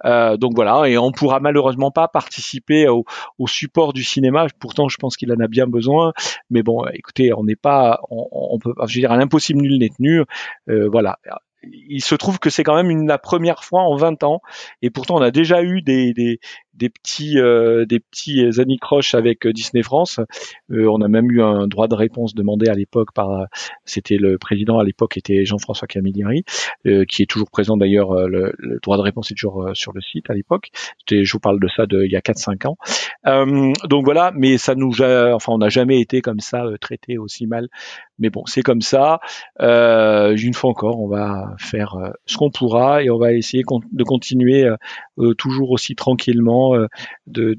Euh, 0.05 0.37
donc 0.37 0.55
voilà, 0.57 0.89
et 0.89 0.99
on 0.99 1.13
pourra 1.13 1.39
malheureusement 1.39 1.93
pas 1.93 2.09
participer 2.09 2.89
au, 2.89 3.05
au 3.39 3.47
support 3.47 3.93
du 3.93 4.03
cinéma. 4.03 4.47
Pourtant, 4.59 4.89
je 4.89 4.97
pense 4.97 5.17
qu'il 5.17 5.33
en 5.33 5.39
a 5.39 5.47
bien 5.47 5.69
besoin. 5.69 6.13
Mais 6.51 6.65
bon, 6.65 6.85
écoutez, 6.93 7.33
on 7.33 7.45
n'est 7.45 7.55
pas, 7.55 8.01
on, 8.11 8.27
on, 8.33 8.59
peut, 8.59 8.75
je 8.89 8.95
veux 8.95 9.01
dire, 9.01 9.13
à 9.13 9.17
l'impossible 9.17 9.61
nul 9.61 9.79
n'est 9.79 9.91
tenu. 9.91 10.25
Euh, 10.69 10.89
voilà 10.91 11.19
il 11.73 12.03
se 12.03 12.15
trouve 12.15 12.39
que 12.39 12.51
c'est 12.51 12.65
quand 12.65 12.75
même 12.75 12.91
une, 12.91 13.07
la 13.07 13.19
première 13.19 13.65
fois 13.65 13.83
en 13.83 13.97
20 13.97 14.23
ans, 14.23 14.41
et 14.83 14.91
pourtant 14.91 15.17
on 15.17 15.23
a 15.23 15.31
déjà 15.31 15.63
eu 15.63 15.83
des, 15.83 16.13
des, 16.13 16.41
des 16.77 16.89
petits 16.89 17.39
euh, 17.39 17.85
des 17.87 18.01
petits 18.01 18.61
anicroches 18.61 19.15
avec 19.15 19.47
euh, 19.47 19.53
Disney 19.53 19.83
France. 19.83 20.21
Euh, 20.71 20.89
on 20.89 21.01
a 21.01 21.09
même 21.09 21.31
eu 21.31 21.43
un 21.43 21.67
droit 21.67 21.89
de 21.89 21.95
réponse 21.95 22.35
demandé 22.35 22.69
à 22.69 22.75
l'époque 22.75 23.13
par 23.15 23.47
c'était 23.85 24.17
le 24.17 24.39
président 24.39 24.79
à 24.79 24.85
l'époque 24.85 25.17
était 25.17 25.45
Jean-François 25.45 25.87
Camilleri, 25.87 26.45
qui 27.09 27.23
est 27.23 27.27
toujours 27.27 27.51
présent 27.51 27.77
d'ailleurs. 27.77 28.15
Le, 28.29 28.55
droit 28.83 28.97
de 28.97 29.03
réponse 29.03 29.31
est 29.31 29.35
toujours 29.35 29.71
sur 29.75 29.93
le 29.93 30.01
site 30.01 30.31
à 30.31 30.35
l'époque. 30.35 30.71
Je 31.11 31.31
vous 31.33 31.41
parle 31.41 31.61
de 31.61 31.69
ça 31.69 31.87
de 31.87 32.03
il 32.05 32.11
y 32.11 32.17
a 32.17 32.21
4-5 32.21 32.67
ans. 32.67 32.77
donc 33.89 34.05
voilà, 34.05 34.33
mais 34.35 34.59
ça 34.59 34.75
nous 34.75 35.01
enfin 35.01 35.53
on 35.53 35.59
n'a 35.59 35.69
jamais 35.69 36.01
été 36.01 36.21
comme 36.21 36.41
ça 36.41 36.65
traité 36.81 37.19
aussi 37.19 37.47
mal. 37.47 37.69
Mais 38.19 38.31
bon, 38.31 38.45
c'est 38.47 38.63
comme 38.63 38.81
ça. 38.81 39.21
une 39.61 40.55
fois 40.55 40.71
encore, 40.71 41.01
on 41.01 41.09
va 41.09 41.55
faire 41.59 41.97
ce 42.27 42.37
qu'on 42.37 42.51
pourra 42.51 43.03
et 43.03 43.11
on 43.11 43.19
va 43.19 43.33
essayer 43.33 43.65
de 43.93 44.05
continuer 44.05 44.69
toujours 45.39 45.71
aussi 45.71 45.95
tranquillement 45.95 46.64
euh, 46.73 46.87
de 47.27 47.55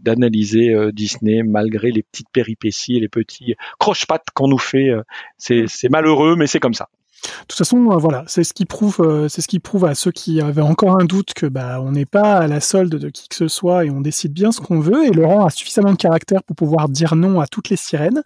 d'analyser 0.00 0.72
euh, 0.72 0.92
Disney 0.92 1.42
malgré 1.42 1.90
les 1.90 2.02
petites 2.02 2.28
péripéties 2.32 2.96
et 2.96 3.00
les 3.00 3.08
petits 3.08 3.54
croche-pattes 3.78 4.28
qu'on 4.34 4.48
nous 4.48 4.58
fait. 4.58 4.90
Euh, 4.90 5.02
c'est 5.38 5.90
malheureux, 5.90 6.36
mais 6.36 6.46
c'est 6.46 6.60
comme 6.60 6.74
ça. 6.74 6.88
De 7.24 7.46
toute 7.48 7.58
façon, 7.58 7.96
voilà, 7.98 8.24
c'est 8.26 8.44
ce 8.44 8.52
qui 8.52 8.66
prouve, 8.66 9.26
c'est 9.28 9.40
ce 9.40 9.48
qui 9.48 9.58
prouve 9.58 9.84
à 9.84 9.94
ceux 9.94 10.12
qui 10.12 10.40
avaient 10.40 10.62
encore 10.62 11.00
un 11.00 11.04
doute 11.04 11.32
que 11.34 11.46
bah 11.46 11.80
on 11.82 11.92
n'est 11.92 12.06
pas 12.06 12.36
à 12.36 12.46
la 12.46 12.60
solde 12.60 12.94
de 12.94 13.08
qui 13.08 13.28
que 13.28 13.34
ce 13.34 13.48
soit 13.48 13.84
et 13.84 13.90
on 13.90 14.00
décide 14.00 14.32
bien 14.32 14.52
ce 14.52 14.60
qu'on 14.60 14.80
veut. 14.80 15.06
Et 15.06 15.10
Laurent 15.10 15.44
a 15.44 15.50
suffisamment 15.50 15.92
de 15.92 15.96
caractère 15.96 16.42
pour 16.44 16.56
pouvoir 16.56 16.88
dire 16.88 17.16
non 17.16 17.40
à 17.40 17.46
toutes 17.46 17.70
les 17.70 17.76
sirènes. 17.76 18.22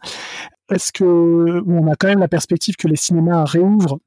Est-ce 0.71 0.93
que 0.93 1.05
on 1.67 1.91
a 1.91 1.97
quand 1.97 2.09
même 2.09 2.21
la 2.21 2.29
perspective 2.29 2.77
que 2.77 2.89
les 2.89 2.97
cinémas 2.97 3.45
réouvrent 3.45 3.99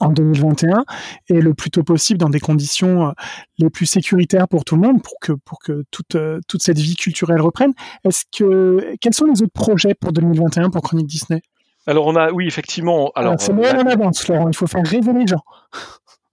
en 0.00 0.10
2021 0.10 0.84
et 1.28 1.40
le 1.40 1.54
plus 1.54 1.70
tôt 1.70 1.82
possible 1.82 2.18
dans 2.18 2.28
des 2.28 2.40
conditions 2.40 3.08
euh, 3.08 3.12
les 3.58 3.70
plus 3.70 3.86
sécuritaires 3.86 4.48
pour 4.48 4.64
tout 4.64 4.76
le 4.76 4.82
monde 4.82 5.02
pour 5.02 5.14
que 5.20 5.32
pour 5.32 5.58
que 5.58 5.84
toute 5.90 6.14
euh, 6.14 6.40
toute 6.48 6.62
cette 6.62 6.78
vie 6.78 6.96
culturelle 6.96 7.40
reprenne. 7.40 7.72
Est-ce 8.04 8.24
que 8.36 8.94
quels 9.00 9.14
sont 9.14 9.26
les 9.26 9.42
autres 9.42 9.52
projets 9.52 9.94
pour 9.94 10.12
2021 10.12 10.70
pour 10.70 10.82
Chronique 10.82 11.06
Disney? 11.06 11.42
Alors 11.86 12.06
on 12.06 12.16
a 12.16 12.30
oui 12.30 12.46
effectivement 12.46 13.10
alors 13.14 13.34
c'est 13.38 13.52
Noël 13.52 13.76
en 13.76 13.86
avance 13.86 14.28
Laurent, 14.28 14.48
il 14.48 14.56
faut 14.56 14.66
faire 14.66 14.84
rêver 14.84 15.12
les 15.12 15.26
gens. 15.26 15.42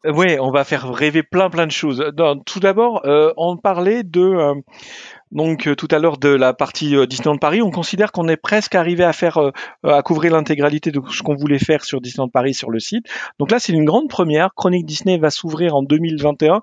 Euh, 0.06 0.12
oui, 0.14 0.38
on 0.40 0.52
va 0.52 0.64
faire 0.64 0.92
rêver 0.92 1.24
plein 1.24 1.50
plein 1.50 1.66
de 1.66 1.72
choses. 1.72 2.04
tout 2.46 2.60
d'abord, 2.60 3.02
on 3.38 3.58
parlait 3.58 4.04
de 4.04 4.54
donc 5.32 5.68
euh, 5.68 5.76
tout 5.76 5.88
à 5.92 6.00
l'heure 6.00 6.18
de 6.18 6.30
la 6.30 6.54
partie 6.54 6.96
euh, 6.96 7.08
Disneyland 7.08 7.38
Paris, 7.38 7.62
on 7.62 7.72
considère 7.72 8.12
qu'on 8.12 8.28
est 8.28 8.38
presque 8.38 8.76
arrivé 8.76 9.04
à 9.04 9.14
faire 9.14 9.38
euh, 9.38 9.52
à 9.84 10.02
couvrir 10.04 10.34
l'intégralité 10.34 10.92
de 10.92 11.02
ce 11.10 11.24
qu'on 11.24 11.36
voulait 11.36 11.60
faire 11.60 11.84
sur 11.84 12.00
Disneyland 12.00 12.30
Paris 12.30 12.54
sur 12.54 12.70
le 12.70 12.80
site. 12.80 13.08
Donc 13.40 13.52
là, 13.52 13.60
c'est 13.60 13.74
une 13.74 13.86
grande 13.86 14.10
première. 14.10 14.54
Chronique 14.56 14.86
Disney 14.86 15.18
va 15.18 15.32
s'ouvrir 15.32 15.76
en 15.76 15.84
2021 15.84 16.62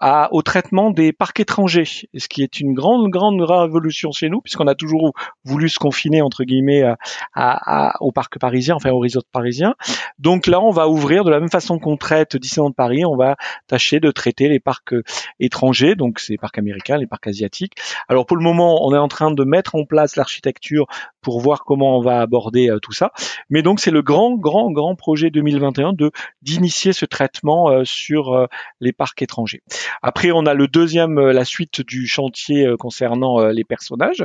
à, 0.00 0.28
au 0.32 0.42
traitement 0.42 0.90
des 0.90 1.12
parcs 1.12 1.40
étrangers, 1.40 1.84
ce 1.84 2.28
qui 2.28 2.42
est 2.42 2.60
une 2.60 2.74
grande, 2.74 3.10
grande 3.10 3.40
révolution 3.40 4.12
chez 4.12 4.28
nous, 4.28 4.40
puisqu'on 4.40 4.66
a 4.66 4.74
toujours 4.74 5.12
voulu 5.44 5.68
se 5.68 5.78
confiner, 5.78 6.22
entre 6.22 6.44
guillemets, 6.44 6.82
à, 6.82 6.96
à, 7.34 7.94
au 8.00 8.12
parc 8.12 8.38
parisien, 8.38 8.74
enfin 8.74 8.90
au 8.90 9.00
resort 9.00 9.24
parisien. 9.32 9.74
Donc 10.18 10.46
là, 10.46 10.60
on 10.60 10.70
va 10.70 10.88
ouvrir 10.88 11.24
de 11.24 11.30
la 11.30 11.40
même 11.40 11.50
façon 11.50 11.78
qu'on 11.78 11.96
traite 11.96 12.36
Disneyland 12.36 12.72
Paris, 12.72 13.04
on 13.04 13.16
va 13.16 13.36
tâcher 13.66 14.00
de 14.00 14.10
traiter 14.10 14.48
les 14.48 14.60
parcs 14.60 14.92
euh, 14.92 15.02
étrangers, 15.40 15.94
donc 15.94 16.20
les 16.28 16.38
parcs 16.38 16.58
américains, 16.58 16.96
les 16.96 17.06
parcs 17.06 17.26
asiatiques. 17.26 17.74
Alors 18.08 18.26
pour 18.26 18.36
le 18.36 18.42
moment, 18.42 18.86
on 18.86 18.94
est 18.94 18.98
en 18.98 19.08
train 19.08 19.30
de 19.30 19.44
mettre 19.44 19.74
en 19.74 19.84
place 19.84 20.16
l'architecture 20.16 20.86
pour 21.20 21.40
voir 21.40 21.64
comment 21.64 21.98
on 21.98 22.02
va 22.02 22.20
aborder 22.20 22.70
euh, 22.70 22.78
tout 22.78 22.92
ça. 22.92 23.12
Mais 23.50 23.62
donc 23.62 23.80
c'est 23.80 23.90
le 23.90 24.02
grand, 24.02 24.36
grand, 24.36 24.70
grand 24.70 24.94
projet 24.94 25.30
2021 25.30 25.92
de 25.92 26.10
d'initier 26.42 26.92
ce 26.92 27.04
traitement 27.04 27.70
euh, 27.70 27.84
sur 27.84 28.46
les 28.80 28.92
parcs 28.92 29.20
étrangers. 29.22 29.62
Après, 30.02 30.30
on 30.32 30.46
a 30.46 30.54
le 30.54 30.68
deuxième, 30.68 31.18
euh, 31.18 31.32
la 31.32 31.44
suite 31.44 31.80
du 31.80 32.06
chantier 32.06 32.66
euh, 32.66 32.76
concernant 32.76 33.40
euh, 33.40 33.52
les 33.52 33.64
personnages, 33.64 34.24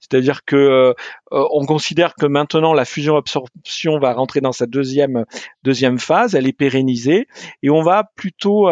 c'est-à-dire 0.00 0.44
que 0.44 0.94
on 1.30 1.64
considère 1.64 2.14
que 2.14 2.26
maintenant 2.26 2.74
la 2.74 2.84
fusion 2.84 3.16
absorption 3.16 3.98
va 3.98 4.12
rentrer 4.12 4.40
dans 4.40 4.52
sa 4.52 4.66
deuxième 4.66 5.24
deuxième 5.62 5.98
phase, 5.98 6.34
elle 6.34 6.46
est 6.46 6.52
pérennisée. 6.52 7.26
Et 7.62 7.70
on 7.70 7.82
va 7.82 8.04
plutôt 8.16 8.68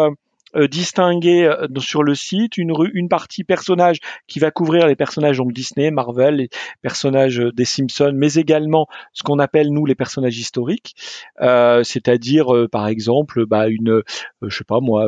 euh, 0.55 0.67
distinguer 0.67 1.45
euh, 1.45 1.67
sur 1.79 2.03
le 2.03 2.13
site 2.15 2.57
une, 2.57 2.73
une 2.93 3.07
partie 3.07 3.43
personnage 3.43 3.97
qui 4.27 4.39
va 4.39 4.51
couvrir 4.51 4.87
les 4.87 4.95
personnages 4.95 5.37
donc 5.37 5.53
Disney, 5.53 5.91
Marvel, 5.91 6.35
les 6.35 6.49
personnages 6.81 7.39
euh, 7.39 7.51
des 7.51 7.65
Simpsons, 7.65 8.13
mais 8.13 8.33
également 8.33 8.87
ce 9.13 9.23
qu'on 9.23 9.39
appelle 9.39 9.71
nous 9.71 9.85
les 9.85 9.95
personnages 9.95 10.37
historiques, 10.37 10.95
c'est-à-dire 11.39 12.47
par 12.71 12.87
exemple 12.87 13.45
bah, 13.45 13.67
une, 13.67 14.01
je 14.41 14.57
sais 14.57 14.63
pas 14.63 14.79
moi, 14.79 15.07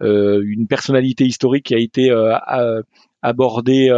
une 0.00 0.66
personnalité 0.66 1.24
historique 1.24 1.66
qui 1.66 1.74
a 1.74 1.78
été 1.78 2.10
abordée 3.22 3.90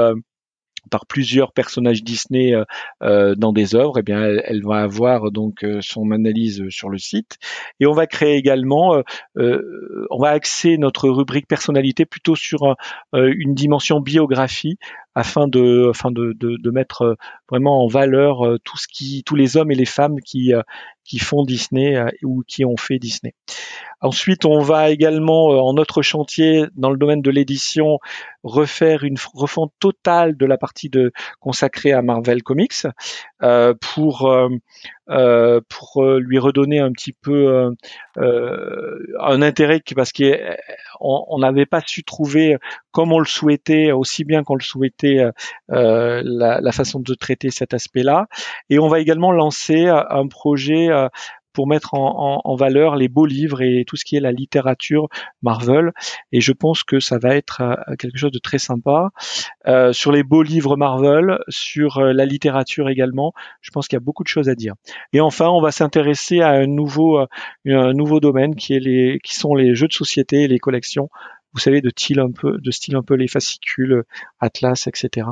par 0.90 1.06
plusieurs 1.06 1.52
personnages 1.52 2.02
Disney 2.02 2.54
euh, 2.54 2.64
euh, 3.02 3.34
dans 3.34 3.52
des 3.52 3.74
œuvres, 3.74 3.98
eh 3.98 4.02
bien, 4.02 4.22
elle, 4.22 4.62
va 4.62 4.82
avoir 4.82 5.30
donc 5.30 5.64
euh, 5.64 5.78
son 5.80 6.10
analyse 6.10 6.68
sur 6.68 6.88
le 6.88 6.98
site. 6.98 7.38
Et 7.80 7.86
on 7.86 7.92
va 7.92 8.06
créer 8.06 8.36
également, 8.36 9.02
on 9.36 10.18
va 10.18 10.30
axer 10.30 10.78
notre 10.78 11.08
rubrique 11.08 11.46
personnalité 11.46 12.04
plutôt 12.04 12.36
sur 12.36 12.76
une 13.12 13.54
dimension 13.54 14.00
biographie 14.00 14.78
afin 15.14 15.46
de, 15.48 15.90
afin 15.90 16.10
de, 16.10 16.32
de, 16.38 16.56
de, 16.56 16.70
mettre 16.70 17.16
vraiment 17.50 17.84
en 17.84 17.88
valeur 17.88 18.58
tout 18.64 18.78
ce 18.78 18.86
qui, 18.88 19.22
tous 19.24 19.34
les 19.34 19.56
hommes 19.56 19.70
et 19.70 19.74
les 19.74 19.84
femmes 19.84 20.20
qui, 20.20 20.52
qui 21.04 21.18
font 21.18 21.44
Disney 21.44 22.02
ou 22.22 22.42
qui 22.46 22.64
ont 22.64 22.76
fait 22.76 22.98
Disney. 22.98 23.34
Ensuite, 24.00 24.44
on 24.44 24.60
va 24.60 24.90
également, 24.90 25.46
en 25.46 25.74
notre 25.74 26.02
chantier, 26.02 26.64
dans 26.74 26.90
le 26.90 26.96
domaine 26.96 27.22
de 27.22 27.30
l'édition, 27.30 28.00
refaire 28.42 29.04
une 29.04 29.16
refonte 29.34 29.72
totale 29.78 30.36
de 30.36 30.46
la 30.46 30.58
partie 30.58 30.88
de 30.88 31.12
consacrée 31.40 31.92
à 31.92 32.02
Marvel 32.02 32.42
Comics 32.42 32.86
euh, 33.42 33.74
pour 33.80 34.28
euh, 34.28 34.48
euh, 35.10 35.60
pour 35.68 36.04
lui 36.04 36.38
redonner 36.38 36.80
un 36.80 36.90
petit 36.92 37.12
peu 37.12 37.72
un 38.16 39.42
intérêt 39.42 39.80
parce 39.94 40.12
qu'on 40.12 41.38
n'avait 41.38 41.66
pas 41.66 41.82
su 41.84 42.02
trouver 42.04 42.56
comme 42.90 43.12
on 43.12 43.18
le 43.18 43.26
souhaitait 43.26 43.92
aussi 43.92 44.24
bien 44.24 44.42
qu'on 44.42 44.54
le 44.54 44.62
souhaitait 44.62 45.24
la, 45.68 46.22
la, 46.60 46.72
façon 46.72 47.00
de 47.00 47.14
traiter 47.14 47.50
cet 47.50 47.74
aspect-là 47.74 48.26
et 48.70 48.78
on 48.78 48.88
va 48.88 49.00
également 49.00 49.32
lancer 49.32 49.86
un 49.88 50.26
projet 50.28 50.88
pour 51.52 51.66
mettre 51.66 51.94
en, 51.94 52.54
valeur 52.56 52.96
les 52.96 53.08
beaux 53.08 53.26
livres 53.26 53.62
et 53.62 53.84
tout 53.86 53.96
ce 53.96 54.04
qui 54.04 54.16
est 54.16 54.20
la 54.20 54.32
littérature 54.32 55.08
Marvel. 55.42 55.92
Et 56.30 56.40
je 56.40 56.52
pense 56.52 56.82
que 56.84 57.00
ça 57.00 57.18
va 57.18 57.34
être 57.36 57.62
euh, 57.62 57.96
quelque 57.96 58.18
chose 58.18 58.30
de 58.30 58.38
très 58.38 58.58
sympa. 58.58 59.10
Euh, 59.66 59.92
sur 59.92 60.12
les 60.12 60.22
beaux 60.22 60.42
livres 60.42 60.76
Marvel, 60.76 61.38
sur 61.48 61.98
euh, 61.98 62.12
la 62.12 62.26
littérature 62.26 62.88
également, 62.88 63.32
je 63.60 63.70
pense 63.70 63.88
qu'il 63.88 63.96
y 63.96 64.02
a 64.02 64.04
beaucoup 64.04 64.22
de 64.22 64.28
choses 64.28 64.48
à 64.48 64.54
dire. 64.54 64.74
Et 65.12 65.20
enfin, 65.20 65.48
on 65.48 65.60
va 65.60 65.72
s'intéresser 65.72 66.40
à 66.40 66.50
un 66.50 66.66
nouveau, 66.66 67.18
un 67.66 67.92
nouveau 67.92 68.20
domaine 68.20 68.54
qui, 68.54 68.74
est 68.74 68.80
les, 68.80 69.18
qui 69.22 69.34
sont 69.34 69.54
les 69.54 69.74
jeux 69.74 69.88
de 69.88 69.92
société 69.92 70.42
et 70.42 70.48
les 70.48 70.58
collections 70.58 71.08
vous 71.52 71.60
savez, 71.60 71.80
de 71.80 71.90
style 71.90 72.20
un 72.20 72.30
peu, 72.30 73.14
les 73.14 73.28
fascicules, 73.28 74.04
Atlas, 74.40 74.86
etc. 74.86 75.28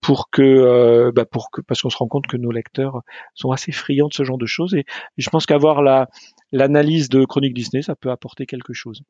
Pour 0.00 0.30
que, 0.30 1.10
bah 1.14 1.24
pour 1.24 1.50
que, 1.50 1.60
parce 1.60 1.82
qu'on 1.82 1.90
se 1.90 1.96
rend 1.96 2.08
compte 2.08 2.26
que 2.26 2.36
nos 2.36 2.50
lecteurs 2.50 3.02
sont 3.34 3.50
assez 3.50 3.72
friands 3.72 4.08
de 4.08 4.14
ce 4.14 4.24
genre 4.24 4.38
de 4.38 4.46
choses 4.46 4.74
et, 4.74 4.84
je 5.16 5.30
pense 5.30 5.46
qu'avoir 5.46 5.82
la 5.82 6.08
l'analyse 6.52 7.08
de 7.10 7.24
Chronique 7.24 7.54
Disney, 7.54 7.82
ça 7.82 7.94
peut 7.94 8.10
apporter 8.10 8.46
quelque 8.46 8.72
chose. 8.72 9.02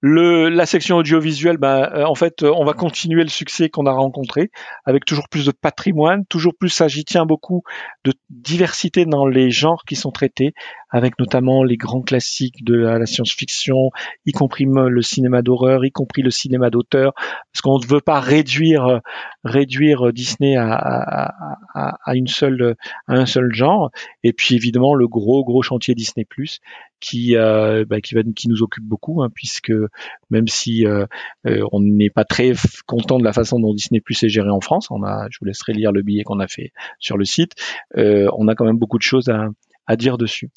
Le, 0.00 0.48
la 0.48 0.66
section 0.66 0.96
audiovisuelle, 0.96 1.56
bah, 1.56 1.90
euh, 1.92 2.04
en 2.04 2.14
fait, 2.14 2.42
on 2.42 2.64
va 2.64 2.72
continuer 2.72 3.22
le 3.22 3.28
succès 3.28 3.68
qu'on 3.68 3.86
a 3.86 3.92
rencontré 3.92 4.50
avec 4.84 5.04
toujours 5.04 5.28
plus 5.28 5.46
de 5.46 5.50
patrimoine, 5.50 6.24
toujours 6.26 6.54
plus, 6.58 6.68
ça 6.68 6.86
j'y 6.86 7.04
tiens 7.04 7.26
beaucoup, 7.26 7.62
de 8.04 8.12
diversité 8.30 9.06
dans 9.06 9.26
les 9.26 9.50
genres 9.50 9.84
qui 9.86 9.96
sont 9.96 10.10
traités, 10.10 10.52
avec 10.90 11.18
notamment 11.18 11.64
les 11.64 11.76
grands 11.76 12.02
classiques 12.02 12.64
de 12.64 12.76
la 12.76 13.06
science-fiction, 13.06 13.90
y 14.24 14.32
compris 14.32 14.66
le 14.66 15.02
cinéma 15.02 15.42
d'horreur, 15.42 15.84
y 15.84 15.90
compris 15.90 16.22
le 16.22 16.30
cinéma 16.30 16.70
d'auteur, 16.70 17.12
parce 17.14 17.60
qu'on 17.62 17.78
ne 17.78 17.86
veut 17.86 18.00
pas 18.00 18.20
réduire 18.20 19.00
réduire 19.44 20.12
Disney 20.12 20.56
à, 20.56 20.72
à, 20.72 21.34
à, 21.74 21.98
à, 22.04 22.14
une 22.14 22.26
seule 22.26 22.76
à 23.06 23.14
un 23.14 23.26
seul 23.26 23.52
genre. 23.52 23.90
Et 24.22 24.32
puis 24.32 24.54
évidemment 24.54 24.94
le 24.94 25.08
gros 25.08 25.44
gros 25.44 25.62
chantier 25.62 25.94
Disney 25.94 26.24
qui 27.00 27.36
euh, 27.36 27.84
bah, 27.88 28.00
qui 28.00 28.14
va 28.14 28.22
qui 28.34 28.48
nous 28.48 28.62
occupe 28.62 28.84
beaucoup 28.84 29.22
hein, 29.22 29.28
puisque 29.34 29.72
même 30.30 30.48
si 30.48 30.86
euh, 30.86 31.06
euh, 31.46 31.64
on 31.72 31.80
n'est 31.80 32.10
pas 32.10 32.24
très 32.24 32.52
content 32.86 33.18
de 33.18 33.24
la 33.24 33.32
façon 33.32 33.60
dont 33.60 33.74
Disney 33.74 34.00
Plus 34.00 34.22
est 34.22 34.28
géré 34.28 34.50
en 34.50 34.60
France, 34.60 34.90
on 34.90 35.02
a 35.02 35.28
je 35.30 35.38
vous 35.40 35.46
laisserai 35.46 35.72
lire 35.72 35.92
le 35.92 36.02
billet 36.02 36.24
qu'on 36.24 36.40
a 36.40 36.48
fait 36.48 36.72
sur 36.98 37.16
le 37.16 37.24
site, 37.24 37.52
on 37.94 38.48
a 38.48 38.54
quand 38.54 38.64
même 38.64 38.78
beaucoup 38.78 38.98
de 38.98 39.02
choses 39.02 39.28
à 39.28 39.48
à 39.88 39.96
dire 39.96 40.18
dessus. 40.18 40.50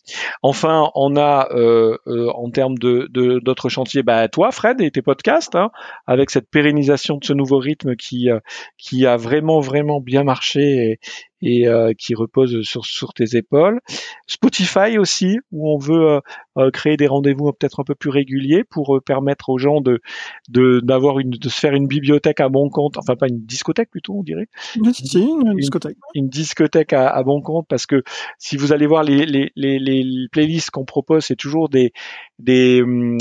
Enfin, 0.43 0.91
on 0.93 1.15
a 1.15 1.47
euh, 1.51 1.97
euh, 2.05 2.29
en 2.35 2.51
termes 2.51 2.77
de 2.77 3.07
d'autres 3.39 3.69
chantiers, 3.69 4.03
bah, 4.03 4.27
toi, 4.27 4.51
Fred, 4.51 4.81
et 4.81 4.91
tes 4.91 5.01
podcasts, 5.01 5.55
hein, 5.55 5.71
avec 6.05 6.29
cette 6.29 6.49
pérennisation 6.51 7.17
de 7.17 7.23
ce 7.23 7.33
nouveau 7.33 7.57
rythme 7.57 7.95
qui 7.95 8.29
euh, 8.29 8.39
qui 8.77 9.05
a 9.07 9.15
vraiment 9.15 9.61
vraiment 9.61 10.01
bien 10.01 10.23
marché 10.23 10.99
et, 11.41 11.67
euh, 11.67 11.93
qui 11.97 12.15
repose 12.15 12.61
sur, 12.63 12.85
sur 12.85 13.13
tes 13.13 13.35
épaules. 13.35 13.79
Spotify 14.27 14.97
aussi, 14.97 15.39
où 15.51 15.73
on 15.73 15.77
veut 15.77 16.09
euh, 16.09 16.19
euh, 16.57 16.71
créer 16.71 16.97
des 16.97 17.07
rendez-vous 17.07 17.51
peut-être 17.51 17.79
un 17.79 17.83
peu 17.83 17.95
plus 17.95 18.09
réguliers 18.09 18.63
pour 18.63 18.99
permettre 19.05 19.49
aux 19.49 19.57
gens 19.57 19.81
de 19.81 20.01
d'avoir 20.49 21.19
une 21.19 21.31
de 21.31 21.49
se 21.49 21.59
faire 21.59 21.73
une 21.73 21.87
bibliothèque 21.87 22.39
à 22.39 22.49
bon 22.49 22.69
compte, 22.69 22.97
enfin 22.97 23.15
pas 23.15 23.27
une 23.27 23.45
discothèque 23.45 23.89
plutôt, 23.89 24.13
on 24.19 24.23
dirait. 24.23 24.47
une, 24.75 25.55
discothèque. 25.55 25.97
Une, 26.15 26.29
discothèque 26.29 26.93
à, 26.93 27.07
à, 27.07 27.23
bon 27.23 27.41
compte 27.41 27.65
parce 27.67 27.85
que 27.85 28.03
si 28.37 28.57
vous 28.57 28.73
allez 28.73 28.87
voir 28.87 29.03
les 29.03 29.25
les 29.25 29.51
les, 29.55 29.79
les 29.79 30.27
playlists 30.31 30.71
qu'on 30.71 30.85
propose, 30.85 31.25
c'est 31.25 31.35
toujours 31.35 31.69
des 31.69 31.93
des 32.41 32.81
hum, 32.81 33.17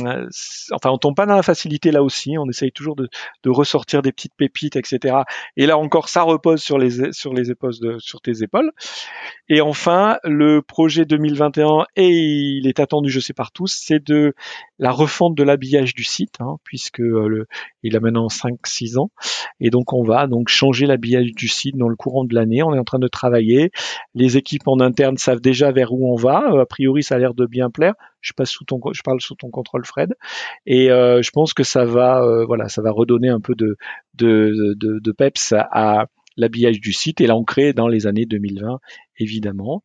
enfin 0.72 0.90
on 0.90 0.98
tombe 0.98 1.14
pas 1.14 1.26
dans 1.26 1.36
la 1.36 1.42
facilité 1.42 1.90
là 1.90 2.02
aussi. 2.02 2.36
On 2.38 2.48
essaye 2.48 2.72
toujours 2.72 2.96
de, 2.96 3.08
de 3.42 3.50
ressortir 3.50 4.02
des 4.02 4.12
petites 4.12 4.34
pépites 4.36 4.76
etc 4.76 5.16
et 5.56 5.66
là 5.66 5.78
encore 5.78 6.08
ça 6.08 6.22
repose 6.22 6.60
sur 6.60 6.78
les 6.78 7.12
sur 7.12 7.32
les 7.32 7.50
épaules 7.50 7.78
de 7.80 7.98
sur 7.98 8.20
tes 8.20 8.42
épaules. 8.42 8.72
Et 9.48 9.60
enfin 9.60 10.18
le 10.24 10.62
projet 10.62 11.04
2021 11.04 11.84
et 11.96 12.08
il 12.08 12.66
est 12.66 12.80
attendu 12.80 13.10
je 13.10 13.20
sais 13.20 13.34
par 13.34 13.52
tous 13.52 13.74
c'est 13.84 14.04
de 14.04 14.34
la 14.78 14.90
refonte 14.90 15.36
de 15.36 15.42
l'habillage 15.42 15.94
du 15.94 16.04
site 16.04 16.36
hein, 16.40 16.56
puisque 16.64 17.00
euh, 17.00 17.28
le, 17.28 17.46
il 17.82 17.96
a 17.96 18.00
maintenant 18.00 18.28
5 18.28 18.54
6 18.64 18.98
ans. 18.98 19.10
Et 19.60 19.70
donc 19.70 19.92
on 19.92 20.02
va 20.02 20.26
donc 20.26 20.48
changer 20.48 20.86
l'habillage 20.86 21.32
du 21.32 21.48
site 21.48 21.76
dans 21.76 21.88
le 21.88 21.96
courant 21.96 22.24
de 22.24 22.34
l'année. 22.34 22.62
On 22.62 22.74
est 22.74 22.78
en 22.78 22.84
train 22.84 22.98
de 22.98 23.08
travailler. 23.08 23.70
Les 24.14 24.36
équipes 24.36 24.66
en 24.66 24.80
interne 24.80 25.16
savent 25.16 25.40
déjà 25.40 25.70
vers 25.72 25.92
où 25.92 26.12
on 26.12 26.16
va. 26.16 26.60
A 26.60 26.66
priori 26.66 27.02
ça 27.02 27.16
a 27.16 27.18
l'air 27.18 27.34
de 27.34 27.46
bien 27.46 27.70
plaire 27.70 27.94
je 28.20 28.32
passe 28.32 28.50
sous 28.50 28.64
ton, 28.64 28.80
je 28.92 29.02
parle 29.02 29.20
sous 29.20 29.34
ton 29.34 29.50
contrôle, 29.50 29.84
Fred. 29.84 30.14
Et 30.66 30.90
euh, 30.90 31.22
je 31.22 31.30
pense 31.30 31.54
que 31.54 31.62
ça 31.62 31.84
va, 31.84 32.22
euh, 32.22 32.44
voilà, 32.44 32.68
ça 32.68 32.82
va 32.82 32.90
redonner 32.90 33.28
un 33.28 33.40
peu 33.40 33.54
de 33.54 33.76
de, 34.14 34.74
de, 34.76 34.98
de 34.98 35.12
peps 35.12 35.52
à, 35.52 36.06
l'habillage 36.36 36.80
du 36.80 36.92
site 36.92 37.20
et 37.20 37.26
l'ancrer 37.26 37.72
dans 37.72 37.88
les 37.88 38.06
années 38.06 38.26
2020 38.26 38.80
évidemment. 39.20 39.84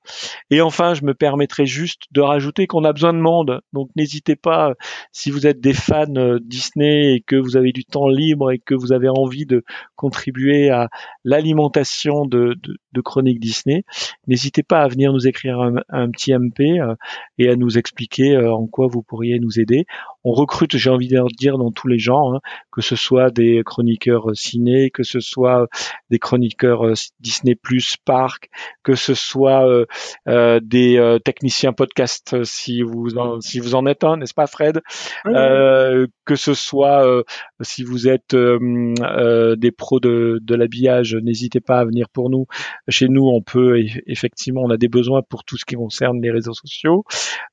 Et 0.50 0.62
enfin, 0.62 0.94
je 0.94 1.04
me 1.04 1.14
permettrai 1.14 1.66
juste 1.66 2.04
de 2.12 2.22
rajouter 2.22 2.66
qu'on 2.66 2.84
a 2.84 2.94
besoin 2.94 3.14
de 3.14 3.20
monde. 3.20 3.62
Donc 3.74 3.90
n'hésitez 3.96 4.36
pas, 4.36 4.74
si 5.12 5.30
vous 5.30 5.46
êtes 5.46 5.60
des 5.60 5.74
fans 5.74 6.06
euh, 6.16 6.40
Disney 6.42 7.16
et 7.16 7.22
que 7.22 7.36
vous 7.36 7.58
avez 7.58 7.72
du 7.72 7.86
temps 7.86 8.08
libre 8.08 8.52
et 8.52 8.60
que 8.60 8.74
vous 8.74 8.94
avez 8.94 9.10
envie 9.10 9.46
de 9.46 9.64
contribuer 9.96 10.70
à 10.70 10.90
l'alimentation 11.24 12.26
de, 12.26 12.56
de, 12.64 12.78
de 12.94 13.02
Chronique 13.02 13.40
Disney, 13.40 13.84
n'hésitez 14.28 14.64
pas 14.64 14.82
à 14.82 14.88
venir 14.88 15.14
nous 15.14 15.28
écrire 15.28 15.60
un, 15.90 16.10
petit 16.10 16.34
MP 16.34 16.80
euh, 16.80 16.96
et 17.38 17.50
à 17.50 17.56
nous 17.56 17.78
expliquer 17.78 18.36
euh, 18.36 18.54
en 18.54 18.68
quoi 18.68 18.88
vous 18.88 19.04
pourriez 19.04 19.40
nous 19.40 19.60
aider. 19.60 19.86
On 20.26 20.32
recrute, 20.32 20.76
j'ai 20.76 20.90
envie 20.90 21.08
de 21.08 21.22
dire, 21.38 21.58
dans 21.58 21.72
tous 21.72 21.88
les 21.88 22.00
genres, 22.00 22.36
hein, 22.36 22.42
que 22.72 22.82
ce 22.82 22.96
soit 22.96 23.30
des 23.30 23.62
chroniqueurs 23.64 24.32
ciné, 24.34 24.90
que 24.90 25.04
ce 25.04 25.20
soit 25.20 25.68
des 26.10 26.20
chroniqueurs 26.20 26.94
Disney 27.20 27.56
Plus 27.56 27.96
Park, 28.04 28.50
que 28.84 28.96
ce 28.96 29.14
soit 29.14 29.68
euh, 29.68 29.86
euh, 30.28 30.60
des 30.62 30.98
euh, 30.98 31.20
techniciens 31.20 31.74
podcast 31.74 32.44
si 32.44 32.82
vous 32.82 33.18
en, 33.18 33.40
si 33.40 33.60
vous 33.60 33.76
en 33.76 33.86
êtes 33.86 34.04
un, 34.04 34.18
n'est-ce 34.18 34.34
pas 34.34 34.48
Fred? 34.48 34.82
Que 35.26 36.36
ce 36.36 36.54
soit 36.56 37.24
si 37.62 37.84
vous 37.84 38.08
êtes 38.08 38.36
des 38.36 39.72
pros 39.72 40.00
de, 40.00 40.40
de 40.42 40.56
l'habillage, 40.56 41.16
n'hésitez 41.16 41.62
pas 41.62 41.80
à 41.80 41.86
venir 41.86 42.10
pour 42.10 42.30
nous. 42.30 42.48
Chez 42.88 43.08
nous, 43.08 43.28
on 43.28 43.42
peut 43.42 43.80
effectivement, 44.08 44.62
on 44.64 44.72
a 44.72 44.78
des 44.78 44.88
besoins 44.88 45.22
pour 45.22 45.44
tout 45.44 45.58
ce 45.58 45.66
qui 45.66 45.76
concerne 45.76 46.20
les 46.22 46.32
réseaux 46.32 46.54
sociaux. 46.54 47.04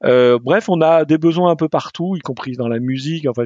bref, 0.02 0.68
on 0.68 0.80
a 0.80 1.04
des 1.04 1.18
besoins 1.18 1.50
un 1.50 1.56
peu 1.56 1.68
partout, 1.68 2.16
y 2.16 2.20
compris 2.20 2.52
dans 2.52 2.61
la 2.68 2.78
musique. 2.78 3.26
Enfin, 3.28 3.44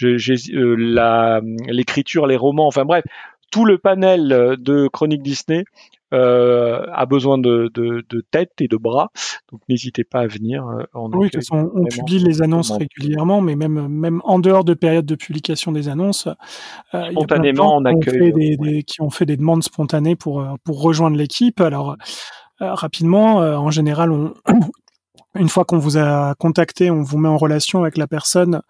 la 0.00 1.40
l'écriture, 1.68 2.26
les 2.26 2.36
romans. 2.36 2.66
Enfin 2.66 2.84
bref, 2.84 3.04
tout 3.50 3.64
le 3.64 3.78
panel 3.78 4.56
de 4.58 4.88
Chronique 4.88 5.22
Disney 5.22 5.64
euh, 6.14 6.84
a 6.92 7.04
besoin 7.04 7.36
de, 7.36 7.68
de, 7.74 8.04
de, 8.08 8.24
tête 8.30 8.52
et 8.60 8.68
de 8.68 8.76
bras. 8.76 9.10
Donc 9.50 9.60
n'hésitez 9.68 10.04
pas 10.04 10.20
à 10.20 10.26
venir. 10.26 10.64
Euh, 10.66 10.84
oui, 10.94 11.28
de 11.30 11.36
façon, 11.36 11.70
on 11.74 11.84
publie 11.84 12.20
les 12.20 12.42
annonces 12.42 12.70
régulièrement, 12.70 13.40
mais 13.40 13.56
même, 13.56 13.88
même 13.88 14.20
en 14.24 14.38
dehors 14.38 14.64
de 14.64 14.74
période 14.74 15.04
de 15.04 15.16
publication 15.16 15.72
des 15.72 15.88
annonces, 15.88 16.28
euh, 16.94 17.10
spontanément, 17.10 17.76
on 17.76 17.84
accueille 17.84 18.32
des, 18.32 18.56
des, 18.56 18.82
qui 18.84 19.02
ont 19.02 19.10
fait 19.10 19.26
des 19.26 19.36
demandes 19.36 19.64
spontanées 19.64 20.14
pour, 20.14 20.40
euh, 20.40 20.54
pour 20.64 20.80
rejoindre 20.80 21.16
l'équipe. 21.16 21.60
Alors 21.60 21.96
rapidement, 22.60 23.36
en 23.38 23.70
général, 23.70 24.12
on, 24.12 24.32
une 25.38 25.48
fois 25.48 25.64
qu'on 25.64 25.78
vous 25.78 25.98
a 25.98 26.34
contacté, 26.34 26.90
on 26.90 27.02
vous 27.02 27.18
met 27.18 27.28
en 27.28 27.36
relation 27.36 27.82
avec 27.82 27.96
la 27.96 28.06
personne 28.06 28.62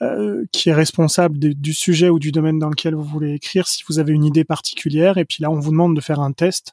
euh, 0.00 0.44
qui 0.52 0.68
est 0.68 0.74
responsable 0.74 1.38
du 1.38 1.72
sujet 1.74 2.08
ou 2.08 2.18
du 2.18 2.32
domaine 2.32 2.58
dans 2.58 2.68
lequel 2.68 2.94
vous 2.94 3.04
voulez 3.04 3.34
écrire, 3.34 3.66
si 3.68 3.84
vous 3.88 3.98
avez 3.98 4.12
une 4.12 4.24
idée 4.24 4.44
particulière. 4.44 5.18
Et 5.18 5.24
puis 5.24 5.42
là, 5.42 5.50
on 5.50 5.58
vous 5.58 5.70
demande 5.70 5.94
de 5.96 6.00
faire 6.00 6.20
un 6.20 6.32
test, 6.32 6.72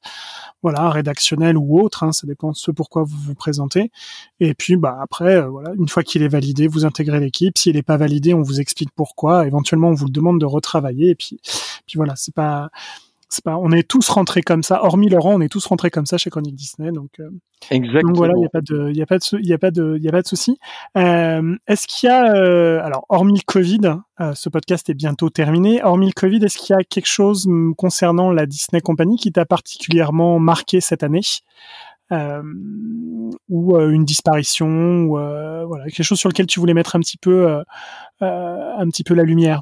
voilà, 0.63 0.89
rédactionnel 0.89 1.57
ou 1.57 1.79
autre, 1.79 2.03
hein, 2.03 2.11
ça 2.11 2.27
dépend 2.27 2.51
de 2.51 2.57
ce 2.57 2.71
pourquoi 2.71 3.03
vous 3.03 3.17
vous 3.17 3.35
présentez. 3.35 3.91
Et 4.39 4.53
puis, 4.53 4.75
bah 4.75 4.97
après, 5.01 5.35
euh, 5.35 5.47
voilà, 5.47 5.73
une 5.77 5.89
fois 5.89 6.03
qu'il 6.03 6.23
est 6.23 6.27
validé, 6.27 6.67
vous 6.67 6.85
intégrez 6.85 7.19
l'équipe. 7.19 7.57
S'il 7.57 7.75
n'est 7.75 7.83
pas 7.83 7.97
validé, 7.97 8.33
on 8.33 8.41
vous 8.41 8.59
explique 8.59 8.89
pourquoi. 8.95 9.45
Éventuellement, 9.47 9.89
on 9.89 9.95
vous 9.95 10.05
le 10.05 10.11
demande 10.11 10.39
de 10.39 10.45
retravailler. 10.45 11.09
Et 11.09 11.15
puis, 11.15 11.39
puis 11.87 11.97
voilà, 11.97 12.15
c'est 12.15 12.33
pas 12.33 12.69
pas, 13.43 13.57
on 13.57 13.71
est 13.71 13.87
tous 13.87 14.09
rentrés 14.09 14.41
comme 14.41 14.63
ça. 14.63 14.83
Hormis 14.83 15.09
Laurent, 15.09 15.35
on 15.35 15.41
est 15.41 15.49
tous 15.49 15.65
rentrés 15.65 15.91
comme 15.91 16.05
ça 16.05 16.17
chez 16.17 16.29
Chronique 16.29 16.55
Disney. 16.55 16.91
Donc, 16.91 17.11
euh, 17.19 17.29
Exactement. 17.69 18.13
voilà, 18.13 18.33
il 18.35 18.39
n'y 18.39 18.45
a 18.45 18.49
pas 18.49 18.61
de, 18.61 18.89
il 18.89 18.97
y 18.97 19.01
a 19.01 19.05
pas 19.05 19.17
de, 19.17 19.23
il 19.39 19.47
y 19.47 19.53
a 19.53 19.57
pas 19.57 19.71
de, 19.71 19.95
il 19.97 20.03
y 20.03 20.07
a 20.07 20.11
pas 20.11 20.21
de 20.21 20.27
souci. 20.27 20.57
Euh, 20.97 21.55
est-ce 21.67 21.87
qu'il 21.87 22.09
y 22.09 22.11
a, 22.11 22.33
euh, 22.33 22.83
alors, 22.83 23.05
hormis 23.09 23.35
le 23.35 23.43
Covid, 23.45 23.97
ce 24.33 24.49
podcast 24.49 24.89
est 24.89 24.93
bientôt 24.93 25.29
terminé. 25.29 25.81
Hormis 25.83 26.07
le 26.07 26.13
Covid, 26.13 26.43
est-ce 26.43 26.57
qu'il 26.57 26.75
y 26.75 26.79
a 26.79 26.83
quelque 26.83 27.07
chose 27.07 27.47
concernant 27.77 28.31
la 28.31 28.45
Disney 28.45 28.81
Company 28.81 29.15
qui 29.15 29.31
t'a 29.31 29.45
particulièrement 29.45 30.39
marqué 30.39 30.81
cette 30.81 31.03
année? 31.03 31.21
Ou 32.11 33.77
une 33.77 34.05
disparition 34.05 34.67
ou 34.67 35.17
voilà 35.17 35.85
quelque 35.85 36.03
chose 36.03 36.19
sur 36.19 36.29
lequel 36.29 36.47
tu 36.47 36.59
voulais 36.59 36.73
mettre 36.73 36.95
un 36.95 36.99
petit 36.99 37.17
peu 37.17 37.61
un 38.21 38.87
petit 38.89 39.03
peu 39.03 39.13
la 39.13 39.23
lumière 39.23 39.61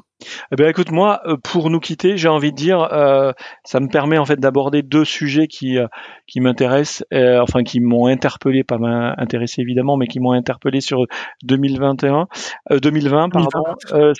eh 0.52 0.56
bien, 0.56 0.68
écoute, 0.68 0.90
moi, 0.90 1.20
euh, 1.26 1.36
pour 1.36 1.70
nous 1.70 1.78
quitter, 1.78 2.16
j'ai 2.16 2.28
envie 2.28 2.50
de 2.50 2.56
dire, 2.56 2.80
euh, 2.92 3.32
ça 3.64 3.78
me 3.78 3.88
permet 3.88 4.18
en 4.18 4.24
fait 4.24 4.40
d'aborder 4.40 4.82
deux 4.82 5.04
sujets 5.04 5.46
qui 5.46 5.78
euh, 5.78 5.86
qui 6.26 6.40
m'intéressent, 6.40 7.04
enfin 7.12 7.62
qui 7.62 7.80
m'ont 7.80 8.06
interpellé, 8.06 8.64
pas 8.64 8.78
m'intéressé 8.78 9.62
évidemment, 9.62 9.96
mais 9.96 10.06
qui 10.06 10.18
m'ont 10.20 10.32
interpellé 10.32 10.80
sur 10.80 11.04
2021, 11.44 12.26
2020, 12.70 13.28
pardon. 13.30 13.48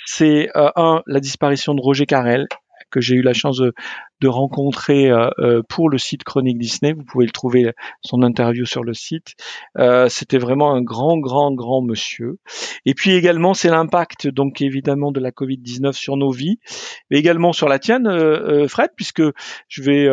c'est 0.05 0.49
un 0.55 1.01
la 1.05 1.19
disparition 1.19 1.73
de 1.75 1.81
Roger 1.81 2.05
Carrel, 2.05 2.47
que 2.89 3.01
j'ai 3.01 3.15
eu 3.15 3.21
la 3.21 3.33
chance 3.33 3.57
de, 3.57 3.73
de 4.21 4.27
rencontrer 4.27 5.11
pour 5.69 5.89
le 5.89 5.97
site 5.97 6.23
Chronique 6.23 6.57
Disney. 6.57 6.93
Vous 6.93 7.03
pouvez 7.03 7.25
le 7.25 7.31
trouver 7.31 7.71
son 8.01 8.21
interview 8.21 8.65
sur 8.65 8.83
le 8.83 8.93
site. 8.93 9.35
C'était 10.07 10.37
vraiment 10.37 10.73
un 10.73 10.81
grand, 10.81 11.17
grand, 11.17 11.53
grand 11.53 11.81
monsieur. 11.81 12.37
Et 12.85 12.93
puis 12.93 13.11
également, 13.11 13.53
c'est 13.53 13.69
l'impact 13.69 14.27
donc 14.27 14.61
évidemment 14.61 15.11
de 15.11 15.19
la 15.19 15.31
Covid-19 15.31 15.93
sur 15.93 16.17
nos 16.17 16.31
vies, 16.31 16.59
mais 17.09 17.17
également 17.17 17.53
sur 17.53 17.69
la 17.69 17.79
tienne, 17.79 18.07
Fred, 18.67 18.91
puisque 18.95 19.23
je 19.67 19.81
vais 19.81 20.09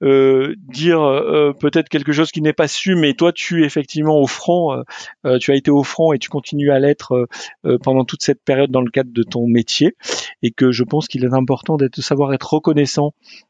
dire 0.00 1.54
peut-être 1.58 1.88
quelque 1.88 2.12
chose 2.12 2.30
qui 2.30 2.42
n'est 2.42 2.52
pas 2.52 2.68
su, 2.68 2.94
mais 2.94 3.14
toi, 3.14 3.32
tu 3.32 3.64
effectivement 3.64 4.18
au 4.18 4.26
front, 4.26 4.84
tu 5.40 5.50
as 5.50 5.54
été 5.54 5.70
au 5.70 5.82
front 5.82 6.12
et 6.12 6.18
tu 6.18 6.28
continues 6.28 6.70
à 6.70 6.78
l'être 6.78 7.28
pendant 7.82 8.04
toute 8.04 8.22
cette 8.22 8.42
période 8.44 8.70
dans 8.70 8.82
le 8.82 8.90
cadre 8.90 9.10
de 9.12 9.22
ton 9.22 9.46
métier, 9.46 9.96
et 10.42 10.50
que 10.50 10.70
je 10.70 10.84
pense 10.84 11.08
qu'il 11.08 11.24
est 11.24 11.34
important 11.34 11.76
de 11.76 11.88
savoir 12.00 12.32
être 12.32 12.52
reconnaissant 12.52 13.08
euh, 13.08 13.47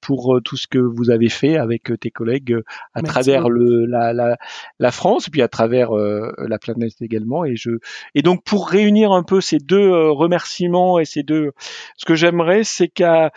pour 0.00 0.36
euh, 0.36 0.40
tout 0.40 0.56
ce 0.56 0.66
que 0.66 0.78
vous 0.78 1.10
avez 1.10 1.28
fait 1.28 1.56
avec 1.56 1.90
euh, 1.90 1.96
tes 1.96 2.10
collègues 2.10 2.56
à 2.94 3.02
travers 3.02 3.48
le, 3.48 3.86
la, 3.86 4.12
la, 4.12 4.36
la, 4.78 4.90
France, 4.90 5.28
puis 5.30 5.42
à 5.42 5.48
travers 5.48 5.90
la 5.92 6.58
planète 6.58 6.92
également. 7.00 7.44
Et 7.44 7.56
je 7.56 7.70
et 8.14 8.22
donc 8.22 8.44
pour 8.44 8.68
réunir 8.68 9.12
un 9.12 9.22
peu 9.22 9.40
ces 9.40 9.58
deux 9.58 10.10
remerciements 10.10 10.98
et 10.98 11.04
ces 11.04 11.22
deux, 11.22 11.52
ce 11.96 12.04
que 12.04 12.14
j'aimerais, 12.14 12.64
c'est 12.64 12.88
qu'à 12.88 13.30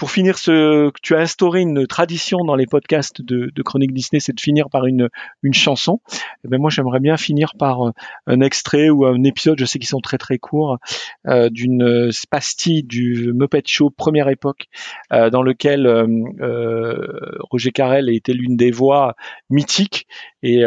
pour 0.00 0.10
finir, 0.10 0.38
ce, 0.38 0.90
tu 1.02 1.14
as 1.14 1.18
instauré 1.18 1.60
une 1.60 1.86
tradition 1.86 2.38
dans 2.38 2.54
les 2.54 2.64
podcasts 2.64 3.20
de, 3.20 3.50
de 3.54 3.62
Chronique 3.62 3.92
Disney, 3.92 4.18
c'est 4.18 4.32
de 4.32 4.40
finir 4.40 4.70
par 4.70 4.86
une, 4.86 5.10
une 5.42 5.52
chanson. 5.52 6.00
Eh 6.42 6.48
ben 6.48 6.58
moi, 6.58 6.70
j'aimerais 6.70 7.00
bien 7.00 7.18
finir 7.18 7.52
par 7.58 7.88
euh, 7.88 7.92
un 8.26 8.40
extrait 8.40 8.88
ou 8.88 9.04
un 9.04 9.22
épisode, 9.24 9.58
je 9.60 9.66
sais 9.66 9.78
qu'ils 9.78 9.90
sont 9.90 10.00
très 10.00 10.16
très 10.16 10.38
courts, 10.38 10.78
euh, 11.26 11.50
d'une 11.50 12.08
pastille 12.30 12.82
du 12.82 13.34
Muppet 13.34 13.64
Show 13.66 13.90
première 13.90 14.30
époque, 14.30 14.68
euh, 15.12 15.28
dans 15.28 15.42
lequel 15.42 15.86
euh, 15.86 17.36
Roger 17.50 17.70
Carrel 17.70 18.08
était 18.08 18.32
l'une 18.32 18.56
des 18.56 18.70
voix 18.70 19.16
mythiques. 19.50 20.06
Et 20.42 20.62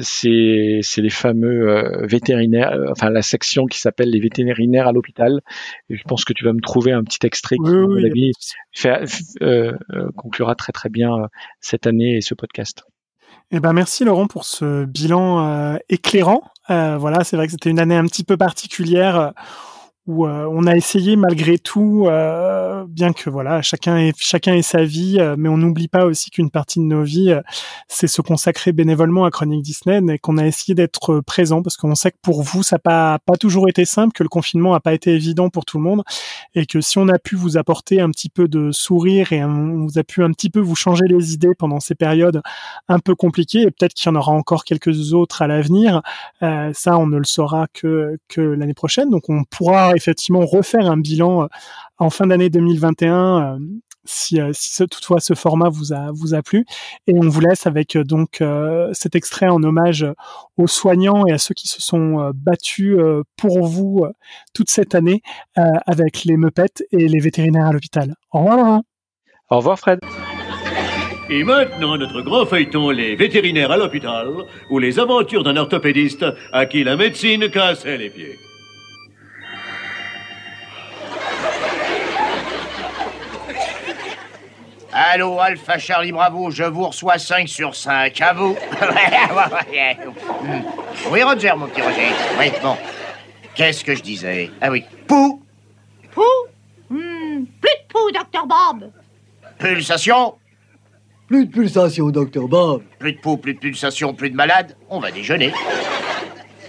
c'est 0.00 0.80
les 0.98 1.10
fameux 1.10 2.06
vétérinaires, 2.06 2.76
enfin 2.90 3.10
la 3.10 3.22
section 3.22 3.66
qui 3.66 3.78
s'appelle 3.78 4.10
les 4.10 4.20
vétérinaires 4.20 4.88
à 4.88 4.92
l'hôpital. 4.92 5.40
Et 5.88 5.96
je 5.96 6.02
pense 6.04 6.24
que 6.24 6.32
tu 6.32 6.44
vas 6.44 6.52
me 6.52 6.60
trouver 6.60 6.92
un 6.92 7.02
petit 7.02 7.26
extrait 7.26 7.56
qui, 7.56 7.70
oui, 7.70 8.32
fait, 8.72 9.04
euh, 9.42 9.72
euh, 9.92 10.08
conclura 10.16 10.54
très 10.54 10.72
très 10.72 10.88
bien 10.88 11.14
euh, 11.14 11.26
cette 11.60 11.86
année 11.86 12.16
et 12.16 12.20
ce 12.20 12.34
podcast. 12.34 12.84
Eh 13.50 13.60
ben 13.60 13.72
merci 13.72 14.04
Laurent 14.04 14.26
pour 14.26 14.44
ce 14.44 14.86
bilan 14.86 15.78
éclairant. 15.90 16.42
voilà, 16.68 17.22
c'est 17.24 17.36
vrai 17.36 17.46
que 17.46 17.52
c'était 17.52 17.68
une 17.68 17.80
année 17.80 17.96
un 17.96 18.06
petit 18.06 18.24
peu 18.24 18.38
particulière 18.38 19.32
où 20.06 20.26
euh, 20.26 20.48
on 20.50 20.66
a 20.66 20.74
essayé 20.74 21.14
malgré 21.14 21.58
tout, 21.58 22.06
euh, 22.08 22.84
bien 22.88 23.12
que 23.12 23.30
voilà, 23.30 23.62
chacun 23.62 23.96
ait, 23.98 24.12
chacun 24.16 24.54
ait 24.54 24.62
sa 24.62 24.82
vie, 24.82 25.18
euh, 25.20 25.36
mais 25.38 25.48
on 25.48 25.56
n'oublie 25.56 25.86
pas 25.86 26.06
aussi 26.06 26.30
qu'une 26.30 26.50
partie 26.50 26.80
de 26.80 26.84
nos 26.84 27.04
vies, 27.04 27.32
c'est 27.86 28.08
se 28.08 28.20
consacrer 28.20 28.72
bénévolement 28.72 29.24
à 29.24 29.30
Chronique 29.30 29.62
Disney 29.62 30.00
et 30.12 30.18
qu'on 30.18 30.38
a 30.38 30.46
essayé 30.46 30.74
d'être 30.74 31.20
présent 31.20 31.62
parce 31.62 31.76
qu'on 31.76 31.94
sait 31.94 32.10
que 32.10 32.16
pour 32.20 32.42
vous, 32.42 32.64
ça 32.64 32.76
n'a 32.76 32.80
pas, 32.80 33.18
pas 33.24 33.36
toujours 33.36 33.68
été 33.68 33.84
simple, 33.84 34.12
que 34.12 34.24
le 34.24 34.28
confinement 34.28 34.72
n'a 34.72 34.80
pas 34.80 34.92
été 34.92 35.12
évident 35.12 35.50
pour 35.50 35.64
tout 35.64 35.78
le 35.78 35.84
monde 35.84 36.02
et 36.54 36.66
que 36.66 36.80
si 36.80 36.98
on 36.98 37.08
a 37.08 37.18
pu 37.18 37.36
vous 37.36 37.56
apporter 37.56 38.00
un 38.00 38.10
petit 38.10 38.28
peu 38.28 38.48
de 38.48 38.72
sourire 38.72 39.32
et 39.32 39.44
on 39.44 39.86
vous 39.86 39.98
a 39.98 40.02
pu 40.02 40.24
un 40.24 40.32
petit 40.32 40.50
peu 40.50 40.58
vous 40.58 40.74
changer 40.74 41.04
les 41.06 41.32
idées 41.32 41.54
pendant 41.56 41.78
ces 41.78 41.94
périodes 41.94 42.42
un 42.88 42.98
peu 42.98 43.14
compliquées 43.14 43.62
et 43.62 43.70
peut-être 43.70 43.94
qu'il 43.94 44.10
y 44.10 44.12
en 44.12 44.18
aura 44.18 44.32
encore 44.32 44.64
quelques 44.64 45.12
autres 45.12 45.42
à 45.42 45.46
l'avenir, 45.46 46.02
ça 46.40 46.98
on 46.98 47.06
ne 47.06 47.18
le 47.18 47.24
saura 47.24 47.66
que, 47.72 48.18
que 48.28 48.40
l'année 48.40 48.74
prochaine. 48.74 49.08
Donc 49.08 49.28
on 49.28 49.44
pourra 49.44 49.91
effectivement 49.96 50.44
refaire 50.44 50.90
un 50.90 50.96
bilan 50.96 51.44
euh, 51.44 51.46
en 51.98 52.10
fin 52.10 52.26
d'année 52.26 52.50
2021 52.50 53.56
euh, 53.56 53.58
si, 54.04 54.40
euh, 54.40 54.52
toutefois 54.90 55.20
ce 55.20 55.34
format 55.34 55.68
vous 55.68 55.92
a 55.92 56.10
vous 56.12 56.34
a 56.34 56.42
plu 56.42 56.64
et 57.06 57.14
on 57.14 57.28
vous 57.28 57.40
laisse 57.40 57.66
avec 57.66 57.96
donc 57.96 58.42
cet 58.92 59.14
extrait 59.14 59.48
en 59.48 59.62
hommage 59.62 60.04
aux 60.56 60.66
soignants 60.66 61.24
et 61.26 61.32
à 61.32 61.38
ceux 61.38 61.54
qui 61.54 61.68
se 61.68 61.80
sont 61.80 62.32
battus 62.34 62.96
pour 63.36 63.64
vous 63.64 64.04
toute 64.54 64.70
cette 64.70 64.96
année 64.96 65.22
avec 65.54 66.24
les 66.24 66.36
meupettes 66.36 66.82
et 66.90 67.06
les 67.06 67.20
vétérinaires 67.20 67.66
à 67.66 67.72
l'hôpital. 67.72 68.16
Au 68.32 68.40
revoir 68.40 68.80
Au 69.50 69.56
revoir 69.58 69.78
Fred. 69.78 70.00
Et 71.30 71.44
maintenant, 71.44 71.96
notre 71.96 72.20
grand 72.20 72.44
feuilleton, 72.44 72.90
les 72.90 73.16
vétérinaires 73.16 73.70
à 73.70 73.76
l'hôpital, 73.76 74.28
ou 74.68 74.78
les 74.78 74.98
aventures 74.98 75.44
d'un 75.44 75.56
orthopédiste 75.56 76.26
à 76.52 76.66
qui 76.66 76.84
la 76.84 76.96
médecine 76.96 77.48
cassait 77.48 77.96
les 77.96 78.10
pieds. 78.10 78.38
Allô, 85.14 85.38
Alpha 85.40 85.78
Charlie 85.78 86.10
Bravo, 86.10 86.50
je 86.50 86.64
vous 86.64 86.86
reçois 86.86 87.18
5 87.18 87.46
sur 87.46 87.76
5. 87.76 88.18
À 88.22 88.32
vous. 88.32 88.56
oui, 91.10 91.22
Roger, 91.22 91.52
mon 91.54 91.66
petit 91.66 91.82
Roger. 91.82 92.08
Oui, 92.38 92.50
bon. 92.62 92.74
Qu'est-ce 93.54 93.84
que 93.84 93.94
je 93.94 94.02
disais? 94.02 94.50
Ah 94.62 94.70
oui. 94.70 94.86
Pou 95.06 95.42
Pou? 96.14 96.22
Hmm, 96.88 97.44
Plus 97.60 97.76
de 97.76 97.92
pou, 97.92 98.10
Docteur 98.10 98.46
Bob. 98.46 98.90
Pulsation 99.58 100.36
Plus 101.28 101.44
de 101.44 101.52
pulsation, 101.52 102.08
Docteur 102.08 102.48
Bob. 102.48 102.82
Plus 102.98 103.12
de 103.12 103.18
pou, 103.18 103.36
plus 103.36 103.52
de 103.52 103.58
pulsation, 103.58 104.14
plus 104.14 104.30
de 104.30 104.36
malade. 104.36 104.78
On 104.88 104.98
va 104.98 105.10
déjeuner. 105.10 105.52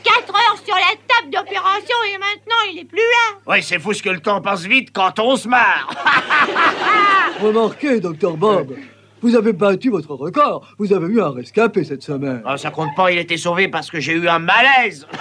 4 0.04 0.36
heures 0.36 0.58
sur 0.66 0.76
la 0.76 0.98
table 1.24 1.32
d'opération 1.32 1.96
et 2.14 2.18
maintenant 2.18 2.56
il 2.72 2.80
est 2.80 2.86
plus 2.86 2.98
là. 2.98 3.38
Oui, 3.48 3.64
c'est 3.64 3.80
fou 3.80 3.94
ce 3.94 4.04
que 4.04 4.10
le 4.10 4.20
temps 4.20 4.42
passe 4.42 4.64
vite 4.64 4.90
quand 4.94 5.20
on 5.20 5.36
se 5.36 5.48
marre. 5.48 5.90
Remarquez, 7.42 8.00
docteur 8.00 8.38
Bob, 8.38 8.76
vous 9.22 9.36
avez 9.36 9.54
battu 9.54 9.90
votre 9.90 10.14
record. 10.16 10.68
Vous 10.78 10.94
avez 10.94 11.08
eu 11.08 11.22
un 11.22 11.32
rescapé 11.32 11.84
cette 11.84 12.04
semaine. 12.04 12.42
Oh, 12.48 12.58
ça 12.58 12.72
compte 12.72 12.96
pas, 12.96 13.12
il 13.12 13.18
était 13.18 13.38
sauvé 13.38 13.68
parce 13.68 13.90
que 13.90 14.00
j'ai 14.00 14.14
eu 14.14 14.28
un 14.28 14.40
malaise. 14.40 15.08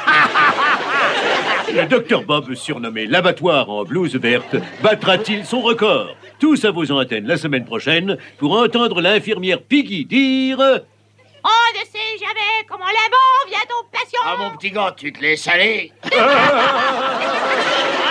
Le 1.74 1.86
docteur 1.86 2.24
Bob, 2.24 2.52
surnommé 2.54 3.06
l'abattoir 3.06 3.70
en 3.70 3.84
blouse 3.84 4.16
verte, 4.16 4.56
battra-t-il 4.82 5.46
son 5.46 5.62
record? 5.62 6.14
Tous 6.38 6.64
à 6.64 6.70
vos 6.70 6.90
antennes 6.90 7.26
la 7.26 7.36
semaine 7.36 7.64
prochaine 7.64 8.18
pour 8.38 8.58
entendre 8.58 9.00
l'infirmière 9.00 9.62
Piggy 9.62 10.04
dire 10.04 10.82
On 11.44 11.78
ne 11.78 11.84
sait 11.84 12.16
jamais 12.18 12.64
comment 12.68 12.86
l'amour 12.86 13.46
vient 13.48 13.58
aux 13.78 13.84
patients. 13.90 14.20
Ah, 14.24 14.36
mon 14.36 14.50
petit 14.56 14.70
gars, 14.70 14.94
tu 14.96 15.12
te 15.12 15.20
laisses 15.20 15.48
aller 15.48 15.92